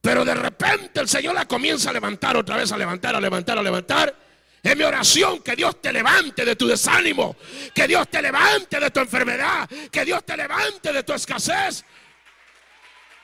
Pero 0.00 0.24
de 0.24 0.34
repente 0.34 1.00
el 1.00 1.08
Señor 1.08 1.34
la 1.34 1.46
comienza 1.46 1.90
a 1.90 1.92
levantar 1.92 2.36
otra 2.36 2.56
vez, 2.56 2.72
a 2.72 2.78
levantar, 2.78 3.14
a 3.14 3.20
levantar, 3.20 3.58
a 3.58 3.62
levantar. 3.62 4.16
Es 4.62 4.76
mi 4.76 4.84
oración 4.84 5.42
que 5.42 5.56
Dios 5.56 5.80
te 5.80 5.92
levante 5.92 6.44
de 6.44 6.54
tu 6.54 6.66
desánimo, 6.66 7.36
que 7.74 7.88
Dios 7.88 8.08
te 8.08 8.20
levante 8.20 8.78
de 8.78 8.90
tu 8.90 9.00
enfermedad, 9.00 9.68
que 9.90 10.04
Dios 10.04 10.24
te 10.24 10.36
levante 10.36 10.92
de 10.92 11.02
tu 11.02 11.14
escasez. 11.14 11.84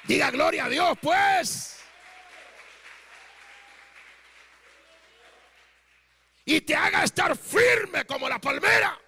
Diga 0.05 0.31
gloria 0.31 0.65
a 0.65 0.69
Dios, 0.69 0.97
pues. 1.01 1.77
Y 6.47 6.61
te 6.63 6.75
haga 6.75 7.05
estar 7.05 7.37
firme 7.37 8.07
como 8.07 8.29
la 8.29 8.41
palmera, 8.41 8.99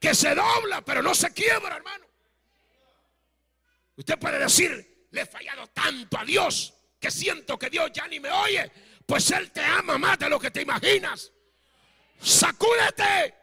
que 0.00 0.14
se 0.14 0.34
dobla 0.34 0.80
pero 0.80 1.02
no 1.02 1.14
se 1.14 1.34
quiebra, 1.34 1.76
hermano. 1.76 2.06
Usted 3.96 4.18
puede 4.18 4.38
decir, 4.38 5.08
le 5.10 5.22
he 5.22 5.26
fallado 5.26 5.66
tanto 5.68 6.18
a 6.18 6.24
Dios 6.24 6.72
que 7.00 7.10
siento 7.10 7.58
que 7.58 7.68
Dios 7.68 7.90
ya 7.92 8.06
ni 8.06 8.20
me 8.20 8.30
oye. 8.30 8.70
Pues 9.06 9.30
Él 9.30 9.52
te 9.52 9.62
ama 9.62 9.96
más 9.96 10.18
de 10.18 10.28
lo 10.28 10.38
que 10.38 10.50
te 10.50 10.62
imaginas. 10.62 11.32
Sacúdete 12.20 13.34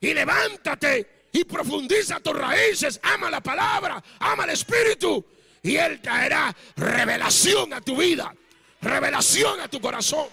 y 0.00 0.12
levántate 0.12 1.28
y 1.32 1.44
profundiza 1.44 2.20
tus 2.20 2.36
raíces. 2.36 3.00
Ama 3.02 3.30
la 3.30 3.40
palabra, 3.40 4.02
ama 4.20 4.44
el 4.44 4.50
Espíritu. 4.50 5.24
Y 5.62 5.76
Él 5.76 6.02
traerá 6.02 6.54
revelación 6.76 7.72
a 7.72 7.80
tu 7.80 7.96
vida, 7.96 8.34
revelación 8.82 9.60
a 9.60 9.68
tu 9.68 9.80
corazón. 9.80 10.28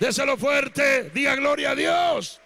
Déselo 0.00 0.36
fuerte, 0.36 1.10
diga 1.10 1.36
gloria 1.36 1.70
a 1.70 1.74
Dios. 1.76 2.40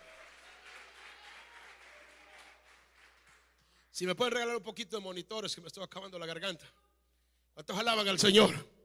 Si 3.90 4.06
me 4.06 4.14
pueden 4.14 4.34
regalar 4.34 4.56
un 4.56 4.62
poquito 4.62 4.96
de 4.96 5.02
monitores 5.02 5.54
que 5.54 5.60
me 5.60 5.68
estoy 5.68 5.84
acabando 5.84 6.18
la 6.18 6.26
garganta. 6.26 6.66
¿Cuántos 7.54 7.78
alaban 7.78 8.08
al 8.08 8.18
Señor? 8.18 8.81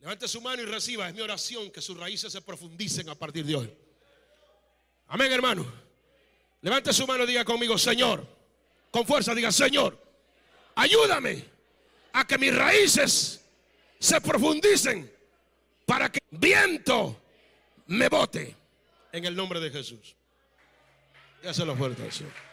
Levante 0.00 0.28
su 0.28 0.40
mano 0.40 0.62
y 0.62 0.66
reciba. 0.66 1.08
Es 1.08 1.14
mi 1.14 1.20
oración 1.20 1.70
que 1.70 1.80
sus 1.80 1.96
raíces 1.98 2.32
se 2.32 2.40
profundicen 2.40 3.08
a 3.08 3.14
partir 3.14 3.44
de 3.44 3.56
hoy. 3.56 3.74
Amén, 5.08 5.32
hermano. 5.32 5.66
Levante 6.60 6.92
su 6.92 7.06
mano 7.06 7.24
y 7.24 7.28
diga 7.28 7.44
conmigo, 7.44 7.76
Señor. 7.78 8.26
Con 8.90 9.06
fuerza 9.06 9.34
diga, 9.34 9.52
Señor, 9.52 10.00
ayúdame 10.74 11.44
a 12.12 12.26
que 12.26 12.38
mis 12.38 12.54
raíces 12.54 13.44
se 13.98 14.20
profundicen 14.20 15.12
para 15.84 16.10
que 16.10 16.20
viento 16.30 17.20
me 17.86 18.08
bote 18.08 18.56
en 19.12 19.24
el 19.24 19.34
nombre 19.34 19.60
de 19.60 19.70
Jesús. 19.70 20.14
Ya 21.42 21.52
se 21.52 21.64
lo 21.64 21.76
fuerte, 21.76 22.10
Señor. 22.10 22.47